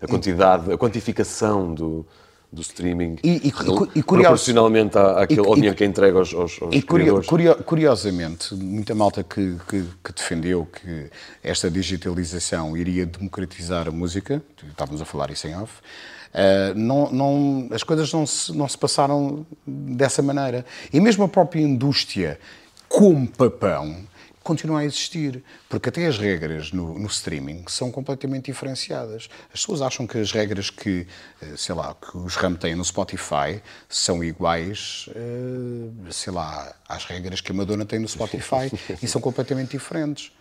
a 0.00 0.06
quantidade, 0.06 0.72
a 0.72 0.76
quantificação 0.76 1.72
do 1.72 2.04
do 2.52 2.60
streaming 2.60 3.16
e, 3.24 3.48
e, 3.48 3.52
e, 3.94 4.02
proporcionalmente 4.02 4.98
à, 4.98 5.22
àquele, 5.22 5.40
ao 5.40 5.54
dinheiro 5.54 5.74
que 5.74 5.84
entrega 5.84 6.18
aos, 6.18 6.34
aos, 6.34 6.60
aos 6.60 6.74
e 6.74 6.82
curio, 6.82 7.22
curiosamente, 7.64 8.54
muita 8.54 8.94
malta 8.94 9.22
que, 9.22 9.56
que, 9.66 9.82
que, 10.04 10.12
defendeu 10.12 10.66
que 10.66 11.10
esta 11.42 11.70
digitalização 11.70 12.76
iria 12.76 13.06
democratizar 13.06 13.88
a 13.88 13.90
música, 13.90 14.42
estávamos 14.68 15.00
a 15.00 15.06
falar 15.06 15.30
isso 15.30 15.48
em 15.48 15.56
off, 15.56 15.72
uh, 16.34 16.78
não, 16.78 17.10
não, 17.10 17.68
as 17.72 17.82
coisas 17.82 18.12
não 18.12 18.26
se, 18.26 18.54
não 18.54 18.68
se 18.68 18.76
passaram 18.76 19.46
dessa 19.66 20.20
maneira. 20.20 20.66
E 20.92 21.00
mesmo 21.00 21.24
a 21.24 21.28
própria 21.28 21.62
indústria, 21.62 22.38
como 22.86 23.26
papão, 23.26 23.96
continua 24.42 24.80
a 24.80 24.84
existir, 24.84 25.42
porque 25.68 25.88
até 25.88 26.06
as 26.06 26.18
regras 26.18 26.72
no, 26.72 26.98
no, 26.98 27.06
streaming 27.06 27.64
são 27.68 27.90
completamente 27.90 28.46
diferenciadas. 28.46 29.28
As 29.52 29.60
pessoas 29.60 29.82
acham 29.82 30.06
que 30.06 30.18
as 30.18 30.32
regras 30.32 30.70
que, 30.70 31.06
eh, 31.40 31.54
sei 31.56 31.74
lá, 31.74 31.94
que 31.94 32.16
os 32.16 32.34
RAM 32.36 32.54
têm 32.54 32.74
no 32.74 32.84
Spotify 32.84 33.62
são 33.88 34.22
iguais, 34.22 35.08
eh, 35.14 36.10
sei 36.10 36.32
lá, 36.32 36.74
às 36.88 37.04
regras 37.04 37.40
que 37.40 37.52
a 37.52 37.54
Madonna 37.54 37.84
tem 37.84 37.98
no 37.98 38.08
Spotify 38.08 38.70
e 39.02 39.06
são 39.06 39.20
completamente 39.20 39.70
diferentes. 39.70 40.32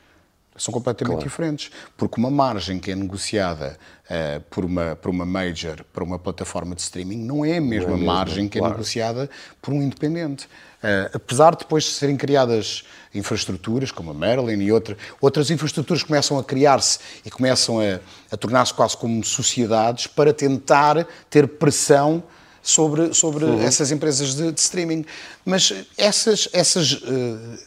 São 0.57 0.73
completamente 0.73 1.15
claro. 1.15 1.29
diferentes, 1.29 1.71
porque 1.95 2.19
uma 2.19 2.29
margem 2.29 2.77
que 2.77 2.91
é 2.91 2.95
negociada 2.95 3.77
uh, 4.05 4.41
por, 4.49 4.65
uma, 4.65 4.97
por 4.97 5.09
uma 5.09 5.25
major, 5.25 5.83
para 5.93 6.03
uma 6.03 6.19
plataforma 6.19 6.75
de 6.75 6.81
streaming, 6.81 7.17
não 7.17 7.45
é 7.45 7.57
a 7.57 7.61
mesma 7.61 7.93
é 7.93 7.97
margem 7.97 8.49
que 8.49 8.57
é 8.57 8.59
claro. 8.59 8.73
é 8.73 8.77
negociada 8.77 9.29
por 9.61 9.73
um 9.73 9.81
independente. 9.81 10.45
Uh, 10.45 11.09
apesar 11.13 11.51
de 11.51 11.59
depois 11.59 11.85
de 11.85 11.91
serem 11.91 12.17
criadas 12.17 12.83
infraestruturas, 13.13 13.91
como 13.91 14.11
a 14.11 14.13
Maryland 14.13 14.61
e 14.61 14.71
outra, 14.71 14.97
outras 15.21 15.49
infraestruturas 15.49 16.03
começam 16.03 16.37
a 16.37 16.43
criar-se 16.43 16.99
e 17.25 17.31
começam 17.31 17.79
a, 17.79 17.99
a 18.29 18.35
tornar-se 18.35 18.73
quase 18.73 18.97
como 18.97 19.23
sociedades 19.23 20.05
para 20.05 20.33
tentar 20.33 21.07
ter 21.29 21.47
pressão 21.47 22.21
sobre, 22.61 23.13
sobre 23.13 23.45
uhum. 23.45 23.61
essas 23.61 23.89
empresas 23.89 24.35
de, 24.35 24.51
de, 24.51 24.59
streaming. 24.59 25.05
Mas 25.45 25.73
essas, 25.97 26.49
essas, 26.51 26.93
uh, 26.93 27.57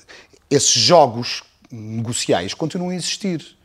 esses 0.51 0.73
jogos 0.73 1.43
negociais 1.75 2.55
continuam 2.55 2.91
a 2.91 2.95
existir. 2.95 3.57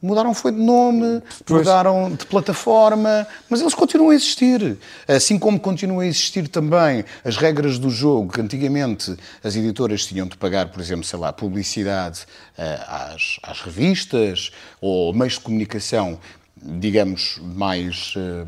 Mudaram 0.00 0.32
foi 0.32 0.52
de 0.52 0.58
nome, 0.58 1.20
pois. 1.44 1.60
mudaram 1.60 2.14
de 2.14 2.24
plataforma, 2.24 3.26
mas 3.50 3.60
eles 3.60 3.74
continuam 3.74 4.10
a 4.10 4.14
existir. 4.14 4.78
Assim 5.08 5.38
como 5.38 5.58
continuam 5.58 6.00
a 6.00 6.06
existir 6.06 6.46
também 6.46 7.04
as 7.24 7.36
regras 7.36 7.80
do 7.80 7.90
jogo, 7.90 8.32
que 8.32 8.40
antigamente 8.40 9.16
as 9.42 9.56
editoras 9.56 10.06
tinham 10.06 10.28
de 10.28 10.36
pagar, 10.36 10.68
por 10.68 10.80
exemplo, 10.80 11.02
sei 11.04 11.18
lá, 11.18 11.32
publicidade 11.32 12.20
uh, 12.56 13.12
às, 13.12 13.40
às, 13.42 13.60
revistas 13.60 14.52
ou 14.80 15.12
meios 15.12 15.34
de 15.34 15.40
comunicação, 15.40 16.18
digamos, 16.56 17.40
mais. 17.42 18.14
Uh, 18.16 18.46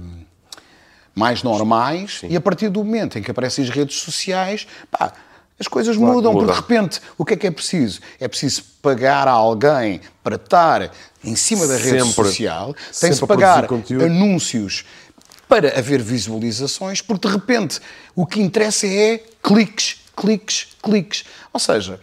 mais 1.13 1.43
normais, 1.43 2.21
Sim. 2.21 2.29
e 2.31 2.37
a 2.37 2.41
partir 2.41 2.69
do 2.69 2.85
momento 2.85 3.19
em 3.19 3.23
que 3.23 3.31
aparecem 3.31 3.65
as 3.65 3.69
redes 3.69 3.97
sociais, 3.97 4.67
pá, 4.91 5.13
as 5.61 5.69
coisas 5.69 5.95
claro, 5.95 6.15
mudam, 6.15 6.33
muda. 6.33 6.47
porque 6.47 6.55
de 6.55 6.61
repente 6.61 7.01
o 7.19 7.25
que 7.25 7.35
é 7.35 7.37
que 7.37 7.47
é 7.47 7.51
preciso? 7.51 8.01
É 8.19 8.27
preciso 8.27 8.65
pagar 8.81 9.29
a 9.29 9.33
alguém 9.33 10.01
para 10.25 10.37
estar 10.37 10.91
em 11.23 11.37
cima 11.37 11.67
da 11.67 11.77
rede 11.77 12.03
sempre, 12.03 12.25
social, 12.25 12.75
tem-se 12.99 13.27
pagar 13.27 13.69
anúncios 14.03 14.87
para 15.47 15.79
haver 15.79 16.01
visualizações, 16.01 17.03
porque 17.03 17.29
de 17.29 17.35
repente 17.35 17.79
o 18.17 18.25
que 18.25 18.41
interessa 18.41 18.87
é 18.87 19.23
cliques, 19.43 19.99
cliques, 20.17 20.69
cliques. 20.83 21.25
Ou 21.53 21.61
seja, 21.61 22.01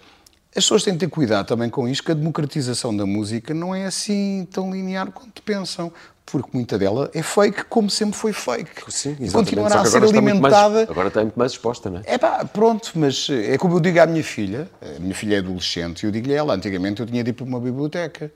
as 0.49 0.63
pessoas 0.63 0.83
têm 0.83 0.93
de 0.93 0.99
ter 0.99 1.09
cuidado 1.09 1.47
também 1.47 1.69
com 1.69 1.87
isto, 1.87 2.03
que 2.03 2.11
a 2.11 2.15
democratização 2.15 2.95
da 2.95 3.05
música 3.05 3.53
não 3.53 3.73
é 3.73 3.85
assim 3.85 4.47
tão 4.51 4.71
linear 4.71 5.09
quanto 5.11 5.41
pensam 5.41 5.91
porque 6.31 6.49
muita 6.53 6.77
dela 6.77 7.09
é 7.13 7.23
fake, 7.23 7.65
como 7.65 7.89
sempre 7.89 8.17
foi 8.17 8.33
fake. 8.33 8.91
Sim, 8.91 9.15
e 9.19 9.31
continuará 9.31 9.81
a 9.81 9.85
ser 9.85 10.03
alimentada. 10.03 10.75
Mais, 10.75 10.89
agora 10.89 11.07
está 11.07 11.21
muito 11.21 11.39
mais 11.39 11.53
exposta, 11.53 11.89
não 11.89 11.99
é? 11.99 12.03
É 12.05 12.17
pá, 12.17 12.43
pronto, 12.45 12.91
mas 12.95 13.29
é 13.29 13.57
como 13.57 13.75
eu 13.75 13.79
digo 13.79 13.99
à 13.99 14.05
minha 14.05 14.23
filha, 14.23 14.69
a 14.81 14.99
minha 14.99 15.15
filha 15.15 15.35
é 15.35 15.39
adolescente, 15.39 16.03
e 16.03 16.05
eu 16.05 16.11
digo-lhe 16.11 16.33
ela, 16.33 16.53
antigamente 16.53 16.99
eu 16.99 17.05
tinha 17.05 17.23
de 17.23 17.29
ir 17.29 17.33
para 17.33 17.45
uma 17.45 17.59
biblioteca. 17.59 18.31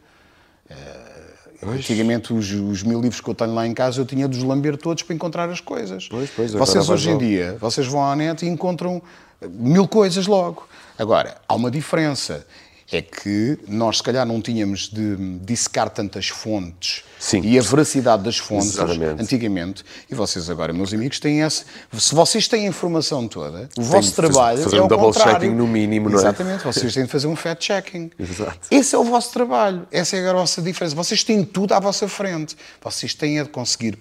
Uh, 0.70 1.70
antigamente 1.70 2.34
os, 2.34 2.50
os, 2.52 2.82
mil 2.82 3.02
livros 3.02 3.20
que 3.20 3.30
eu 3.30 3.36
tenho 3.36 3.54
lá 3.54 3.68
em 3.68 3.74
casa 3.74 4.00
eu 4.00 4.06
tinha 4.06 4.28
de 4.28 4.38
os 4.38 4.44
lamber 4.44 4.78
todos 4.78 5.04
para 5.04 5.14
encontrar 5.14 5.50
as 5.50 5.60
coisas. 5.60 6.08
Pois, 6.08 6.30
pois, 6.34 6.54
vocês 6.54 6.89
hoje 6.89 7.10
em 7.10 7.18
dia, 7.18 7.58
vocês 7.60 7.86
vão 7.86 8.04
à 8.04 8.16
net 8.16 8.46
e 8.46 8.50
encontram 8.50 9.02
mil 9.50 9.88
coisas 9.88 10.28
logo. 10.28 10.66
Agora, 10.98 11.36
há 11.48 11.54
uma 11.54 11.70
diferença 11.70 12.46
é 12.92 13.02
que 13.02 13.58
nós, 13.68 13.98
se 13.98 14.04
calhar, 14.04 14.26
não 14.26 14.42
tínhamos 14.42 14.89
de 14.89 15.16
dissecar 15.39 15.89
tantas 15.89 16.28
fontes 16.28 17.04
Sim. 17.18 17.42
e 17.44 17.58
a 17.58 17.62
veracidade 17.62 18.24
das 18.24 18.38
fontes 18.38 18.74
Exatamente. 18.74 19.22
antigamente. 19.22 19.86
E 20.10 20.16
vocês 20.16 20.50
agora, 20.50 20.74
meus 20.74 20.94
amigos, 20.94 21.20
têm 21.20 21.42
esse. 21.42 21.64
Se 21.94 22.14
vocês 22.14 22.48
têm 22.48 22.66
a 22.66 22.70
informação 22.70 23.28
toda, 23.28 23.70
o 23.78 23.82
vosso 23.82 24.14
trabalho 24.14 24.64
fazer 24.64 24.78
é 24.78 24.82
um 24.82 24.88
double 24.88 25.14
checking 25.14 25.52
no 25.52 25.68
mínimo, 25.68 26.10
não 26.10 26.18
é? 26.18 26.22
Exatamente, 26.22 26.64
vocês 26.64 26.94
têm 26.94 27.06
de 27.06 27.10
fazer 27.10 27.28
um 27.28 27.36
fact-checking. 27.36 28.12
Exato. 28.20 28.60
Esse 28.70 28.96
é 28.96 28.98
o 28.98 29.04
vosso 29.04 29.32
trabalho, 29.32 29.88
essa 29.92 30.18
é 30.18 30.30
a 30.30 30.34
vossa 30.34 30.62
diferença. 30.62 30.96
Vocês 30.96 31.24
têm 31.24 31.46
tudo 31.46 31.74
à 31.74 31.80
vossa 31.80 32.08
frente. 32.08 32.58
Vocês 32.82 33.14
têm 33.14 33.39
a 33.39 33.46
conseguir 33.46 33.98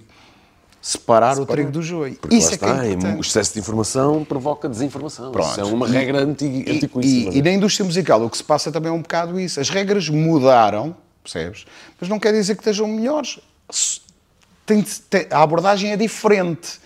separar, 0.80 1.34
separar. 1.34 1.42
o 1.42 1.46
trigo 1.46 1.70
do 1.70 1.82
joio. 1.82 2.16
Porque 2.16 2.36
Isso 2.36 2.50
é 2.50 2.54
está, 2.54 2.80
que 2.80 2.86
é 2.86 2.92
importante. 2.92 3.18
O 3.18 3.20
excesso 3.20 3.52
de 3.52 3.60
informação 3.60 4.24
provoca 4.24 4.68
desinformação. 4.68 5.30
Pronto. 5.30 5.50
Isso 5.50 5.60
é 5.60 5.64
uma 5.64 5.86
regra 5.86 6.22
antiga, 6.22 6.70
e, 6.70 6.90
e, 7.02 7.38
e 7.38 7.42
na 7.42 7.50
indústria 7.50 7.84
musical 7.84 8.22
o 8.22 8.30
que 8.30 8.36
se 8.36 8.44
passa 8.44 8.72
também 8.72 8.90
é 8.90 8.94
um 8.94 9.02
bocado 9.02 9.38
isso. 9.38 9.60
As 9.60 9.68
regras 9.68 10.08
mudaram, 10.08 10.96
percebes? 11.22 11.66
Mas 12.00 12.08
não 12.08 12.18
quer 12.18 12.32
dizer 12.32 12.54
que 12.54 12.62
estejam 12.62 12.88
melhores. 12.88 13.40
Tem, 14.64 14.82
tem, 15.08 15.26
a 15.30 15.42
abordagem 15.42 15.92
é 15.92 15.96
diferente. 15.96 16.80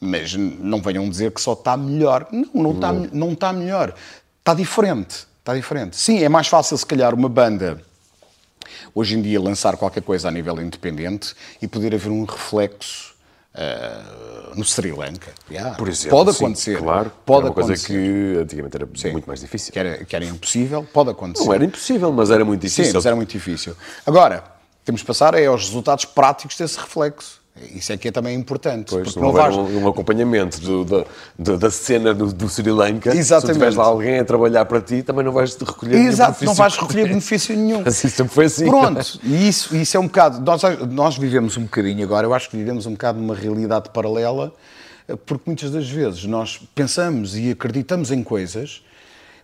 Mas 0.00 0.34
não 0.34 0.82
venham 0.82 1.08
dizer 1.08 1.32
que 1.32 1.40
só 1.40 1.54
está 1.54 1.76
melhor. 1.76 2.26
Não, 2.30 2.62
não 2.62 2.72
está, 2.72 2.92
não 2.92 3.32
está 3.32 3.52
melhor. 3.52 3.94
Está 4.38 4.54
diferente. 4.54 5.26
Está 5.40 5.54
diferente. 5.54 5.96
Sim, 5.96 6.22
é 6.22 6.28
mais 6.28 6.46
fácil, 6.46 6.76
se 6.76 6.86
calhar, 6.86 7.14
uma 7.14 7.28
banda 7.28 7.82
hoje 8.94 9.16
em 9.16 9.22
dia 9.22 9.40
lançar 9.40 9.76
qualquer 9.76 10.02
coisa 10.02 10.28
a 10.28 10.30
nível 10.30 10.60
independente 10.60 11.34
e 11.60 11.68
poder 11.68 11.94
haver 11.94 12.10
um 12.10 12.24
reflexo 12.24 13.13
Uh, 13.54 14.56
no 14.56 14.64
Sri 14.64 14.90
Lanka. 14.90 15.32
Yeah. 15.48 15.76
Por 15.76 15.88
exemplo, 15.88 16.18
pode 16.18 16.30
acontecer. 16.36 16.76
Sim, 16.76 16.82
claro. 16.82 17.12
Pode 17.24 17.38
era 17.38 17.46
uma 17.46 17.52
acontecer. 17.52 17.86
coisa 17.86 18.34
que 18.34 18.38
antigamente 18.42 18.76
era 18.76 18.88
sim. 18.94 19.12
muito 19.12 19.26
mais 19.26 19.40
difícil. 19.40 19.72
Que 19.72 19.78
era, 19.78 20.04
que 20.04 20.16
era 20.16 20.24
impossível, 20.24 20.86
pode 20.92 21.10
acontecer. 21.10 21.44
Não 21.44 21.54
era 21.54 21.64
impossível, 21.64 22.12
mas 22.12 22.30
era 22.30 22.44
muito 22.44 22.60
difícil. 22.62 22.86
Sim, 22.86 22.92
mas 22.94 23.06
era 23.06 23.14
muito 23.14 23.30
difícil. 23.30 23.76
Agora, 24.04 24.42
temos 24.84 25.02
de 25.02 25.06
passar 25.06 25.34
é 25.34 25.46
aos 25.46 25.66
resultados 25.66 26.04
práticos 26.04 26.56
desse 26.56 26.78
reflexo. 26.78 27.43
Isso 27.72 27.92
é 27.92 27.96
que 27.96 28.08
é 28.08 28.10
também 28.10 28.36
importante. 28.36 28.90
Pois, 28.90 29.14
não, 29.14 29.24
não 29.24 29.32
vais... 29.32 29.56
um, 29.56 29.84
um, 29.84 29.88
acompanhamento 29.88 30.60
do, 30.60 30.84
do, 30.84 31.06
do, 31.38 31.56
da 31.56 31.70
cena 31.70 32.12
do, 32.12 32.32
do 32.32 32.48
Sri 32.48 32.68
Lanka. 32.68 33.14
Exatamente. 33.14 33.46
Se 33.46 33.52
tiveres 33.52 33.76
lá 33.76 33.84
alguém 33.84 34.18
a 34.18 34.24
trabalhar 34.24 34.64
para 34.64 34.80
ti, 34.80 35.04
também 35.04 35.24
não 35.24 35.30
vais 35.30 35.54
recolher 35.54 35.94
Exato, 35.94 36.32
benefício. 36.32 36.46
não 36.46 36.54
vais 36.54 36.76
recolher 36.76 37.08
benefício 37.08 37.56
nenhum. 37.56 37.82
Assim 37.86 38.08
sempre 38.08 38.34
foi 38.34 38.46
assim. 38.46 38.66
Pronto, 38.66 39.20
e 39.22 39.48
isso, 39.48 39.74
isso 39.76 39.96
é 39.96 40.00
um 40.00 40.08
bocado... 40.08 40.40
Nós, 40.40 40.62
nós 40.90 41.16
vivemos 41.16 41.56
um 41.56 41.62
bocadinho 41.62 42.02
agora, 42.02 42.26
eu 42.26 42.34
acho 42.34 42.50
que 42.50 42.56
vivemos 42.56 42.86
um 42.86 42.92
bocado 42.92 43.20
numa 43.20 43.36
realidade 43.36 43.88
paralela, 43.90 44.52
porque 45.24 45.44
muitas 45.46 45.70
das 45.70 45.88
vezes 45.88 46.24
nós 46.24 46.60
pensamos 46.74 47.36
e 47.36 47.52
acreditamos 47.52 48.10
em 48.10 48.24
coisas, 48.24 48.82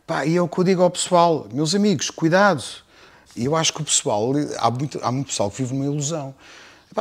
pá, 0.04 0.26
e 0.26 0.36
é 0.36 0.42
o 0.42 0.48
que 0.48 0.58
eu 0.58 0.64
digo 0.64 0.82
ao 0.82 0.90
pessoal, 0.90 1.46
meus 1.52 1.76
amigos, 1.76 2.10
cuidado. 2.10 2.64
Eu 3.36 3.54
acho 3.54 3.72
que 3.72 3.80
o 3.80 3.84
pessoal, 3.84 4.32
há 4.58 4.68
muito, 4.68 4.98
há 5.00 5.12
muito 5.12 5.28
pessoal 5.28 5.48
que 5.48 5.62
vive 5.62 5.74
numa 5.74 5.84
ilusão. 5.84 6.34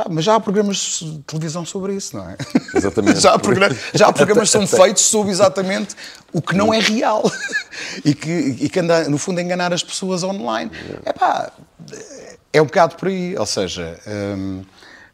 Mas 0.08 0.24
já 0.24 0.36
há 0.36 0.40
programas 0.40 1.00
de 1.02 1.18
televisão 1.26 1.64
sobre 1.64 1.94
isso, 1.94 2.16
não 2.16 2.28
é? 2.28 2.36
Exatamente. 2.74 3.18
já, 3.20 3.34
há 3.34 3.38
programas, 3.38 3.76
já 3.92 4.06
há 4.06 4.12
programas 4.12 4.50
que 4.50 4.52
são 4.52 4.66
feitos 4.66 5.02
sobre 5.02 5.32
exatamente 5.32 5.96
o 6.32 6.40
que 6.40 6.54
não 6.54 6.72
é 6.72 6.78
real 6.78 7.22
e 8.04 8.14
que, 8.14 8.30
e 8.30 8.68
que 8.68 8.78
anda, 8.78 9.08
no 9.08 9.18
fundo, 9.18 9.38
a 9.38 9.42
enganar 9.42 9.72
as 9.72 9.82
pessoas 9.82 10.22
online. 10.22 10.70
Epá, 11.04 11.50
é 12.52 12.62
um 12.62 12.66
bocado 12.66 12.96
por 12.96 13.08
aí, 13.08 13.36
ou 13.36 13.46
seja. 13.46 13.98
Hum, 14.06 14.62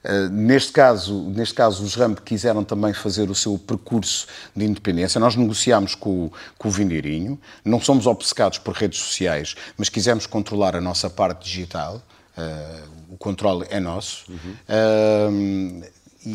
Uh, 0.07 0.29
neste, 0.31 0.73
caso, 0.73 1.21
neste 1.31 1.53
caso, 1.53 1.83
os 1.83 1.97
RAMP 1.97 2.21
quiseram 2.21 2.63
também 2.63 2.95
fazer 2.95 3.29
o 3.29 3.35
seu 3.35 3.59
percurso 3.59 4.29
de 4.55 4.65
independência. 4.65 5.19
Nós 5.19 5.35
negociámos 5.35 5.97
com, 5.97 6.31
com 6.57 6.69
o 6.69 6.71
Vindeirinho, 6.71 7.37
não 7.65 7.81
somos 7.81 8.07
obcecados 8.07 8.59
por 8.59 8.73
redes 8.73 9.01
sociais, 9.01 9.57
mas 9.77 9.89
quisemos 9.89 10.25
controlar 10.25 10.77
a 10.77 10.81
nossa 10.81 11.11
parte 11.11 11.45
digital. 11.45 12.01
Uh, 12.39 12.96
o 13.17 13.19
controle 13.19 13.67
é 13.71 13.81
nosso. 13.81 14.27
Uhum. 14.31 14.55
Uh, 14.69 15.97
e, 16.27 16.31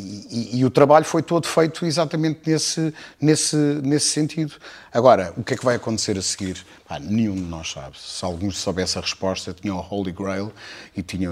e, 0.56 0.60
e, 0.60 0.66
o 0.66 0.70
trabalho 0.70 1.04
foi 1.04 1.22
todo 1.22 1.46
feito 1.46 1.86
exatamente 1.86 2.50
nesse, 2.50 2.94
nesse, 3.20 3.58
nesse 3.58 4.08
sentido. 4.08 4.54
Agora, 4.94 5.34
o 5.36 5.44
que 5.44 5.54
é 5.54 5.58
que 5.58 5.66
vai 5.66 5.76
acontecer 5.76 6.18
a 6.18 6.22
seguir? 6.22 6.66
Ah, 6.88 6.98
nenhum 6.98 7.36
de 7.36 7.42
nós 7.42 7.72
sabe. 7.72 7.98
Se 8.00 8.24
alguns 8.24 8.58
soubesse 8.58 8.98
a 8.98 9.02
resposta, 9.02 9.54
tinha 9.54 9.76
o 9.76 9.86
Holy 9.86 10.14
Grail 10.14 10.50
e 10.96 11.04
tinha, 11.04 11.30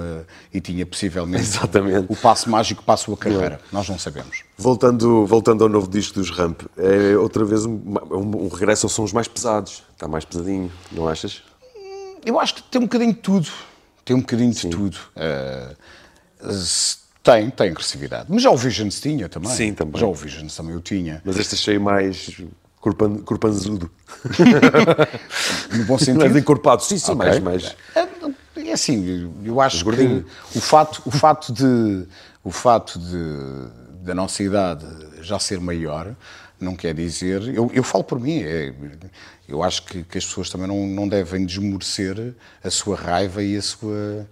e 0.54 0.60
tinha 0.60 0.86
possivelmente 0.86 1.46
exatamente. 1.56 2.06
o 2.10 2.16
passo 2.18 2.50
mágico 2.50 2.84
para 2.84 2.96
a 2.96 2.98
sua 2.98 3.16
carreira. 3.16 3.62
Não. 3.72 3.80
Nós 3.80 3.88
não 3.88 3.98
sabemos. 3.98 4.44
Voltando, 4.58 5.26
voltando 5.26 5.64
ao 5.64 5.70
novo 5.70 5.88
disco 5.88 6.16
dos 6.16 6.30
Ramp, 6.30 6.64
é 6.78 7.18
outra 7.18 7.46
vez 7.46 7.66
um, 7.66 7.80
um, 8.12 8.46
um 8.46 8.48
regresso 8.50 8.86
aos 8.86 8.92
sons 8.92 9.14
mais 9.14 9.30
pesados. 9.30 9.84
Está 9.94 10.06
mais 10.06 10.26
pesadinho, 10.26 10.70
não 10.92 11.08
achas? 11.08 11.42
Eu 12.26 12.38
acho 12.38 12.56
que 12.56 12.64
tem 12.64 12.82
um 12.82 12.86
bocadinho 12.86 13.14
de 13.14 13.20
tudo. 13.20 13.50
Tem 14.10 14.16
um 14.16 14.22
bocadinho 14.22 14.52
Sim. 14.56 14.70
de 14.70 14.76
tudo. 14.76 14.98
Uh, 15.16 15.76
tem, 17.22 17.48
tem 17.52 17.70
agressividade. 17.70 18.26
Mas 18.28 18.42
já 18.42 18.50
o 18.50 18.58
Visions 18.58 19.00
tinha 19.00 19.30
também. 19.30 19.52
Sim, 19.52 19.72
também. 19.72 20.02
Já 20.02 20.08
o 20.08 20.16
Visions 20.16 20.56
também 20.56 20.74
eu 20.74 20.82
tinha. 20.82 21.22
Mas 21.24 21.38
este 21.38 21.54
achei 21.54 21.78
mais 21.78 22.42
corpan, 22.82 23.18
corpanzudo. 23.18 23.92
no 25.78 25.86
bom 25.86 26.00
sentido? 26.00 26.22
Mais 26.22 26.36
encorpado, 26.36 26.82
sim, 26.82 26.98
sim, 26.98 27.12
okay. 27.12 27.40
mais, 27.40 27.40
mais... 27.40 27.76
É, 27.96 28.08
é 28.68 28.74
assim, 28.74 29.32
eu 29.46 29.62
acho 29.62 29.86
que 29.86 30.26
o 30.56 30.60
fato, 30.60 31.04
o 31.06 31.12
fato 31.12 31.54
de... 31.54 32.08
O 32.44 32.50
fato 32.50 32.98
de, 32.98 33.68
da 34.02 34.16
nossa 34.16 34.42
idade 34.42 34.88
já 35.22 35.38
ser 35.38 35.60
maior 35.60 36.16
não 36.60 36.76
quer 36.76 36.96
dizer. 36.96 37.44
Eu, 37.54 37.70
eu 37.72 37.84
falo 37.84 38.04
por 38.04 38.20
mim, 38.20 38.42
é, 38.42 38.74
eu 39.50 39.64
acho 39.64 39.84
que, 39.84 40.04
que, 40.04 40.18
as 40.18 40.26
pessoas 40.26 40.50
também 40.50 40.68
não, 40.68 40.86
não 40.88 41.08
devem 41.08 41.46
desmorecer 41.46 42.34
a 42.64 42.70
sua 42.70 42.96
raiva 42.96 43.44
e 43.44 43.58
a 43.58 43.62
sua 43.62 44.28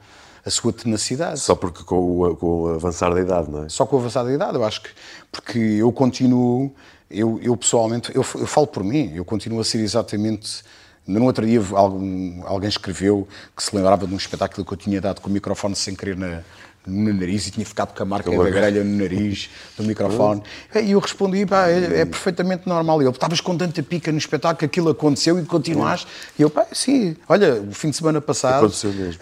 a 0.47 0.49
sua 0.49 0.71
tenacidade. 0.71 1.41
Só 1.41 1.55
porque 1.55 1.83
com 1.83 2.21
o, 2.21 2.35
com 2.37 2.45
o, 2.63 2.67
avançar 2.69 3.13
da 3.13 3.19
idade, 3.19 3.51
não 3.51 3.65
é? 3.65 3.69
Só 3.69 3.85
com 3.85 3.97
o 3.97 3.99
avançar 3.99 4.23
da 4.23 4.31
idade, 4.31 4.55
eu 4.55 4.63
acho 4.63 4.81
que. 4.81 4.89
Porque 5.29 5.59
eu 5.59 5.91
continuo, 5.91 6.73
eu, 7.11 7.37
eu 7.43 7.57
pessoalmente, 7.57 8.15
eu, 8.15 8.25
eu 8.35 8.47
falo 8.47 8.65
por 8.65 8.83
mim, 8.83 9.11
eu 9.13 9.25
continuo 9.25 9.59
a 9.59 9.63
ser 9.63 9.79
exatamente. 9.79 10.63
No 11.05 11.23
outro 11.23 11.45
dia 11.45 11.61
alguém, 11.71 12.43
alguém 12.45 12.69
escreveu 12.69 13.27
que 13.55 13.63
se 13.63 13.73
lembrava 13.73 14.05
de 14.05 14.13
um 14.13 14.17
espetáculo 14.17 14.65
que 14.65 14.73
eu 14.73 14.77
tinha 14.77 14.99
dado 14.99 15.21
com 15.21 15.29
o 15.29 15.31
microfone 15.31 15.73
sem 15.73 15.95
querer 15.95 16.17
na, 16.17 16.43
no 16.87 17.13
nariz 17.13 17.47
e 17.47 17.51
tinha 17.51 17.65
ficado 17.65 17.95
com 17.95 18.03
a 18.03 18.05
marca 18.05 18.31
da 18.31 18.49
grelha 18.49 18.83
no 18.83 18.97
nariz 18.97 19.49
do 19.77 19.83
microfone. 19.83 20.41
E 20.81 20.91
eu 20.91 20.99
respondi, 20.99 21.45
pá, 21.45 21.67
é, 21.67 22.01
é 22.01 22.05
perfeitamente 22.05 22.67
normal. 22.67 23.01
E 23.01 23.05
ele, 23.05 23.11
estavas 23.11 23.41
com 23.41 23.57
tanta 23.57 23.83
pica 23.83 24.11
no 24.11 24.17
espetáculo 24.17 24.57
que 24.57 24.65
aquilo 24.65 24.89
aconteceu 24.89 25.39
e 25.39 25.45
continuaste. 25.45 26.07
E 26.37 26.41
eu, 26.41 26.49
pá, 26.49 26.65
sim, 26.71 27.15
olha, 27.27 27.55
o 27.55 27.73
fim 27.73 27.89
de 27.89 27.97
semana 27.97 28.21
passado 28.21 28.71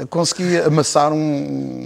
consegui 0.10 0.58
amassar 0.60 1.12
um, 1.12 1.18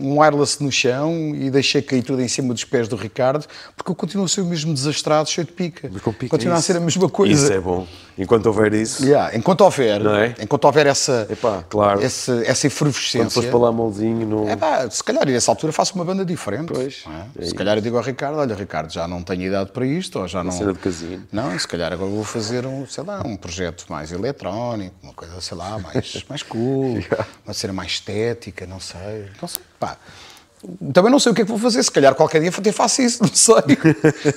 um 0.04 0.20
wireless 0.20 0.62
no 0.64 0.72
chão 0.72 1.34
e 1.36 1.50
deixei 1.50 1.82
cair 1.82 2.04
tudo 2.04 2.22
em 2.22 2.28
cima 2.28 2.54
dos 2.54 2.64
pés 2.64 2.88
do 2.88 2.96
Ricardo, 2.96 3.46
porque 3.76 3.92
eu 3.92 3.96
continuo 3.96 4.26
a 4.26 4.30
ser 4.30 4.42
o 4.42 4.46
mesmo 4.46 4.74
desastrado, 4.74 5.30
cheio 5.30 5.46
de 5.46 5.54
pica. 5.54 5.90
pica 5.90 6.30
Continua 6.30 6.56
a 6.56 6.62
ser 6.62 6.78
a 6.78 6.80
mesma 6.80 7.10
coisa. 7.10 7.46
Isso 7.46 7.54
é 7.54 7.60
bom. 7.60 7.88
Enquanto 8.20 8.48
houver 8.48 8.74
isso. 8.74 9.06
Yeah, 9.06 9.36
enquanto 9.36 9.62
houver, 9.62 10.04
não 10.04 10.14
é? 10.14 10.36
enquanto 10.42 10.66
houver 10.66 10.88
essa, 10.88 11.26
Epá, 11.30 11.64
claro. 11.70 12.02
essa, 12.02 12.44
essa 12.46 12.68
efervescência. 12.68 13.20
Quando 13.22 13.32
fores 13.32 13.50
para 13.50 13.60
lá 13.60 13.72
molzinho. 13.72 14.28
No... 14.28 14.50
Epá, 14.50 14.90
se 14.90 15.02
calhar, 15.02 15.26
nessa 15.26 15.50
altura, 15.50 15.72
faço 15.72 15.96
uma 15.96 16.04
banda 16.04 16.26
diferente. 16.26 16.74
Pois, 16.74 17.06
é? 17.08 17.44
É 17.44 17.46
se 17.46 17.56
calhar 17.56 17.78
eu 17.78 17.82
digo 17.82 17.98
ao 17.98 18.04
Ricardo: 18.04 18.38
olha, 18.38 18.54
Ricardo, 18.54 18.92
já 18.92 19.08
não 19.08 19.24
tenho 19.24 19.44
idade 19.44 19.72
para 19.72 19.86
isto, 19.86 20.20
ou 20.20 20.28
já 20.28 20.44
não. 20.44 20.52
Cena 20.52 20.74
de 20.74 20.80
casino. 20.80 21.26
Não, 21.32 21.58
se 21.58 21.68
calhar 21.68 21.94
agora 21.94 22.10
vou 22.10 22.24
fazer 22.26 22.66
um, 22.66 22.86
sei 22.86 23.04
lá, 23.04 23.22
um 23.26 23.38
projeto 23.38 23.86
mais 23.88 24.12
eletrónico, 24.12 24.96
uma 25.02 25.14
coisa, 25.14 25.40
sei 25.40 25.58
lá, 25.58 25.80
mais, 25.80 26.26
mais 26.28 26.44
cool, 26.44 26.98
yeah. 27.00 27.26
uma 27.46 27.54
cena 27.54 27.72
mais 27.72 27.92
estética, 27.92 28.68
não 28.68 28.80
sei. 28.80 29.28
Não 29.42 29.48
sei, 29.48 29.62
pá. 29.80 29.98
Também 30.94 31.10
não 31.10 31.20
sei 31.20 31.32
o 31.32 31.36
que 31.36 31.42
é 31.42 31.46
que 31.46 31.50
vou 31.50 31.60
fazer, 31.60 31.82
se 31.82 31.92
calhar 31.92 32.14
qualquer 32.14 32.42
dia 32.42 32.50
até 32.50 32.72
faço 32.72 33.02
isso, 33.02 33.24
não 33.24 33.34
sei. 33.34 33.56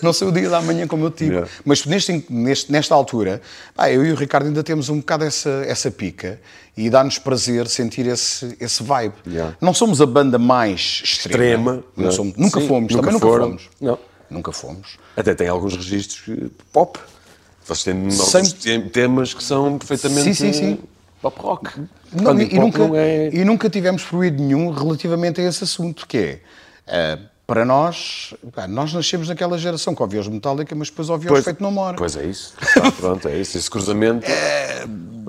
não 0.00 0.12
sei 0.12 0.28
o 0.28 0.32
dia 0.32 0.48
da 0.48 0.60
manhã 0.60 0.86
como 0.86 1.06
eu 1.06 1.10
digo. 1.10 1.32
Yeah. 1.32 1.50
Mas 1.64 1.84
neste, 1.84 2.24
neste, 2.30 2.70
nesta 2.70 2.94
altura, 2.94 3.42
pá, 3.74 3.90
eu 3.90 4.04
e 4.04 4.12
o 4.12 4.14
Ricardo 4.14 4.46
ainda 4.46 4.62
temos 4.62 4.88
um 4.88 4.98
bocado 4.98 5.24
essa, 5.24 5.64
essa 5.66 5.90
pica 5.90 6.40
e 6.76 6.88
dá-nos 6.88 7.18
prazer 7.18 7.66
sentir 7.66 8.06
esse, 8.06 8.56
esse 8.60 8.82
vibe. 8.84 9.14
Yeah. 9.26 9.56
Não 9.60 9.74
somos 9.74 10.00
a 10.00 10.06
banda 10.06 10.38
mais 10.38 11.02
extrema. 11.04 11.82
extrema 11.96 12.12
somos, 12.12 12.36
nunca 12.36 12.60
Sim, 12.60 12.68
fomos, 12.68 12.94
nunca 12.94 13.06
também 13.06 13.20
foram. 13.20 13.48
nunca 13.48 13.58
fomos. 13.58 13.70
Não. 13.80 13.98
Nunca 14.30 14.52
fomos. 14.52 14.98
Até 15.16 15.34
tem 15.34 15.48
alguns 15.48 15.74
registros 15.74 16.50
pop. 16.72 16.98
Vocês 17.64 17.82
têm 17.82 18.10
Sem... 18.10 18.88
temas 18.88 19.34
que 19.34 19.42
são 19.42 19.78
perfeitamente 19.78 20.34
sim, 20.34 20.52
sim, 20.52 20.52
sim. 20.52 20.78
pop 21.20 21.40
rock. 21.40 21.70
Não, 22.12 22.40
e, 22.40 22.58
nunca, 22.58 22.82
é... 22.96 23.30
e 23.32 23.44
nunca 23.44 23.70
tivemos 23.70 24.02
fluído 24.02 24.42
nenhum 24.42 24.70
relativamente 24.70 25.40
a 25.40 25.44
esse 25.44 25.64
assunto, 25.64 26.06
que 26.06 26.40
é, 26.86 27.18
uh, 27.18 27.32
para 27.46 27.64
nós, 27.64 28.34
nós 28.68 28.94
nascemos 28.94 29.28
naquela 29.28 29.58
geração 29.58 29.94
que 29.94 30.02
ouvia 30.02 30.20
os 30.20 30.28
Metallica, 30.28 30.74
mas 30.74 30.88
depois 30.88 31.10
ouvia 31.10 31.32
os 31.32 31.44
Feito 31.44 31.62
No 31.62 31.70
More. 31.70 31.96
Pois 31.96 32.16
é 32.16 32.24
isso. 32.24 32.54
Pronto, 32.98 33.28
é 33.28 33.36
isso. 33.36 33.58
Esse 33.58 33.70
cruzamento... 33.70 34.26
É, 34.26 34.86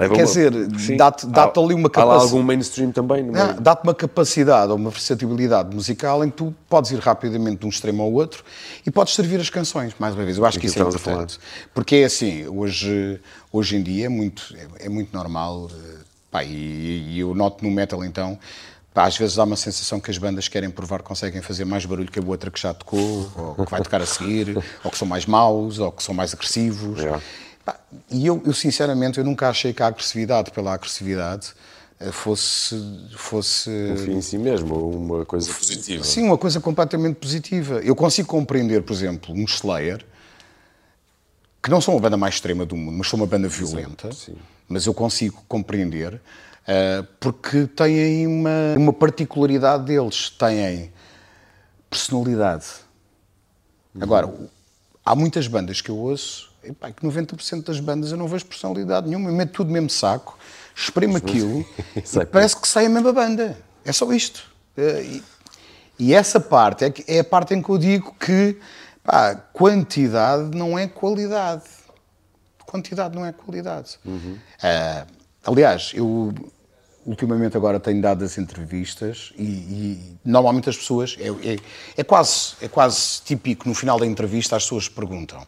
quer 0.10 0.24
dizer, 0.24 0.52
dá-te 0.98 1.28
dá 1.28 1.52
ali 1.56 1.74
uma 1.74 1.90
capacidade... 1.90 2.22
Há 2.22 2.24
algum 2.24 2.42
mainstream 2.42 2.92
também? 2.92 3.30
Ah, 3.36 3.58
dá-te 3.60 3.84
uma 3.84 3.94
capacidade 3.94 4.72
ou 4.72 4.78
uma 4.78 4.90
versatilidade 4.90 5.76
musical 5.76 6.24
em 6.24 6.30
que 6.30 6.38
tu 6.38 6.56
podes 6.70 6.92
ir 6.92 7.00
rapidamente 7.00 7.58
de 7.58 7.66
um 7.66 7.70
extremo 7.70 8.02
ao 8.04 8.12
outro 8.12 8.44
e 8.86 8.90
podes 8.90 9.14
servir 9.16 9.40
as 9.40 9.50
canções, 9.50 9.94
mais 10.00 10.16
uma 10.16 10.24
vez. 10.24 10.38
Eu 10.38 10.46
acho 10.46 10.60
que 10.60 10.68
isso 10.68 10.80
é 10.80 10.82
importante. 10.82 11.38
Porque 11.74 11.98
é 11.98 12.06
assim, 12.06 12.48
hoje, 12.48 13.20
hoje 13.52 13.76
em 13.76 13.84
dia 13.84 14.06
é 14.06 14.10
muito, 14.10 14.44
é, 14.80 14.86
é 14.86 14.90
muito 14.90 15.16
normal... 15.16 15.70
Pá, 16.34 16.44
e, 16.44 17.12
e, 17.12 17.20
eu 17.20 17.36
noto 17.36 17.64
no 17.64 17.70
metal 17.70 18.04
então, 18.04 18.40
pá, 18.92 19.06
às 19.06 19.16
vezes 19.16 19.36
dá 19.36 19.44
uma 19.44 19.56
sensação 19.56 20.00
que 20.00 20.10
as 20.10 20.18
bandas 20.18 20.48
querem 20.48 20.68
provar 20.68 20.98
que 20.98 21.06
conseguem 21.06 21.44
fazer 21.44 21.64
mais 21.64 21.86
barulho 21.86 22.12
que 22.12 22.18
a 22.18 22.24
outra 22.24 22.50
que 22.50 22.60
já 22.60 22.74
tocou, 22.74 23.32
ou 23.38 23.64
que 23.64 23.70
vai 23.70 23.80
tocar 23.84 24.02
a 24.02 24.06
seguir, 24.08 24.58
ou 24.84 24.90
que 24.90 24.98
são 24.98 25.08
mais 25.08 25.28
maus, 25.28 25.78
ou 25.78 25.92
que 25.92 26.02
são 26.02 26.16
mais 26.16 26.34
agressivos. 26.34 27.00
Yeah. 27.00 27.22
Pá, 27.64 27.80
e 28.10 28.26
eu, 28.26 28.42
eu, 28.48 28.52
sinceramente, 28.52 29.20
eu 29.20 29.24
nunca 29.24 29.48
achei 29.48 29.74
que 29.74 29.84
a 29.84 29.86
agressividade 29.86 30.50
pela 30.50 30.74
agressividade 30.74 31.54
eh, 32.00 32.12
fosse 32.12 32.76
fosse 33.16 33.70
um 33.70 33.98
fim 33.98 34.12
em 34.14 34.22
si 34.22 34.40
mesmo 34.40 34.90
uma 34.90 35.24
coisa 35.26 35.54
positiva 35.54 36.04
sim 36.04 36.24
uma 36.24 36.38
coisa 36.38 36.60
completamente 36.60 37.18
positiva 37.18 37.76
eu 37.84 37.96
consigo 37.96 38.28
compreender 38.28 38.82
por 38.82 38.94
exemplo 38.94 39.34
um 39.34 39.46
Slayer 39.46 40.04
que 41.62 41.70
não 41.70 41.80
são 41.80 41.96
a 41.96 42.00
banda 42.00 42.18
mais 42.18 42.34
extrema 42.34 42.66
do 42.66 42.76
mundo 42.76 42.98
mas 42.98 43.08
são 43.08 43.18
uma 43.18 43.28
banda 43.28 43.48
violenta 43.48 44.12
sim, 44.12 44.34
sim 44.34 44.53
mas 44.68 44.86
eu 44.86 44.94
consigo 44.94 45.44
compreender 45.48 46.16
uh, 46.16 47.08
porque 47.20 47.68
têm 47.68 48.28
uma, 48.28 48.76
uma 48.78 48.94
particularidade 48.94 49.86
deles, 49.86 50.30
têm 50.30 50.92
personalidade. 51.90 52.66
Uhum. 53.94 54.04
Agora, 54.04 54.34
há 55.06 55.16
muitas 55.16 55.48
bandas 55.48 55.82
que 55.82 55.90
eu 55.90 55.98
ouço, 55.98 56.52
e, 56.64 56.72
pá, 56.72 56.92
que 56.92 57.06
90% 57.06 57.66
das 57.66 57.80
bandas 57.80 58.12
eu 58.12 58.18
não 58.18 58.28
vejo 58.28 58.46
personalidade 58.46 59.08
nenhuma, 59.08 59.30
eu 59.30 59.34
meto 59.34 59.52
tudo 59.52 59.68
no 59.68 59.74
mesmo 59.74 59.90
saco, 59.90 60.38
espremo 60.76 61.18
aquilo 61.18 61.66
e 61.96 62.26
parece 62.26 62.60
que 62.60 62.68
sai 62.68 62.86
a 62.86 62.90
mesma 62.90 63.14
banda. 63.14 63.58
É 63.86 63.92
só 63.92 64.12
isto. 64.14 64.52
Uh, 64.78 65.02
e, 65.02 65.24
e, 66.00 66.14
essa 66.14 66.40
parte 66.40 66.86
é, 66.86 66.94
é 67.08 67.20
a 67.20 67.24
parte 67.24 67.54
em 67.54 67.62
que 67.62 67.70
eu 67.70 67.78
digo 67.78 68.16
que 68.20 68.58
pá, 69.04 69.36
quantidade 69.36 70.58
não 70.58 70.80
é 70.80 70.88
qualidade 70.88 71.64
quantidade 72.74 73.16
não 73.16 73.24
é 73.24 73.32
qualidade. 73.32 74.00
Uhum. 74.04 74.36
Uh, 74.36 75.08
aliás, 75.46 75.92
eu 75.94 76.34
ultimamente 77.06 77.56
agora 77.56 77.80
tenho 77.80 78.02
dado 78.02 78.24
as 78.24 78.38
entrevistas 78.38 79.32
e, 79.38 79.44
e 79.44 80.18
normalmente 80.26 80.70
as 80.70 80.78
pessoas 80.78 81.16
é, 81.20 81.28
é, 81.28 81.58
é, 81.98 82.04
quase 82.04 82.56
é 82.62 82.68
quase 82.68 83.22
típico 83.24 83.68
no 83.68 83.76
final 83.76 84.00
da 84.00 84.08
entrevista 84.08 84.56
as 84.56 84.64
pessoas 84.64 84.88
perguntam 84.88 85.46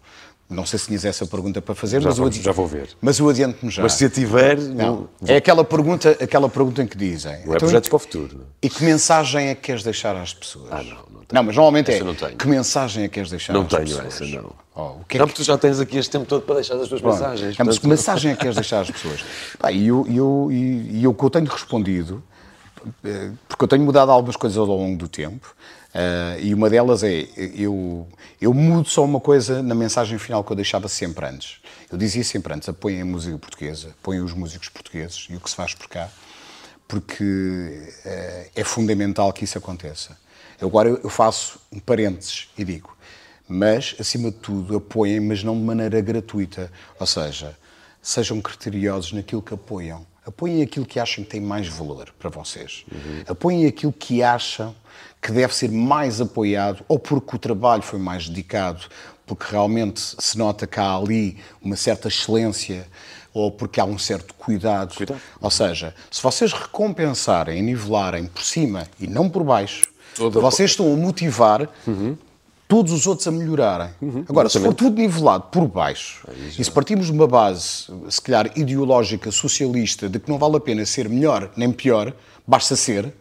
não 0.48 0.66
sei 0.66 0.78
se 0.78 0.86
tinhas 0.86 1.04
essa 1.04 1.26
pergunta 1.26 1.60
para 1.60 1.74
fazer, 1.74 2.00
já 2.02 2.10
mas, 2.10 2.18
vou, 2.20 2.32
já 2.32 2.52
vou 2.52 2.68
ver. 2.68 2.90
Mas 3.02 3.18
eu 3.18 3.28
adianto-me 3.28 3.72
já. 3.72 3.82
Mas 3.82 3.94
se 3.94 4.06
a 4.06 4.10
tiver... 4.12 4.60
Não. 4.60 5.10
É 5.26 5.38
aquela 5.38 5.64
pergunta, 5.64 6.12
aquela 6.22 6.48
pergunta 6.48 6.84
em 6.84 6.88
que 6.88 6.96
dizem... 6.96 7.32
Não 7.32 7.40
é 7.40 7.42
então, 7.42 7.58
projetos 7.58 7.90
para 7.90 7.96
o 7.96 8.00
futuro. 8.00 8.46
E 8.62 8.70
que 8.70 8.84
mensagem 8.84 9.48
é 9.48 9.56
que 9.56 9.62
queres 9.62 9.82
deixar 9.82 10.16
às 10.16 10.36
pessoas? 10.36 10.68
Ah, 10.70 10.84
não. 10.84 11.15
Não, 11.32 11.42
não 11.42 11.44
mas 11.44 11.56
normalmente 11.56 11.92
essa 11.92 12.02
é... 12.02 12.06
Não 12.06 12.16
tenho. 12.16 12.38
Que 12.38 12.48
mensagem 12.48 13.04
é 13.04 13.08
que 13.08 13.14
queres 13.16 13.30
deixar 13.30 13.54
não 13.54 13.62
às 13.62 13.68
tenho 13.68 13.84
pessoas? 13.84 14.04
Não 14.04 14.12
tenho 14.12 14.30
essa, 14.30 14.42
não. 14.42 14.66
Oh, 14.76 15.02
o 15.02 15.06
que 15.06 15.18
é 15.18 15.20
não, 15.20 15.26
que... 15.26 15.34
porque 15.34 15.44
tu 15.44 15.46
já 15.46 15.58
tens 15.58 15.80
aqui 15.80 15.98
este 15.98 16.12
tempo 16.12 16.26
todo 16.26 16.42
para 16.42 16.56
deixar 16.56 16.76
as 16.76 16.88
tuas 16.88 17.02
Bom, 17.02 17.12
mensagens. 17.12 17.58
Mas 17.58 17.80
que 17.80 17.88
mensagem 17.88 18.32
é 18.32 18.36
que 18.36 18.42
queres 18.42 18.56
deixar 18.56 18.82
às 18.82 18.92
pessoas? 18.92 19.24
Pá, 19.58 19.72
e, 19.72 19.88
eu, 19.88 20.06
eu, 20.10 20.50
e, 20.52 21.02
e 21.02 21.08
o 21.08 21.14
que 21.14 21.24
eu 21.24 21.30
tenho 21.30 21.46
respondido 21.46 22.24
eh, 23.04 23.32
porque 23.48 23.64
eu 23.64 23.68
tenho 23.68 23.84
mudado 23.84 24.12
algumas 24.12 24.36
coisas 24.36 24.58
ao 24.58 24.66
longo 24.66 24.98
do 24.98 25.08
tempo. 25.08 25.56
Uh, 25.96 26.38
e 26.42 26.54
uma 26.54 26.70
delas 26.70 27.04
é, 27.04 27.26
eu, 27.38 28.06
eu 28.42 28.54
mudo 28.54 28.90
só 28.90 29.06
uma 29.06 29.22
coisa 29.22 29.64
na 29.64 29.74
mensagem 29.74 30.18
final 30.18 30.44
que 30.44 30.52
eu 30.52 30.56
deixava 30.56 30.90
sempre 30.90 31.26
antes. 31.26 31.62
Eu 31.90 31.98
dizia 31.98 32.22
sempre 32.22 32.54
antes, 32.54 32.68
apoiem 32.68 33.02
a 33.02 33.06
música 33.06 33.38
portuguesa, 33.38 33.96
apoiem 34.02 34.22
os 34.22 34.34
músicos 34.34 34.68
portugueses 34.68 35.28
e 35.30 35.38
o 35.38 35.40
que 35.40 35.50
se 35.50 35.56
faz 35.56 35.74
por 35.74 35.88
cá, 35.88 36.10
porque 36.86 37.24
uh, 37.24 38.52
é 38.54 38.64
fundamental 38.66 39.32
que 39.32 39.46
isso 39.46 39.58
aconteça. 39.58 40.18
Agora 40.62 40.90
eu 40.90 41.10
faço 41.10 41.60
um 41.72 41.80
parênteses 41.80 42.50
e 42.58 42.64
digo, 42.64 42.96
mas, 43.48 43.96
acima 44.00 44.32
de 44.32 44.38
tudo, 44.38 44.78
apoiem, 44.78 45.20
mas 45.20 45.44
não 45.44 45.56
de 45.56 45.64
maneira 45.64 46.02
gratuita. 46.02 46.72
Ou 47.00 47.06
seja, 47.06 47.56
sejam 48.02 48.42
criteriosos 48.42 49.14
naquilo 49.14 49.42
que 49.42 49.54
apoiam. 49.54 50.06
Apoiem 50.26 50.64
aquilo 50.64 50.86
que 50.86 51.00
acham 51.00 51.24
que 51.24 51.30
tem 51.30 51.42
mais 51.42 51.68
valor 51.68 52.12
para 52.18 52.30
vocês. 52.30 52.84
Uhum. 52.92 53.24
Apoiem 53.28 53.68
aquilo 53.68 53.94
que 53.94 54.24
acham 54.24 54.76
que 55.22 55.32
deve 55.32 55.54
ser 55.56 55.70
mais 55.70 56.20
apoiado, 56.20 56.84
ou 56.88 56.98
porque 56.98 57.36
o 57.36 57.40
trabalho 57.40 57.84
foi 57.84 58.00
mais 58.00 58.28
dedicado, 58.28 58.86
porque 59.26 59.46
realmente 59.50 60.00
se 60.20 60.38
nota 60.38 60.66
que 60.66 60.80
há 60.80 60.96
ali 60.96 61.38
uma 61.62 61.76
certa 61.76 62.08
excelência, 62.08 62.88
ou 63.34 63.52
porque 63.52 63.80
há 63.80 63.86
um 63.86 63.98
certo 63.98 64.34
cuidado. 64.34 64.96
cuidado. 64.96 65.20
Ou 65.42 65.52
seja, 65.52 65.94
se 66.10 66.22
vocês 66.22 66.54
recompensarem 66.54 67.60
e 67.60 67.62
nivelarem 67.62 68.26
por 68.26 68.44
cima 68.44 68.88
e 69.00 69.08
não 69.08 69.30
por 69.30 69.44
baixo, 69.44 69.95
Toda 70.16 70.40
vocês 70.40 70.72
estão 70.72 70.92
a 70.92 70.96
motivar 70.96 71.70
uhum 71.86 72.18
todos 72.68 72.92
os 72.92 73.06
outros 73.06 73.28
a 73.28 73.32
melhorarem. 73.32 73.90
Uhum, 74.02 74.26
Agora, 74.28 74.50
se 74.50 74.60
for 74.60 74.74
tudo 74.74 75.00
nivelado 75.00 75.46
por 75.52 75.68
baixo, 75.68 76.28
e 76.58 76.64
se 76.64 76.72
partimos 76.72 77.08
de 77.08 77.12
uma 77.12 77.28
base, 77.28 77.88
se 78.10 78.22
calhar 78.22 78.52
ideológica, 78.58 79.32
socialista, 79.32 80.10
de 80.10 80.20
que 80.20 80.30
não 80.30 80.38
vale 80.38 80.58
a 80.58 80.60
pena 80.60 80.86
ser 80.86 81.08
melhor 81.08 81.52
nem 81.56 81.72
pior, 81.72 82.14
basta 82.46 82.76
ser, 82.76 83.14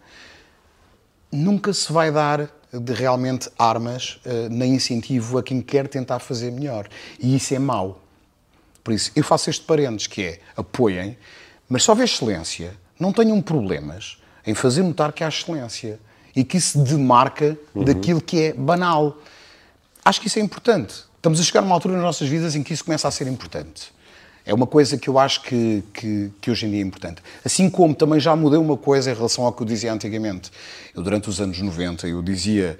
nunca 1.31 1.73
se 1.73 1.93
vai 1.93 2.11
dar 2.11 2.51
de 2.73 2.93
realmente 2.93 3.49
armas 3.59 4.21
uh, 4.25 4.49
nem 4.51 4.75
incentivo 4.75 5.39
a 5.39 5.43
quem 5.43 5.61
quer 5.61 5.87
tentar 5.89 6.19
fazer 6.19 6.51
melhor. 6.51 6.89
E 7.21 7.37
isso 7.37 7.55
é 7.55 7.59
mau. 7.59 8.01
Por 8.83 8.93
isso, 8.93 9.13
eu 9.15 9.23
faço 9.23 9.49
este 9.49 9.65
parênteses, 9.65 10.07
que 10.07 10.23
é 10.23 10.41
apoiem, 10.57 11.17
mas 11.69 11.83
só 11.83 11.93
houver 11.93 12.05
excelência, 12.05 12.75
não 12.99 13.13
tenham 13.13 13.41
problemas 13.41 14.19
em 14.47 14.55
fazer 14.55 14.83
notar 14.83 15.13
que 15.13 15.23
há 15.23 15.29
excelência 15.29 15.99
e 16.35 16.45
que 16.45 16.57
isso 16.57 16.79
demarca 16.79 17.57
uhum. 17.75 17.85
daquilo 17.85 18.21
que 18.21 18.43
é 18.43 18.53
banal. 18.53 19.17
Acho 20.05 20.21
que 20.21 20.27
isso 20.27 20.39
é 20.39 20.43
importante. 20.43 21.05
Estamos 21.17 21.41
a 21.41 21.43
chegar 21.43 21.61
a 21.61 21.63
uma 21.65 21.75
altura 21.75 21.95
nas 21.95 22.03
nossas 22.03 22.29
vidas 22.29 22.55
em 22.55 22.63
que 22.63 22.75
isso 22.75 22.85
começa 22.85 23.09
a 23.09 23.11
ser 23.11 23.27
importante. 23.27 23.94
É 24.47 24.53
uma 24.53 24.67
coisa 24.67 24.99
que 24.99 25.09
eu 25.09 25.19
acho 25.19 25.41
que, 25.41 25.83
que, 25.95 26.31
que, 26.39 26.51
hoje 26.51 26.67
em 26.67 26.71
dia 26.71 26.81
é 26.81 26.83
importante. 26.83 27.23
Assim 27.43 27.71
como 27.71 27.95
também 27.95 28.21
já 28.21 28.37
mudei 28.37 28.59
uma 28.59 28.77
coisa 28.77 29.11
em 29.11 29.15
relação 29.15 29.45
ao 29.45 29.53
que 29.53 29.63
eu 29.63 29.67
dizia 29.67 29.91
antigamente. 29.91 30.51
Eu, 30.95 31.03
durante 31.03 31.31
os 31.31 31.41
anos 31.41 31.59
90, 31.59 32.07
eu 32.07 32.21
dizia... 32.21 32.79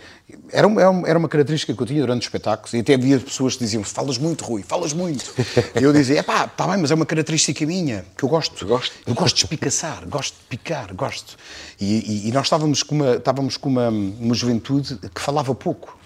Era 0.53 0.67
uma, 0.67 1.09
era 1.09 1.19
uma 1.19 1.29
característica 1.29 1.73
que 1.73 1.83
eu 1.83 1.87
tinha 1.87 2.03
durante 2.03 2.21
os 2.21 2.27
espetáculos 2.27 2.75
e 2.75 2.81
até 2.81 2.95
havia 2.95 3.19
pessoas 3.19 3.55
que 3.55 3.65
diziam 3.65 3.83
falas 3.83 4.19
muito, 4.19 4.45
Rui, 4.45 4.63
falas 4.63 4.93
muito. 4.93 5.33
e 5.81 5.83
eu 5.83 5.91
dizia, 5.91 6.23
pá, 6.23 6.45
está 6.45 6.67
bem, 6.67 6.77
mas 6.77 6.91
é 6.91 6.95
uma 6.95 7.07
característica 7.07 7.65
minha, 7.65 8.05
que 8.15 8.25
eu 8.25 8.29
gosto. 8.29 8.63
Eu 8.63 8.69
gosto, 8.69 8.93
eu 9.07 9.15
gosto 9.15 9.37
de 9.37 9.45
espicaçar, 9.45 10.07
gosto 10.07 10.35
de 10.35 10.47
picar, 10.47 10.95
gosto. 10.95 11.39
E, 11.81 12.27
e, 12.27 12.29
e 12.29 12.33
nós 12.33 12.45
estávamos 12.45 12.83
com, 12.83 12.95
uma, 12.95 13.15
estávamos 13.15 13.57
com 13.57 13.71
uma, 13.71 13.89
uma 13.89 14.35
juventude 14.35 14.99
que 15.15 15.21
falava 15.21 15.55
pouco 15.55 15.99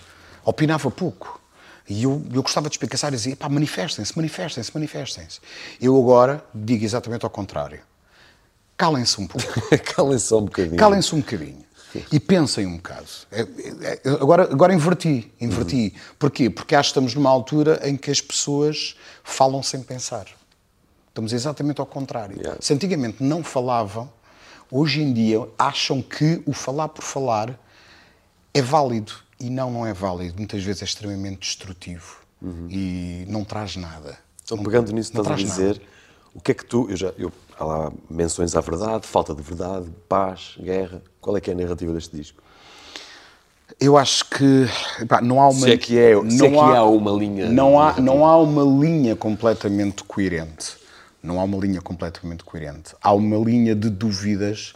opinava 0.49 0.91
pouco. 0.91 1.38
E 1.89 2.03
eu, 2.03 2.23
eu 2.33 2.43
gostava 2.43 2.69
de 2.69 2.75
explicar 2.75 3.09
e 3.09 3.17
dizia, 3.17 3.35
pá, 3.35 3.49
manifestem-se, 3.49 4.15
manifestem-se, 4.15 4.71
manifestem-se. 4.75 5.41
Eu 5.81 5.97
agora 5.97 6.45
digo 6.55 6.85
exatamente 6.85 7.25
ao 7.25 7.31
contrário. 7.31 7.81
Calem-se 8.77 9.21
um 9.21 9.27
pouco. 9.27 9.49
Calem-se 9.95 10.35
um 10.35 10.43
bocadinho. 10.43 10.77
Calem-se 10.77 11.15
um 11.15 11.21
bocadinho. 11.21 11.69
E 12.13 12.21
pensem 12.21 12.67
um 12.67 12.77
bocado. 12.77 13.07
É, 13.33 13.41
é, 13.41 13.47
é, 14.05 14.11
agora, 14.11 14.43
agora 14.43 14.75
inverti, 14.75 15.33
inverti. 15.41 15.93
Uhum. 15.95 16.01
Porquê? 16.19 16.51
Porque 16.51 16.75
acho 16.75 16.89
que 16.89 16.91
estamos 16.91 17.15
numa 17.15 17.31
altura 17.31 17.81
em 17.89 17.97
que 17.97 18.11
as 18.11 18.21
pessoas 18.21 18.95
falam 19.25 19.63
sem 19.63 19.83
pensar. 19.83 20.27
Estamos 21.09 21.33
exatamente 21.33 21.81
ao 21.81 21.87
contrário. 21.87 22.37
Yeah. 22.37 22.61
Se 22.61 22.75
antigamente 22.75 23.23
não 23.23 23.43
falavam, 23.43 24.13
hoje 24.71 25.01
em 25.01 25.13
dia 25.13 25.49
acham 25.59 26.03
que 26.03 26.43
o 26.45 26.53
falar 26.53 26.89
por 26.89 27.03
falar 27.03 27.59
é 28.53 28.61
válido 28.61 29.15
e 29.41 29.51
não, 29.51 29.71
não 29.71 29.87
é 29.87 29.93
válido. 29.93 30.35
Muitas 30.37 30.63
vezes 30.63 30.83
é 30.83 30.85
extremamente 30.85 31.41
destrutivo 31.41 32.17
uhum. 32.43 32.69
e 32.71 33.25
não 33.29 33.45
traz 33.45 33.77
nada. 33.77 34.19
Então, 34.45 34.59
pegando 34.59 34.93
nisso, 34.93 35.11
estás 35.11 35.27
a 35.27 35.35
dizer, 35.35 35.75
nada. 35.75 35.81
o 36.35 36.41
que 36.41 36.53
é 36.53 36.55
que 36.55 36.65
tu. 36.65 36.87
Eu 36.91 36.97
já, 36.97 37.13
eu, 37.19 37.33
há 37.59 37.65
lá 37.65 37.93
menções 38.09 38.55
à 38.57 38.61
verdade, 38.61 39.07
falta 39.07 39.35
de 39.35 39.43
verdade, 39.43 39.87
paz, 40.09 40.55
guerra. 40.59 41.03
Qual 41.21 41.37
é 41.37 41.41
que 41.41 41.51
é 41.51 41.53
a 41.53 41.57
narrativa 41.57 41.93
deste 41.93 42.17
disco? 42.17 42.43
Eu 43.79 43.99
acho 43.99 44.25
que 44.31 44.67
pá, 45.07 45.21
não 45.21 45.41
há 45.41 45.49
uma. 45.49 45.67
Se 45.67 45.71
é 45.71 45.77
que, 45.77 45.99
é, 45.99 46.15
não 46.15 46.47
é 46.47 46.51
que 46.51 46.57
há, 46.57 46.79
há 46.79 46.85
uma 46.85 47.11
linha. 47.13 47.49
Não 47.49 47.81
há, 47.81 48.01
não 48.01 48.25
há 48.25 48.37
uma 48.39 48.63
linha 48.63 49.15
completamente 49.15 50.03
coerente. 50.05 50.77
Não 51.23 51.39
há 51.39 51.45
uma 51.45 51.59
linha 51.59 51.83
completamente 51.83 52.45
coerente. 52.45 52.95
Há 53.03 53.13
uma 53.13 53.37
linha 53.37 53.75
de 53.75 53.91
dúvidas 53.91 54.73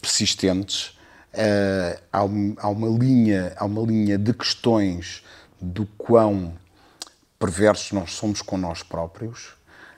persistentes 0.00 0.96
Uh, 1.32 2.02
há, 2.12 2.24
um, 2.24 2.54
há, 2.58 2.68
uma 2.68 2.88
linha, 2.88 3.54
há 3.56 3.64
uma 3.64 3.82
linha 3.82 4.18
de 4.18 4.34
questões 4.34 5.24
do 5.60 5.86
quão 5.96 6.52
perversos 7.38 7.92
nós 7.92 8.12
somos 8.12 8.42
com 8.42 8.58
nós 8.58 8.82
próprios, 8.82 9.54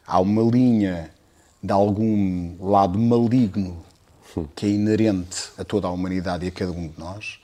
há 0.07 0.21
uma 0.21 0.43
linha 0.43 1.11
de 1.63 1.73
algum 1.73 2.57
lado 2.61 2.99
maligno 2.99 3.85
que 4.55 4.67
é 4.67 4.69
inerente 4.69 5.51
a 5.59 5.65
toda 5.65 5.87
a 5.87 5.91
humanidade 5.91 6.45
e 6.45 6.49
a 6.49 6.53
cada 6.53 6.73
um 6.73 6.89
de 6.89 6.99
nós 6.99 7.41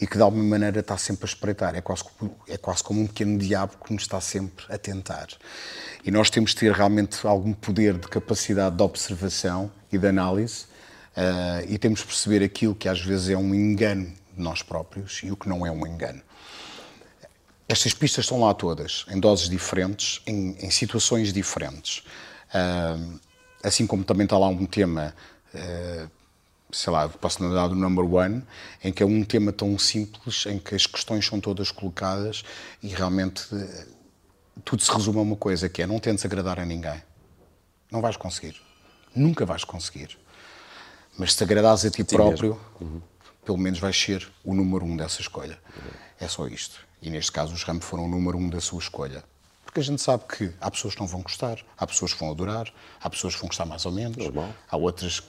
e 0.00 0.06
que 0.06 0.16
de 0.16 0.22
alguma 0.22 0.44
maneira 0.44 0.80
está 0.80 0.96
sempre 0.98 1.24
a 1.24 1.28
espreitar. 1.28 1.74
É 1.74 1.80
quase, 1.80 2.04
é 2.48 2.56
quase 2.56 2.82
como 2.82 3.00
um 3.00 3.06
pequeno 3.06 3.38
diabo 3.38 3.74
que 3.84 3.92
nos 3.92 4.02
está 4.02 4.20
sempre 4.20 4.66
a 4.68 4.76
tentar. 4.76 5.28
E 6.04 6.10
nós 6.10 6.28
temos 6.28 6.50
de 6.50 6.56
ter 6.56 6.72
realmente 6.72 7.26
algum 7.26 7.52
poder 7.52 7.94
de 7.94 8.06
capacidade 8.06 8.76
de 8.76 8.82
observação 8.82 9.70
e 9.90 9.96
de 9.96 10.06
análise 10.06 10.66
Uh, 11.16 11.64
e 11.66 11.78
temos 11.78 12.00
de 12.00 12.06
perceber 12.06 12.44
aquilo 12.44 12.74
que 12.74 12.88
às 12.88 13.00
vezes 13.00 13.30
é 13.30 13.36
um 13.36 13.54
engano 13.54 14.12
de 14.36 14.42
nós 14.42 14.62
próprios 14.62 15.22
e 15.24 15.30
o 15.30 15.36
que 15.36 15.48
não 15.48 15.64
é 15.64 15.70
um 15.70 15.86
engano. 15.86 16.20
Estas 17.66 17.94
pistas 17.94 18.26
estão 18.26 18.38
lá 18.40 18.52
todas, 18.52 19.06
em 19.08 19.18
doses 19.18 19.48
diferentes, 19.48 20.20
em, 20.26 20.56
em 20.60 20.70
situações 20.70 21.32
diferentes. 21.32 22.04
Uh, 22.50 23.18
assim 23.62 23.86
como 23.86 24.04
também 24.04 24.24
está 24.24 24.36
lá 24.36 24.46
um 24.48 24.66
tema, 24.66 25.14
uh, 25.54 26.10
sei 26.70 26.92
lá, 26.92 27.08
posso 27.08 27.40
dar 27.50 27.68
do 27.68 27.74
number 27.74 28.04
one, 28.04 28.42
em 28.84 28.92
que 28.92 29.02
é 29.02 29.06
um 29.06 29.24
tema 29.24 29.52
tão 29.52 29.76
simples, 29.78 30.44
em 30.44 30.58
que 30.58 30.74
as 30.74 30.86
questões 30.86 31.26
são 31.26 31.40
todas 31.40 31.70
colocadas 31.70 32.44
e 32.82 32.88
realmente 32.88 33.48
tudo 34.64 34.82
se 34.82 34.92
resume 34.92 35.18
a 35.18 35.22
uma 35.22 35.36
coisa, 35.36 35.68
que 35.68 35.82
é 35.82 35.86
não 35.86 35.98
tentes 35.98 36.24
agradar 36.24 36.60
a 36.60 36.64
ninguém. 36.64 37.02
Não 37.90 38.02
vais 38.02 38.16
conseguir. 38.16 38.60
Nunca 39.14 39.46
vais 39.46 39.64
conseguir. 39.64 40.18
Mas 41.18 41.34
se 41.34 41.42
agradares 41.42 41.84
a 41.84 41.90
ti 41.90 41.98
Sim 41.98 42.04
próprio, 42.04 42.60
uhum. 42.80 43.00
pelo 43.44 43.58
menos 43.58 43.78
vais 43.78 43.96
ser 43.96 44.28
o 44.44 44.54
número 44.54 44.84
um 44.84 44.96
dessa 44.96 45.20
escolha. 45.20 45.58
Uhum. 45.76 45.90
É 46.20 46.28
só 46.28 46.46
isto. 46.46 46.80
E 47.00 47.10
neste 47.10 47.32
caso 47.32 47.54
os 47.54 47.62
Ramos 47.62 47.84
foram 47.84 48.04
o 48.04 48.08
número 48.08 48.38
um 48.38 48.48
da 48.48 48.60
sua 48.60 48.78
escolha. 48.78 49.24
Porque 49.64 49.80
a 49.80 49.82
gente 49.82 50.00
sabe 50.00 50.24
que 50.24 50.52
há 50.60 50.70
pessoas 50.70 50.94
que 50.94 51.00
não 51.00 51.06
vão 51.06 51.22
gostar, 51.22 51.58
há 51.76 51.86
pessoas 51.86 52.12
que 52.12 52.20
vão 52.20 52.30
adorar, 52.30 52.72
há 53.00 53.10
pessoas 53.10 53.34
que 53.34 53.40
vão 53.40 53.48
gostar 53.48 53.66
mais 53.66 53.84
ou 53.84 53.92
menos, 53.92 54.16
Normal. 54.16 54.54
há 54.70 54.76
outras 54.76 55.22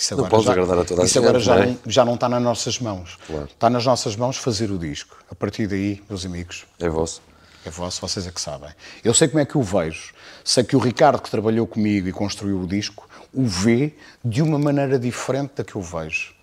isso 0.00 0.14
agora, 0.14 0.32
não 0.32 0.42
já, 0.42 0.52
agradar 0.52 0.78
a 0.78 0.84
toda 0.84 1.02
a 1.02 1.04
isso 1.04 1.18
agora 1.18 1.38
já, 1.38 1.56
não, 1.56 1.62
é? 1.62 1.76
já 1.86 2.04
não 2.06 2.14
está 2.14 2.26
nas 2.26 2.42
nossas 2.42 2.78
mãos. 2.78 3.18
Claro. 3.26 3.44
Está 3.44 3.68
nas 3.68 3.84
nossas 3.84 4.16
mãos 4.16 4.38
fazer 4.38 4.70
o 4.70 4.78
disco. 4.78 5.22
A 5.30 5.34
partir 5.34 5.66
daí, 5.66 6.02
meus 6.08 6.24
amigos. 6.24 6.64
É 6.78 6.88
vosso. 6.88 7.20
É 7.64 7.70
vosso, 7.70 8.00
vocês 8.00 8.26
é 8.26 8.30
que 8.30 8.40
sabem. 8.40 8.70
Eu 9.04 9.12
sei 9.12 9.28
como 9.28 9.40
é 9.40 9.44
que 9.44 9.58
o 9.58 9.62
vejo. 9.62 10.14
Sei 10.42 10.64
que 10.64 10.74
o 10.74 10.78
Ricardo, 10.78 11.20
que 11.20 11.30
trabalhou 11.30 11.66
comigo 11.66 12.08
e 12.08 12.12
construiu 12.12 12.60
o 12.60 12.66
disco, 12.66 13.08
o 13.32 13.44
vê 13.44 13.94
de 14.24 14.40
uma 14.40 14.58
maneira 14.58 14.98
diferente 14.98 15.54
da 15.56 15.64
que 15.64 15.74
eu 15.74 15.82
vejo. 15.82 16.34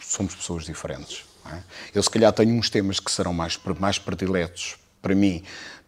Somos 0.00 0.34
pessoas 0.34 0.64
diferentes. 0.64 1.24
É? 1.46 1.58
Eu, 1.94 2.02
se 2.02 2.08
calhar, 2.08 2.32
tenho 2.32 2.54
uns 2.54 2.70
temas 2.70 2.98
que 2.98 3.10
serão 3.10 3.34
mais, 3.34 3.58
mais 3.78 3.98
prediletos 3.98 4.76
para 5.02 5.14
mim, 5.14 5.42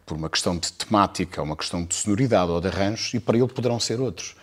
por 0.05 0.17
uma 0.17 0.29
questão 0.29 0.59
de 0.59 0.73
temática, 0.73 1.43
uma 1.43 1.57
questão 1.57 1.85
de 1.85 1.95
sonoridade 1.95 2.51
ou 2.51 2.61
de 2.61 2.69
arranjos, 2.69 3.15
e 3.15 3.21
para 3.21 3.39
ele 3.39 3.49
poderão 3.49 3.81
ser 3.81 4.01
outros. 4.01 4.37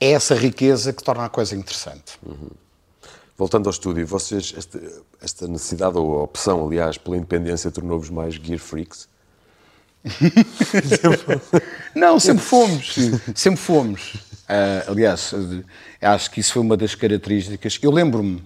É 0.00 0.12
essa 0.12 0.34
riqueza 0.34 0.92
que 0.92 1.02
torna 1.02 1.24
a 1.24 1.28
coisa 1.28 1.54
interessante. 1.54 2.18
Uhum. 2.24 2.50
Voltando 3.38 3.68
ao 3.68 3.70
estúdio, 3.70 4.04
vocês, 4.04 4.52
esta, 4.56 4.80
esta, 5.22 5.46
necessidade 5.46 5.96
ou 5.96 6.24
opção, 6.24 6.66
aliás, 6.66 6.98
pela 6.98 7.16
independência 7.16 7.70
tornou-vos 7.70 8.10
mais 8.10 8.34
gear 8.34 8.58
freaks? 8.58 9.08
Não, 11.94 12.18
sempre 12.18 12.42
fomos. 12.42 12.96
Sempre 13.36 13.60
fomos. 13.60 14.14
Uh, 14.48 14.90
aliás, 14.90 15.32
acho 16.02 16.30
que 16.32 16.40
isso 16.40 16.54
foi 16.54 16.62
uma 16.62 16.76
das 16.76 16.96
características. 16.96 17.78
Eu 17.80 17.92
lembro-me, 17.92 18.42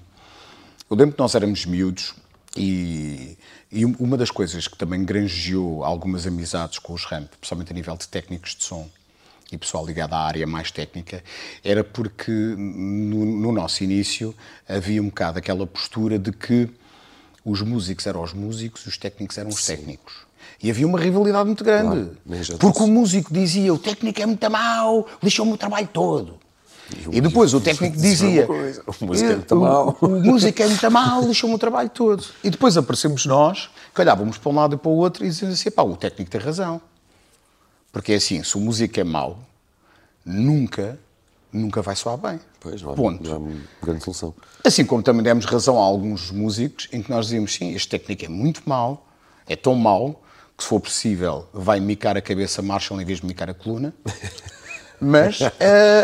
eu 0.91 0.97
lembro 0.97 1.15
que 1.15 1.21
nós 1.21 1.35
éramos 1.35 1.65
miúdos 1.65 2.15
e, 2.55 3.39
e, 3.71 3.87
uma 3.87 4.19
das 4.19 4.31
coisas 4.31 4.69
que 4.69 4.77
também 4.77 5.07
granjeou 5.07 5.83
algumas 5.85 6.27
amizades 6.27 6.79
com 6.79 6.93
os 6.93 7.07
Ramp, 7.07 7.31
principalmente 7.41 7.73
a 7.73 7.75
nível 7.75 7.97
de 7.97 8.07
técnicos 8.09 8.55
de 8.55 8.65
som, 8.65 8.91
e 9.55 9.59
pessoal 9.59 9.85
ligado 9.85 10.15
à 10.15 10.21
área 10.21 10.47
mais 10.47 10.71
técnica, 10.71 11.23
era 11.63 11.85
porque 11.85 12.31
no, 12.31 13.25
no 13.25 13.53
nosso 13.53 13.85
início 13.85 14.35
havia 14.69 15.01
um 15.03 15.07
bocado 15.07 15.39
aquela 15.39 15.67
postura 15.67 16.19
de 16.19 16.33
que 16.33 16.69
os 17.45 17.61
músicos 17.61 18.07
eram 18.07 18.23
os 18.23 18.33
músicos 18.33 18.85
e 18.87 18.89
os 18.89 18.97
técnicos 18.97 19.37
eram 19.37 19.51
os 19.51 19.65
Sim. 19.65 19.77
técnicos. 19.77 20.15
E 20.63 20.71
havia 20.71 20.87
uma 20.87 20.99
rivalidade 20.99 21.47
muito 21.47 21.65
grande. 21.65 22.11
Claro, 22.27 22.59
porque 22.59 22.83
o 22.83 22.87
músico 22.87 23.33
dizia: 23.33 23.75
o 23.75 23.79
técnico 23.79 24.21
é 24.23 24.27
muito 24.27 24.51
mau, 24.51 25.07
lixou-me 25.23 25.53
o 25.53 25.57
trabalho 25.57 25.89
todo. 25.93 26.39
E, 27.11 27.19
e 27.19 27.21
depois 27.21 27.53
o 27.53 27.61
técnico 27.61 27.97
dizia: 27.97 28.47
o 28.47 29.05
músico 29.05 29.31
é 29.31 29.37
muito 29.37 29.57
mau. 29.57 29.99
O, 30.01 30.07
o 30.07 30.25
músico 30.25 30.63
é 30.63 30.67
muito 30.67 30.91
mau, 30.91 31.27
lixou-me 31.27 31.57
o 31.57 31.59
trabalho 31.59 31.89
todo. 31.91 32.25
E 32.45 32.51
depois 32.51 32.77
aparecemos 32.77 33.27
nós, 33.27 33.71
que 33.93 34.01
olhávamos 34.01 34.39
para 34.39 34.51
um 34.53 34.55
lado 34.55 34.75
e 34.77 34.79
para 34.79 34.89
o 34.89 34.97
outro 34.97 35.25
e 35.25 35.29
dizíamos 35.29 35.59
assim: 35.59 35.71
pá, 35.71 35.83
o 35.83 35.97
técnico 35.97 36.31
tem 36.31 36.41
razão. 36.41 36.81
Porque 37.93 38.13
é 38.13 38.17
assim: 38.17 38.43
se 38.43 38.57
o 38.57 38.61
músico 38.61 38.99
é 38.99 39.05
mau, 39.05 39.39
nunca, 40.25 40.99
nunca 41.53 41.83
vai 41.83 41.95
soar 41.95 42.17
bem. 42.17 42.41
Pois, 42.59 42.81
não 42.81 42.95
Ponto. 42.95 43.23
Não 43.23 43.37
há 43.37 43.39
uma 43.39 43.61
grande 43.83 44.03
solução. 44.03 44.35
Assim 44.65 44.85
como 44.85 45.03
também 45.03 45.23
demos 45.23 45.45
razão 45.45 45.79
a 45.79 45.85
alguns 45.85 46.31
músicos 46.31 46.89
em 46.91 47.03
que 47.03 47.11
nós 47.11 47.27
dizíamos: 47.27 47.55
sim, 47.55 47.75
este 47.75 47.89
técnico 47.89 48.25
é 48.25 48.29
muito 48.29 48.63
mau, 48.67 49.07
é 49.47 49.55
tão 49.55 49.75
mau 49.75 50.23
que, 50.57 50.65
se 50.65 50.69
for 50.71 50.81
possível, 50.81 51.47
vai 51.53 51.79
micar 51.79 52.17
a 52.17 52.23
cabeça 52.23 52.63
Marshall 52.63 53.01
em 53.01 53.05
vez 53.05 53.21
de 53.21 53.27
micar 53.27 53.51
a 53.51 53.55
coluna. 53.55 53.93
Mas, 55.03 55.41
uh, 55.41 55.49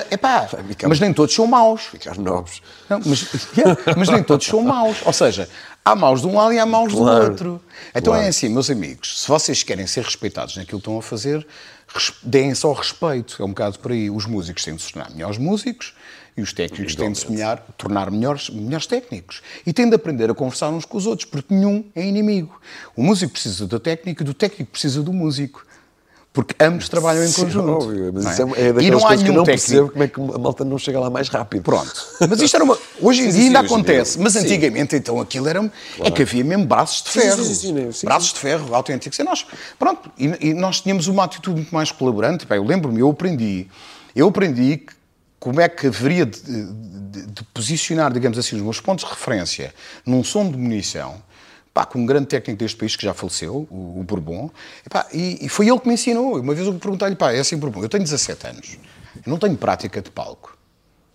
epá, 0.11 0.49
mas 0.89 0.99
nem 0.99 1.13
todos 1.13 1.33
são 1.33 1.47
maus. 1.47 1.83
Ficar 1.83 2.19
novos. 2.19 2.61
Não, 2.91 3.01
mas, 3.05 3.29
yeah, 3.57 3.81
mas 3.97 4.09
nem 4.09 4.23
todos 4.25 4.45
são 4.45 4.61
maus. 4.63 4.99
Ou 5.05 5.13
seja, 5.13 5.49
há 5.85 5.95
maus 5.95 6.21
de 6.21 6.27
um 6.27 6.37
lado 6.37 6.53
e 6.53 6.59
há 6.59 6.67
maus 6.67 6.93
claro, 6.93 7.25
do 7.25 7.31
outro. 7.31 7.63
Então 7.95 8.13
claro. 8.13 8.27
é 8.27 8.29
assim, 8.29 8.49
meus 8.49 8.69
amigos, 8.69 9.23
se 9.23 9.29
vocês 9.29 9.63
querem 9.63 9.87
ser 9.87 10.03
respeitados 10.03 10.57
naquilo 10.57 10.81
que 10.81 10.89
estão 10.89 10.99
a 10.99 11.03
fazer, 11.03 11.47
deem 12.25 12.53
só 12.57 12.73
respeito. 12.73 13.41
É 13.41 13.45
um 13.45 13.51
bocado 13.51 13.79
por 13.79 13.93
aí. 13.93 14.11
Os 14.11 14.27
músicos 14.27 14.65
têm 14.65 14.75
de 14.75 14.83
se 14.83 14.93
tornar 14.93 15.11
melhores 15.13 15.39
músicos 15.39 15.95
e 16.37 16.43
os 16.43 16.53
técnicos 16.53 16.95
têm 16.97 17.13
de 17.13 17.19
se 17.19 17.31
melhor, 17.31 17.59
tornar 17.77 18.11
melhores, 18.11 18.51
melhores 18.51 18.87
técnicos. 18.87 19.43
E 19.65 19.73
têm 19.73 19.89
de 19.89 19.95
aprender 19.95 20.29
a 20.29 20.35
conversar 20.35 20.71
uns 20.71 20.85
com 20.85 20.99
os 20.99 21.07
outros, 21.07 21.29
porque 21.29 21.55
nenhum 21.55 21.85
é 21.95 22.05
inimigo. 22.05 22.61
O 22.97 23.03
músico 23.03 23.33
precisa 23.33 23.67
do 23.67 23.79
técnico 23.79 24.23
e 24.23 24.25
do 24.25 24.35
técnico 24.35 24.73
precisa 24.73 25.03
do 25.03 25.13
músico. 25.13 25.65
Porque 26.33 26.55
ambos 26.63 26.89
trabalham 26.89 27.25
em 27.25 27.33
conjunto. 27.33 27.69
Óbvio, 27.69 28.13
mas 28.15 28.25
isso 28.27 28.43
é, 28.43 28.69
é 28.69 28.73
daquelas 28.73 28.85
e 28.85 28.91
não 28.91 28.99
há 28.99 29.07
coisas 29.09 29.23
que 29.25 29.31
eu 29.31 29.35
não 29.35 29.45
técnico. 29.45 29.67
percebo 29.67 29.91
como 29.91 30.05
é 30.05 30.09
que 30.09 30.21
a 30.21 30.39
malta 30.39 30.65
não 30.65 30.79
chega 30.79 31.01
lá 31.01 31.11
mais 31.11 31.29
rápido. 31.29 31.63
Pronto. 31.63 32.07
Mas 32.29 32.41
isto 32.41 32.55
era 32.55 32.65
uma... 32.65 32.79
Hoje 33.01 33.23
em 33.23 33.33
sim, 33.33 33.39
dia 33.39 33.47
ainda 33.47 33.61
acontece. 33.61 34.19
Mas 34.21 34.37
antigamente, 34.37 34.95
então, 34.95 35.21
aquilo 35.21 35.49
era... 35.49 35.59
Claro. 35.59 35.73
É 36.01 36.11
que 36.11 36.23
havia 36.23 36.45
mesmo 36.45 36.67
braços 36.67 37.03
de 37.03 37.11
ferro. 37.11 37.43
Sim, 37.43 37.55
sim, 37.55 37.93
sim, 37.93 38.07
braços 38.07 38.33
de 38.33 38.39
ferro 38.39 38.75
autênticos. 38.75 39.19
E 39.19 39.23
nós, 39.25 39.47
pronto, 39.79 40.11
e, 40.17 40.51
e, 40.51 40.55
nós 40.55 40.81
tínhamos 40.81 41.09
uma 41.09 41.25
atitude 41.25 41.57
muito 41.57 41.75
mais 41.75 41.91
colaborante. 41.91 42.47
Bem, 42.47 42.59
eu 42.59 42.65
lembro-me, 42.65 43.01
eu 43.01 43.09
aprendi... 43.09 43.67
Eu 44.15 44.29
aprendi 44.29 44.77
que 44.79 44.93
como 45.41 45.61
é 45.61 45.69
que 45.69 45.87
haveria 45.87 46.27
de, 46.27 46.41
de, 46.41 47.27
de, 47.27 47.45
posicionar, 47.55 48.13
digamos 48.13 48.39
assim, 48.39 48.57
os 48.57 48.63
meus 48.63 48.81
pontos 48.81 49.05
de 49.05 49.11
referência 49.11 49.73
num 50.05 50.25
som 50.25 50.51
de 50.51 50.57
munição, 50.57 51.23
pá, 51.79 51.85
com 51.85 52.01
um 52.01 52.07
grande 52.07 52.27
técnico 52.27 52.59
deste 52.59 52.77
país 52.77 52.97
que 52.97 53.05
já 53.05 53.15
faleceu, 53.15 53.69
o, 53.71 54.01
o 54.01 54.03
Bourbon, 54.03 54.51
e, 54.85 54.89
pá, 54.89 55.07
e, 55.13 55.47
e, 55.47 55.49
foi 55.49 55.69
ele 55.69 55.79
que 55.79 55.87
me 55.87 55.95
ensinou. 55.95 56.41
Uma 56.41 56.53
vez 56.53 56.67
eu 56.67 56.75
perguntei-lhe, 56.75 57.15
pá, 57.15 57.33
é 57.33 57.39
assim, 57.39 57.57
Bourbon, 57.57 57.85
eu 57.85 57.89
tenho 57.89 58.03
17 58.03 58.49
anos, 58.49 58.79
eu 59.15 59.31
não 59.31 59.39
tenho 59.39 59.57
prática 59.57 60.03
de 60.03 60.11
palco. 60.11 60.59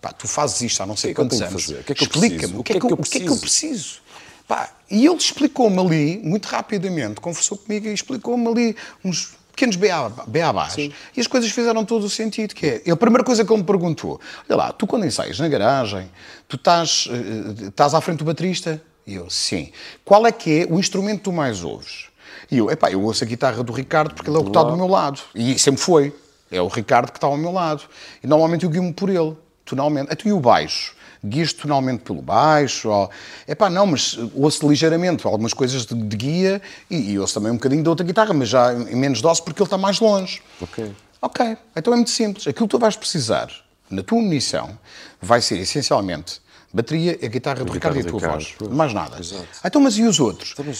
Pá, 0.00 0.10
tu 0.10 0.26
fazes 0.26 0.62
isto 0.62 0.82
há 0.82 0.86
não 0.86 0.96
sei 0.96 1.10
que 1.10 1.16
quantos 1.16 1.38
é 1.38 1.46
anos. 1.48 1.66
Que 1.66 1.92
é 1.92 1.96
Explica-me, 2.00 2.56
o 2.56 2.62
que 2.62 2.72
é 2.72 2.80
que, 2.80 2.86
eu, 2.86 2.96
que, 2.96 3.20
que 3.20 3.38
preciso? 3.38 4.00
Pá, 4.48 4.70
e 4.90 5.04
ele 5.04 5.16
explicou-me 5.16 5.78
ali, 5.78 6.18
muito 6.24 6.46
rapidamente, 6.46 7.20
conversou 7.20 7.58
comigo 7.58 7.86
e 7.86 7.92
explicou-me 7.92 8.48
ali 8.48 8.76
uns 9.04 9.36
pequenos 9.50 9.76
beabás. 9.76 10.78
E 10.78 11.20
as 11.20 11.26
coisas 11.26 11.50
fizeram 11.50 11.84
todo 11.84 12.04
o 12.04 12.10
sentido, 12.10 12.54
que 12.54 12.82
é... 12.86 12.90
A 12.90 12.96
primeira 12.96 13.22
coisa 13.22 13.44
que 13.44 13.52
ele 13.52 13.60
me 13.60 13.66
perguntou, 13.66 14.18
olha 14.48 14.56
lá, 14.56 14.72
tu 14.72 14.86
quando 14.86 15.04
ensaias 15.04 15.38
na 15.38 15.48
garagem, 15.48 16.10
tu 16.48 16.56
estás, 16.56 17.06
uh, 17.06 17.68
estás 17.68 17.92
à 17.92 18.00
frente 18.00 18.20
do 18.20 18.24
baterista? 18.24 18.82
E 19.06 19.14
eu, 19.14 19.28
sim. 19.28 19.70
Qual 20.04 20.26
é 20.26 20.32
que 20.32 20.62
é 20.62 20.66
o 20.68 20.78
instrumento 20.78 21.18
que 21.18 21.24
tu 21.24 21.32
mais 21.32 21.62
ouves? 21.62 22.06
E 22.50 22.58
eu, 22.58 22.70
epá, 22.70 22.90
eu 22.90 23.02
ouço 23.02 23.24
a 23.24 23.26
guitarra 23.26 23.62
do 23.62 23.72
Ricardo 23.72 24.14
porque 24.14 24.30
ele 24.30 24.36
é 24.36 24.40
o 24.40 24.44
que 24.44 24.50
está 24.50 24.62
do 24.62 24.76
meu 24.76 24.86
lado. 24.86 25.20
E 25.34 25.58
sempre 25.58 25.80
foi. 25.80 26.14
É 26.50 26.60
o 26.60 26.68
Ricardo 26.68 27.10
que 27.10 27.18
está 27.18 27.26
ao 27.26 27.36
meu 27.36 27.52
lado. 27.52 27.82
E 28.22 28.26
normalmente 28.26 28.64
eu 28.64 28.70
guio-me 28.70 28.92
por 28.92 29.10
ele, 29.10 29.36
tonalmente. 29.64 30.12
Até 30.12 30.28
e 30.28 30.32
o 30.32 30.40
baixo? 30.40 30.94
guias 31.24 31.52
tonalmente 31.52 32.02
pelo 32.02 32.20
baixo, 32.20 32.90
ou... 32.90 33.10
Epá, 33.48 33.70
não, 33.70 33.86
mas 33.86 34.18
ouço 34.34 34.68
ligeiramente 34.68 35.26
algumas 35.26 35.54
coisas 35.54 35.86
de, 35.86 35.94
de 35.94 36.16
guia 36.16 36.60
e, 36.90 37.12
e, 37.12 37.18
ouço 37.18 37.34
também 37.34 37.50
um 37.50 37.54
bocadinho 37.54 37.82
da 37.82 37.90
outra 37.90 38.04
guitarra, 38.04 38.34
mas 38.34 38.50
já 38.50 38.74
em 38.74 38.94
menos 38.94 39.22
dose 39.22 39.42
porque 39.42 39.62
ele 39.62 39.66
está 39.66 39.78
mais 39.78 40.00
longe. 40.00 40.42
Ok. 40.60 40.92
Ok, 41.22 41.56
então 41.74 41.94
é 41.94 41.96
muito 41.96 42.10
simples. 42.10 42.46
Aquilo 42.46 42.68
que 42.68 42.72
tu 42.72 42.78
vais 42.78 42.96
precisar 42.96 43.48
na 43.88 44.02
tua 44.02 44.20
munição 44.20 44.78
vai 45.20 45.40
ser 45.40 45.58
essencialmente 45.58 46.42
bateria, 46.74 47.18
a 47.22 47.26
guitarra 47.26 47.64
do 47.64 47.72
Ricardo 47.72 47.96
e 47.96 48.00
a 48.00 48.04
tua 48.04 48.18
voz. 48.18 48.54
Mais 48.70 48.92
nada. 48.92 49.18
Exato. 49.18 49.46
Então, 49.64 49.80
mas 49.80 49.96
e 49.96 50.02
os 50.02 50.20
outros? 50.20 50.54
Então, 50.58 50.70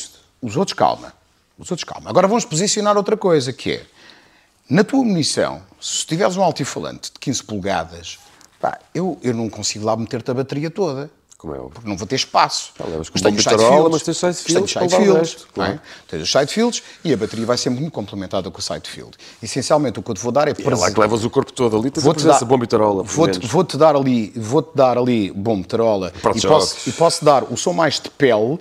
os 0.43 0.57
outros, 0.57 0.77
calma. 0.77 1.15
Os 1.59 1.71
outros, 1.71 1.85
calma. 1.85 2.11
Agora 2.11 2.29
vamos 2.29 2.45
posicionar 2.45 2.97
outra 2.97 3.17
coisa, 3.17 3.53
que 3.53 3.73
é, 3.73 3.87
na 4.69 4.83
tua 4.83 5.05
munição, 5.05 5.63
se 5.81 6.05
tiveres 6.05 6.37
um 6.37 6.43
altifalante 6.43 7.13
de 7.13 7.19
15 7.21 7.45
polegadas, 7.45 8.19
Pá, 8.65 8.79
eu, 8.95 9.19
eu 9.23 9.35
não 9.35 9.51
consigo 9.51 9.85
lá 9.85 9.95
meter-te 9.95 10.31
a 10.31 10.35
bateria 10.35 10.71
toda. 10.71 11.11
Como 11.45 11.55
é 11.55 11.59
Porque 11.69 11.87
não 11.89 11.97
vou 11.97 12.07
ter 12.07 12.17
espaço. 12.17 12.73
Ah, 12.81 12.85
mas 12.97 13.11
tenho 13.11 13.45
tarola, 13.45 13.91
mas 13.91 14.03
tens 14.03 14.17
sidefields. 14.17 14.73
Tenho 14.73 14.89
sidefields. 14.89 15.47
Claro. 15.53 15.73
É? 15.75 15.81
Tens 16.09 16.23
os 16.23 16.33
sidefields 16.33 16.83
e 17.05 17.13
a 17.13 17.17
bateria 17.17 17.45
vai 17.45 17.59
ser 17.59 17.69
muito 17.69 17.91
complementada 17.91 18.51
com 18.51 18.59
o 18.59 18.63
sidefield. 18.63 19.13
Essencialmente 19.43 19.99
o 19.99 20.03
que 20.03 20.11
eu 20.11 20.15
te 20.15 20.23
vou 20.23 20.33
dar 20.33 20.49
é... 20.49 20.55
E 20.59 20.67
é 20.67 20.75
lá 20.75 20.91
que 20.91 20.99
levas 20.99 21.23
o 21.23 21.29
corpo 21.29 21.53
todo 21.53 21.77
ali, 21.77 21.91
tens 21.91 22.03
vou-te 22.03 22.25
dar, 22.25 22.43
bomba 22.45 22.65
e 22.65 22.67
tarola. 22.67 23.03
Vou-te 23.03 23.47
vou 23.47 23.63
-te 23.63 23.77
dar 23.77 23.95
ali, 23.95 24.33
vou-te 24.35 24.75
dar 24.75 24.97
ali 24.97 25.35
tarola 25.69 26.13
e 26.35 26.41
posso, 26.41 26.89
e 26.89 26.93
posso 26.93 27.25
dar 27.25 27.45
o 27.45 27.57
som 27.59 27.75
mais 27.75 28.01
de 28.01 28.09
pele 28.09 28.59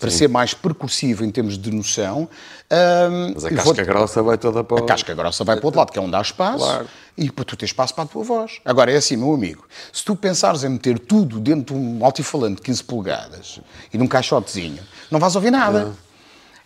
para 0.00 0.10
Sim. 0.10 0.18
ser 0.18 0.28
mais 0.28 0.52
percursivo 0.52 1.24
em 1.24 1.30
termos 1.30 1.56
de 1.56 1.70
noção. 1.70 2.28
Um, 2.74 3.34
Mas 3.34 3.44
a 3.44 3.50
casca 3.50 3.62
vou... 3.62 3.84
grossa 3.84 4.22
vai 4.22 4.36
toda 4.36 4.64
para 4.64 4.74
o... 4.74 4.84
A 4.84 4.86
casca 4.86 5.14
grossa 5.14 5.44
vai 5.44 5.56
para 5.56 5.64
o 5.64 5.66
outro 5.66 5.78
lado, 5.78 5.92
que 5.92 5.98
é 5.98 6.02
onde 6.02 6.10
dá 6.10 6.20
espaço, 6.20 6.64
claro. 6.64 6.88
e 7.16 7.30
para 7.30 7.44
tu 7.44 7.56
ter 7.56 7.66
espaço 7.66 7.94
para 7.94 8.04
a 8.04 8.06
tua 8.06 8.24
voz. 8.24 8.60
Agora, 8.64 8.90
é 8.90 8.96
assim, 8.96 9.16
meu 9.16 9.32
amigo, 9.32 9.64
se 9.92 10.04
tu 10.04 10.16
pensares 10.16 10.64
em 10.64 10.70
meter 10.70 10.98
tudo 10.98 11.38
dentro 11.38 11.74
de 11.74 11.80
um 11.80 12.04
altifalante 12.04 12.56
de 12.56 12.62
15 12.62 12.84
polegadas 12.84 13.60
e 13.92 13.98
num 13.98 14.08
caixotezinho, 14.08 14.82
não 15.10 15.20
vais 15.20 15.36
ouvir 15.36 15.52
nada. 15.52 15.84
Não. 15.84 16.04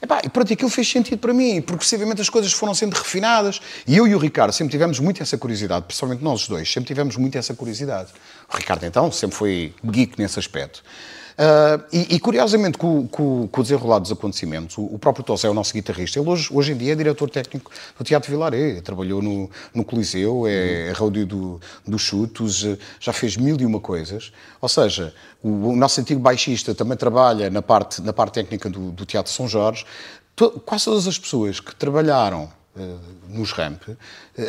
Epá, 0.00 0.20
e 0.22 0.28
pronto, 0.28 0.52
aquilo 0.52 0.70
fez 0.70 0.88
sentido 0.88 1.18
para 1.18 1.34
mim. 1.34 1.61
Progressivamente 1.61 2.20
as 2.20 2.28
coisas 2.28 2.52
foram 2.52 2.72
sendo 2.72 2.94
refinadas. 2.94 3.61
E 3.86 3.96
eu 3.96 4.06
e 4.06 4.14
o 4.14 4.18
Ricardo 4.18 4.52
sempre 4.52 4.70
tivemos 4.70 5.00
muito 5.00 5.20
essa 5.22 5.36
curiosidade, 5.36 5.86
principalmente 5.86 6.22
nós 6.22 6.42
os 6.42 6.48
dois, 6.48 6.72
sempre 6.72 6.86
tivemos 6.86 7.16
muito 7.16 7.36
essa 7.36 7.52
curiosidade. 7.52 8.11
O 8.52 8.56
Ricardo, 8.56 8.86
então, 8.86 9.11
sempre 9.11 9.36
foi 9.36 9.74
geek 9.84 10.16
nesse 10.16 10.38
aspecto. 10.38 10.84
Uh, 11.39 11.84
e, 11.93 12.16
e, 12.16 12.18
curiosamente, 12.18 12.76
com, 12.76 13.09
o 13.53 13.62
desenrolar 13.62 14.01
dos 14.01 14.11
acontecimentos, 14.11 14.76
o, 14.76 14.82
o 14.86 14.99
próprio 14.99 15.24
Tossé 15.24 15.47
é 15.47 15.51
o 15.51 15.55
nosso 15.55 15.72
guitarrista. 15.72 16.18
Ele 16.18 16.28
hoje, 16.28 16.49
hoje 16.53 16.72
em 16.72 16.76
dia 16.76 16.95
é 16.95 16.97
diretor 16.97 17.30
técnico 17.30 17.70
do 17.97 18.03
Teatro 18.03 18.28
Vilaré, 18.28 18.80
trabalhou 18.80 19.22
no, 19.22 19.49
no 19.72 19.84
Coliseu, 19.84 20.49
é, 20.49 20.89
é 20.89 20.91
rádio 20.91 21.24
do, 21.24 21.61
dos 21.86 22.03
chutos, 22.03 22.66
já 22.99 23.12
fez 23.12 23.36
mil 23.36 23.57
e 23.61 23.64
uma 23.64 23.78
coisas. 23.78 24.32
Ou 24.61 24.68
seja, 24.68 25.14
o, 25.41 25.68
o, 25.68 25.76
nosso 25.76 26.01
antigo 26.01 26.18
baixista 26.18 26.74
também 26.74 26.97
trabalha 26.97 27.49
na 27.49 27.62
parte, 27.62 28.03
na 28.03 28.12
parte 28.12 28.34
técnica 28.34 28.68
do, 28.68 28.91
do 28.91 29.07
Teatro 29.07 29.30
São 29.30 29.47
Jorge. 29.47 29.86
To, 30.34 30.51
quase 30.66 30.86
todas 30.86 31.07
as 31.07 31.16
pessoas 31.16 31.61
que 31.61 31.72
trabalharam 31.72 32.51
nos 33.29 33.53
ramp 33.53 33.83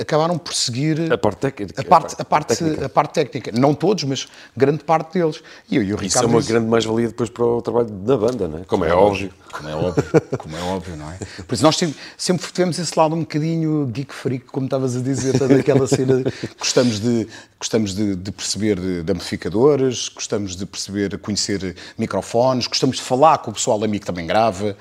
acabaram 0.02 0.38
por 0.38 0.54
seguir 0.54 1.12
a 1.12 1.18
parte 1.18 1.40
técnica. 1.40 1.82
A 1.82 1.84
parte, 1.84 2.16
a 2.20 2.26
parte, 2.26 2.48
técnica. 2.48 2.86
A 2.86 2.90
parte 2.90 3.14
técnica. 3.14 3.52
Não 3.52 3.74
todos, 3.74 4.04
mas 4.04 4.28
grande 4.56 4.84
parte 4.84 5.14
deles. 5.14 5.42
E 5.70 5.76
eu 5.78 5.84
e 5.84 5.94
o 5.94 5.96
Ricardo. 5.96 6.08
Isso 6.08 6.20
é 6.20 6.28
uma 6.28 6.42
grande 6.42 6.68
mais-valia 6.68 7.08
depois 7.08 7.30
para 7.30 7.44
o 7.44 7.62
trabalho 7.62 7.90
da 7.90 8.18
banda, 8.18 8.48
não 8.48 8.60
é? 8.60 8.64
Como 8.66 8.86
é, 8.86 8.94
óbvio. 8.94 9.34
Como 9.52 9.68
é 9.68 9.76
óbvio, 9.76 10.04
como 10.38 10.56
é 10.56 10.62
óbvio, 10.62 10.96
não 10.96 11.12
é? 11.12 11.18
Por 11.48 11.56
isso 11.56 11.64
nós 11.64 11.78
sempre 12.18 12.52
tivemos 12.52 12.78
esse 12.78 12.98
lado 12.98 13.16
um 13.16 13.22
bocadinho 13.22 13.88
geek 13.88 14.14
freak, 14.14 14.46
como 14.46 14.68
estavas 14.68 14.96
a 14.96 15.02
dizer, 15.02 15.38
toda 15.38 15.56
aquela 15.56 15.88
cena. 15.88 16.24
gostamos 16.58 17.00
de, 17.00 17.28
gostamos 17.58 17.96
de, 17.96 18.16
de 18.16 18.32
perceber 18.32 18.80
de, 18.80 19.12
amplificadores, 19.12 20.08
gostamos 20.10 20.56
de 20.56 20.66
perceber, 20.66 21.18
conhecer 21.18 21.76
microfones, 21.98 22.68
gostamos 22.68 22.98
de 22.98 23.02
falar 23.02 23.40
com 23.40 23.50
o 23.50 23.54
pessoal 23.54 23.84
amigo 23.84 24.02
que 24.02 24.06
também 24.06 24.28
grava, 24.28 24.78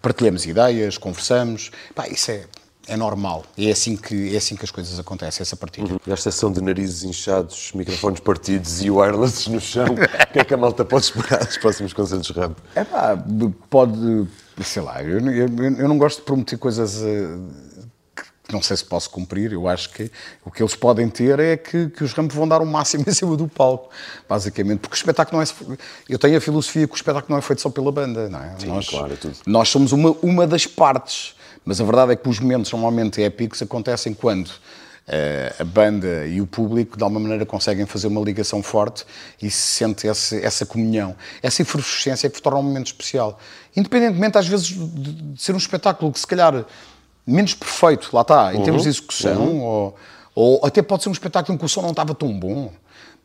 partilhamos 0.00 0.46
ideias, 0.46 0.96
conversamos. 0.96 1.70
Pá, 1.94 2.08
isso 2.08 2.30
é 2.30 2.44
é 2.88 2.96
normal. 2.96 3.44
É 3.58 3.70
assim 3.70 3.96
que, 3.96 4.34
é 4.34 4.38
assim 4.38 4.56
que 4.56 4.64
as 4.64 4.70
coisas 4.70 4.98
acontecem, 4.98 5.42
essa 5.42 5.56
partida. 5.56 5.92
Uhum. 5.92 5.98
E 6.06 6.10
a 6.10 6.14
exceção 6.14 6.52
de 6.52 6.60
narizes 6.60 7.02
inchados, 7.02 7.72
microfones 7.74 8.20
partidos 8.20 8.82
e 8.82 8.90
wireless 8.90 9.50
no 9.50 9.60
chão, 9.60 9.86
o 9.86 10.32
que 10.32 10.38
é 10.38 10.44
que 10.44 10.54
a 10.54 10.56
malta 10.56 10.84
pode 10.84 11.04
esperar 11.06 11.44
dos 11.44 11.56
próximos 11.58 11.92
concertos 11.92 12.30
ramp? 12.30 12.58
É 12.74 12.84
pá, 12.84 13.18
pode, 13.68 14.28
sei 14.62 14.82
lá, 14.82 15.02
eu, 15.02 15.18
eu, 15.18 15.48
eu, 15.78 15.88
não 15.88 15.98
gosto 15.98 16.18
de 16.18 16.24
prometer 16.24 16.56
coisas 16.56 16.96
uh, 17.02 17.86
que 18.14 18.52
não 18.52 18.62
sei 18.62 18.76
se 18.76 18.84
posso 18.84 19.10
cumprir, 19.10 19.52
eu 19.52 19.66
acho 19.66 19.90
que 19.90 20.10
o 20.44 20.50
que 20.50 20.62
eles 20.62 20.76
podem 20.76 21.08
ter 21.08 21.40
é 21.40 21.56
que, 21.56 21.88
que 21.88 22.04
os 22.04 22.12
ramp 22.12 22.30
vão 22.30 22.46
dar 22.46 22.62
o 22.62 22.66
máximo 22.66 23.04
em 23.06 23.12
cima 23.12 23.36
do 23.36 23.48
palco, 23.48 23.90
basicamente, 24.28 24.78
porque 24.78 24.94
o 24.94 24.98
espetáculo 24.98 25.38
não 25.38 25.42
é... 25.42 25.78
Eu 26.08 26.18
tenho 26.18 26.36
a 26.36 26.40
filosofia 26.40 26.86
que 26.86 26.94
o 26.94 26.96
espetáculo 26.96 27.32
não 27.32 27.38
é 27.38 27.42
feito 27.42 27.62
só 27.62 27.70
pela 27.70 27.90
banda, 27.90 28.28
não 28.28 28.38
é? 28.38 28.54
Sim, 28.58 28.68
nós, 28.68 28.88
claro, 28.88 29.12
é 29.12 29.16
tudo. 29.16 29.36
Nós 29.44 29.68
somos 29.68 29.90
uma, 29.90 30.16
uma 30.22 30.46
das 30.46 30.66
partes 30.66 31.35
mas 31.66 31.80
a 31.80 31.84
verdade 31.84 32.12
é 32.12 32.16
que 32.16 32.28
os 32.28 32.40
momentos 32.40 32.72
normalmente 32.72 33.22
épicos 33.22 33.60
acontecem 33.60 34.14
quando 34.14 34.50
a 35.60 35.64
banda 35.64 36.26
e 36.26 36.40
o 36.40 36.46
público 36.46 36.96
de 36.96 37.02
alguma 37.04 37.20
maneira 37.20 37.46
conseguem 37.46 37.86
fazer 37.86 38.08
uma 38.08 38.20
ligação 38.20 38.60
forte 38.62 39.04
e 39.40 39.48
se 39.48 39.76
sente 39.78 40.06
esse, 40.06 40.44
essa 40.44 40.66
comunhão, 40.66 41.14
essa 41.40 41.62
efervescência 41.62 42.28
que 42.28 42.42
torna 42.42 42.58
um 42.58 42.62
momento 42.62 42.86
especial. 42.86 43.38
Independentemente, 43.76 44.36
às 44.36 44.48
vezes, 44.48 44.66
de 44.66 45.40
ser 45.40 45.54
um 45.54 45.58
espetáculo 45.58 46.12
que 46.12 46.18
se 46.18 46.26
calhar 46.26 46.64
menos 47.24 47.54
perfeito, 47.54 48.10
lá 48.12 48.22
está, 48.22 48.52
em 48.52 48.58
uhum. 48.58 48.64
termos 48.64 48.82
de 48.82 48.88
execução, 48.88 49.42
uhum. 49.42 49.62
ou, 49.62 49.96
ou 50.34 50.66
até 50.66 50.82
pode 50.82 51.04
ser 51.04 51.08
um 51.08 51.12
espetáculo 51.12 51.54
em 51.54 51.58
que 51.58 51.64
o 51.64 51.68
som 51.68 51.82
não 51.82 51.90
estava 51.90 52.12
tão 52.12 52.32
bom. 52.36 52.72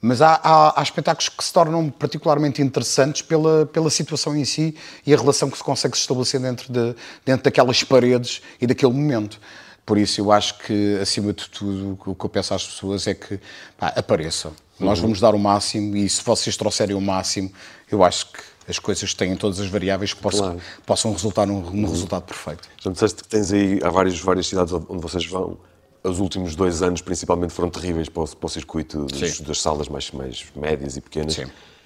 Mas 0.02 0.20
há, 0.20 0.40
há, 0.44 0.80
há, 0.80 0.84
espetáculos 0.84 1.30
que 1.30 1.44
se 1.44 1.54
tornam 1.54 1.90
particularmente 1.90 2.60
interessantes 2.60 3.22
pela, 3.22 3.68
pela 3.68 3.90
situação 3.90 4.36
em 4.36 4.44
si 4.44 4.76
e 5.06 5.14
a 5.14 5.18
relação 5.18 5.50
que 5.50 5.58
se 5.58 5.64
consegue 5.64 5.96
estabelecer 5.96 6.40
dentro, 6.40 6.74
de, 6.74 6.96
dentro 7.24 7.44
daquelas 7.44 7.84
paredes 7.84 8.42
e 8.60 8.66
daquele 8.66 8.92
momento. 8.92 9.40
Por 9.86 9.98
isso, 9.98 10.20
eu 10.20 10.32
acho 10.32 10.58
que, 10.60 10.98
acima 11.00 11.34
de 11.34 11.48
tudo, 11.50 12.00
o 12.06 12.16
que 12.16 12.26
eu 12.26 12.30
peço 12.30 12.54
às 12.54 12.66
pessoas 12.66 13.06
é 13.06 13.14
que 13.14 13.40
pá, 13.78 13.88
apareçam. 13.96 14.52
Uhum. 14.80 14.88
Nós 14.88 15.00
vamos 15.00 15.20
dar 15.20 15.36
o 15.36 15.40
máximo 15.40 15.96
e 15.96 16.10
se 16.10 16.24
vocês 16.24 16.58
trouxerem 16.58 16.96
o 16.96 17.02
máximo, 17.02 17.52
eu 17.92 18.04
acho 18.04 18.32
que 18.32 18.40
as 18.68 18.80
coisas 18.80 19.14
têm 19.14 19.36
todas 19.36 19.60
as 19.60 19.68
variáveis 19.68 20.14
que 20.14 20.22
possam, 20.22 20.46
claro. 20.46 20.62
possam 20.86 21.12
resultar 21.12 21.46
num, 21.46 21.62
num 21.62 21.84
uhum. 21.84 21.92
resultado 21.92 22.24
perfeito. 22.24 22.68
Já 22.80 22.90
disseste 22.90 23.24
que 23.24 23.30
tens 23.30 23.52
aí, 23.52 23.80
há 23.84 23.90
várias, 23.90 24.20
várias 24.20 24.48
cidades 24.48 24.74
onde 24.74 25.02
vocês 25.02 25.26
vão. 25.28 25.58
Os 26.04 26.20
últimos 26.20 26.56
dois 26.56 26.82
anos, 26.82 27.02
principalmente, 27.02 27.54
foram 27.54 27.70
terríveis 27.70 28.10
para 28.10 28.24
o, 28.24 28.36
para 28.36 28.48
o 28.48 28.50
circuito 28.50 29.06
dos, 29.06 29.42
das 29.42 29.62
salas 29.62 29.88
mais, 29.88 30.10
mais 30.12 30.44
médias 30.56 30.98
e 30.98 31.02
pequenas. 31.02 31.36
Sim. 31.36 31.46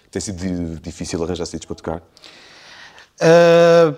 Tem 0.09 0.22
sido 0.22 0.80
difícil 0.80 1.22
arranjar 1.22 1.45
sítios 1.45 1.66
para 1.66 1.76
tocar? 1.76 2.01
Uh, 3.20 3.97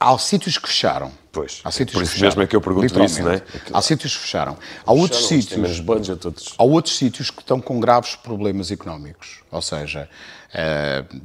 há 0.00 0.18
sítios 0.18 0.58
que 0.58 0.66
fecharam. 0.66 1.12
Pois, 1.30 1.60
há 1.64 1.70
sítios 1.70 1.94
por 1.94 2.02
isso 2.02 2.20
mesmo 2.20 2.42
é 2.42 2.46
que 2.46 2.54
eu 2.54 2.60
pergunto 2.60 3.02
isso, 3.02 3.22
não 3.22 3.32
é? 3.32 3.42
Há 3.72 3.82
sítios 3.82 4.16
que 4.16 4.22
fecharam. 4.22 4.56
Há 4.84 4.92
outros 4.92 5.28
sítios. 5.28 5.58
Menos 5.58 5.80
budget, 5.80 6.20
todos. 6.20 6.54
Há 6.58 6.64
outros 6.64 6.96
sítios 6.96 7.30
que 7.30 7.40
estão 7.40 7.60
com 7.60 7.78
graves 7.78 8.16
problemas 8.16 8.70
económicos. 8.70 9.40
Ou 9.50 9.62
seja, 9.62 10.08
uh, 10.50 11.20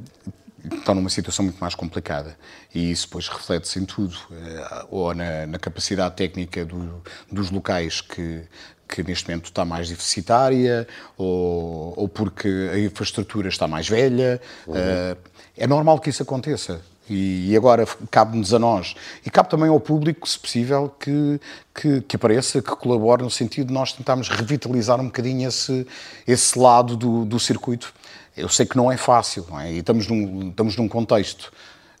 estão 0.72 0.94
numa 0.94 1.10
situação 1.10 1.44
muito 1.44 1.58
mais 1.58 1.74
complicada. 1.74 2.36
E 2.74 2.90
isso 2.90 3.06
depois 3.06 3.28
reflete-se 3.28 3.78
em 3.78 3.84
tudo. 3.84 4.16
Uh, 4.30 4.86
ou 4.90 5.14
na, 5.14 5.46
na, 5.46 5.58
capacidade 5.58 6.16
técnica 6.16 6.64
do, 6.64 7.02
dos 7.30 7.50
locais 7.50 8.00
que, 8.00 8.42
que 8.88 9.02
neste 9.02 9.28
momento 9.28 9.46
está 9.46 9.64
mais 9.64 9.88
deficitária, 9.88 10.86
ou, 11.16 11.94
ou 11.96 12.08
porque 12.08 12.70
a 12.72 12.78
infraestrutura 12.78 13.48
está 13.48 13.66
mais 13.66 13.88
velha. 13.88 14.40
Uhum. 14.66 14.74
Uh, 14.74 15.16
é 15.56 15.66
normal 15.66 15.98
que 15.98 16.10
isso 16.10 16.22
aconteça. 16.22 16.80
E, 17.12 17.56
agora 17.56 17.84
cabe-nos 18.08 18.54
a 18.54 18.58
nós 18.58 18.94
e 19.26 19.30
cabe 19.30 19.50
também 19.50 19.68
ao 19.68 19.80
público, 19.80 20.28
se 20.28 20.38
possível, 20.38 20.94
que, 21.00 21.40
que, 21.74 22.00
que, 22.02 22.14
apareça, 22.14 22.62
que 22.62 22.70
colabore 22.76 23.24
no 23.24 23.30
sentido 23.30 23.66
de 23.66 23.74
nós 23.74 23.92
tentarmos 23.92 24.28
revitalizar 24.28 25.00
um 25.00 25.06
bocadinho 25.06 25.48
esse, 25.48 25.84
esse 26.24 26.56
lado 26.56 26.96
do, 26.96 27.24
do 27.24 27.40
circuito. 27.40 27.92
Eu 28.40 28.48
sei 28.48 28.66
que 28.66 28.76
não 28.76 28.90
é 28.90 28.96
fácil, 28.96 29.46
não 29.48 29.60
é? 29.60 29.72
E 29.72 29.78
estamos 29.78 30.06
num, 30.06 30.50
estamos 30.50 30.76
num 30.76 30.88
contexto, 30.88 31.52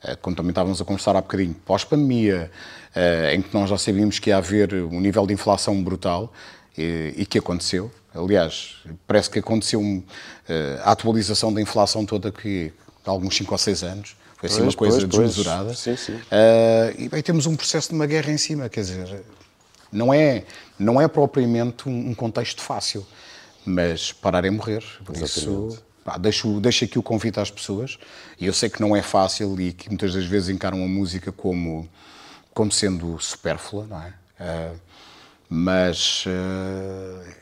eh, 0.02 0.16
como 0.16 0.34
também 0.34 0.50
estávamos 0.50 0.80
a 0.80 0.84
conversar 0.84 1.16
há 1.16 1.20
bocadinho, 1.20 1.54
pós-pandemia, 1.64 2.50
eh, 2.94 3.34
em 3.34 3.42
que 3.42 3.52
nós 3.54 3.68
já 3.68 3.78
sabíamos 3.78 4.18
que 4.18 4.30
ia 4.30 4.36
haver 4.36 4.74
um 4.74 5.00
nível 5.00 5.26
de 5.26 5.34
inflação 5.34 5.82
brutal 5.82 6.32
e, 6.76 7.14
e 7.16 7.26
que 7.26 7.38
aconteceu. 7.38 7.90
Aliás, 8.14 8.76
parece 9.06 9.30
que 9.30 9.38
aconteceu 9.38 9.82
eh, 10.48 10.80
a 10.82 10.92
atualização 10.92 11.52
da 11.52 11.60
inflação 11.60 12.04
toda 12.04 12.32
que 12.32 12.72
há 13.04 13.10
alguns 13.10 13.36
5 13.36 13.52
ou 13.52 13.58
6 13.58 13.82
anos. 13.82 14.16
Foi 14.36 14.48
assim 14.48 14.60
pois, 14.60 14.74
uma 14.74 14.78
coisa 14.78 14.98
pois, 15.00 15.10
desmesurada. 15.10 15.74
Sim, 15.74 15.96
sim. 15.96 16.18
E 16.98 17.08
bem, 17.08 17.22
temos 17.22 17.44
um 17.44 17.54
processo 17.54 17.90
de 17.90 17.94
uma 17.94 18.06
guerra 18.06 18.32
em 18.32 18.38
cima, 18.38 18.70
quer 18.70 18.80
dizer, 18.80 19.22
não 19.92 20.14
é, 20.14 20.44
não 20.78 21.00
é 21.00 21.08
propriamente 21.08 21.88
um, 21.88 22.14
contexto 22.14 22.62
fácil, 22.62 23.06
mas 23.64 24.12
parar 24.12 24.44
é 24.44 24.50
morrer. 24.50 24.82
Por 25.04 25.16
isso, 25.16 25.76
pá, 26.10 26.18
deixo, 26.18 26.60
deixo 26.60 26.84
aqui 26.84 26.98
o 26.98 27.02
convite 27.02 27.38
às 27.38 27.50
pessoas, 27.50 27.96
e 28.40 28.46
eu 28.46 28.52
sei 28.52 28.68
que 28.68 28.80
não 28.80 28.96
é 28.96 29.02
fácil 29.02 29.60
e 29.60 29.72
que 29.72 29.88
muitas 29.88 30.12
das 30.12 30.24
vezes 30.24 30.48
encaram 30.48 30.82
a 30.82 30.88
música 30.88 31.30
como, 31.30 31.88
como 32.52 32.72
sendo 32.72 33.16
supérflua, 33.20 33.86
não 33.86 34.02
é? 34.02 34.12
Uh, 34.40 34.80
mas 35.48 36.24
uh, 36.26 37.39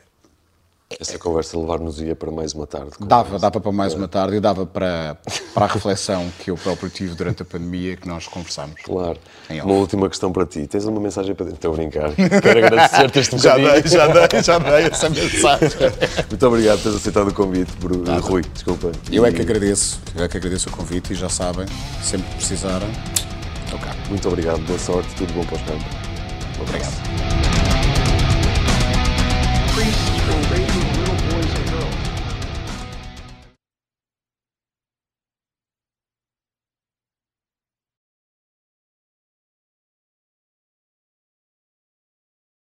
essa 0.97 1.19
conversa 1.19 1.57
levar-nos 1.57 2.01
ia 2.01 2.15
para 2.15 2.31
mais 2.31 2.53
uma 2.53 2.65
tarde. 2.65 2.91
Dava, 2.99 3.37
dava 3.37 3.59
para 3.59 3.71
mais 3.71 3.93
uma 3.93 4.07
tarde 4.07 4.37
e 4.37 4.39
dava 4.39 4.65
para, 4.65 5.17
para 5.53 5.65
a 5.65 5.67
reflexão 5.67 6.27
que 6.43 6.49
eu 6.49 6.55
próprio 6.55 6.89
tive 6.89 7.13
durante 7.13 7.43
a 7.43 7.45
pandemia 7.45 7.95
que 7.95 8.07
nós 8.07 8.27
conversámos. 8.27 8.81
Claro. 8.81 9.19
Uma 9.49 9.73
última 9.73 10.09
questão 10.09 10.31
para 10.31 10.47
ti. 10.47 10.65
Tens 10.65 10.85
uma 10.85 10.99
mensagem 10.99 11.35
para 11.35 11.49
Estou 11.49 11.73
a 11.73 11.75
brincar. 11.75 12.11
Quero 12.41 12.65
agradecer-te 12.65 13.19
este 13.19 13.37
já 13.43 13.55
dei, 13.55 13.83
já 13.85 14.07
dei, 14.07 14.41
já 14.41 14.57
dei 14.57 14.85
essa 14.85 15.09
mensagem. 15.09 15.69
Muito 16.27 16.47
obrigado 16.47 16.77
por 16.77 16.83
teres 16.83 16.97
aceitado 16.97 17.27
o 17.27 17.33
convite, 17.33 17.71
Bruno. 17.79 18.19
Rui. 18.21 18.41
Desculpa. 18.41 18.91
Eu 19.11 19.25
é 19.25 19.31
que 19.31 19.41
agradeço. 19.41 20.01
Eu 20.15 20.23
é 20.23 20.27
que 20.27 20.37
agradeço 20.37 20.69
o 20.69 20.71
convite 20.71 21.13
e 21.13 21.15
já 21.15 21.29
sabem, 21.29 21.67
sempre 22.01 22.27
que 22.29 22.35
precisarem, 22.37 22.89
estou 23.65 23.77
cá. 23.79 23.95
Muito 24.09 24.27
obrigado. 24.27 24.59
Boa 24.65 24.79
sorte. 24.79 25.13
Tudo 25.15 25.33
bom 25.33 25.45
para 25.45 25.55
os 25.55 25.61
campos. 25.61 25.85
Obrigado. 26.61 27.09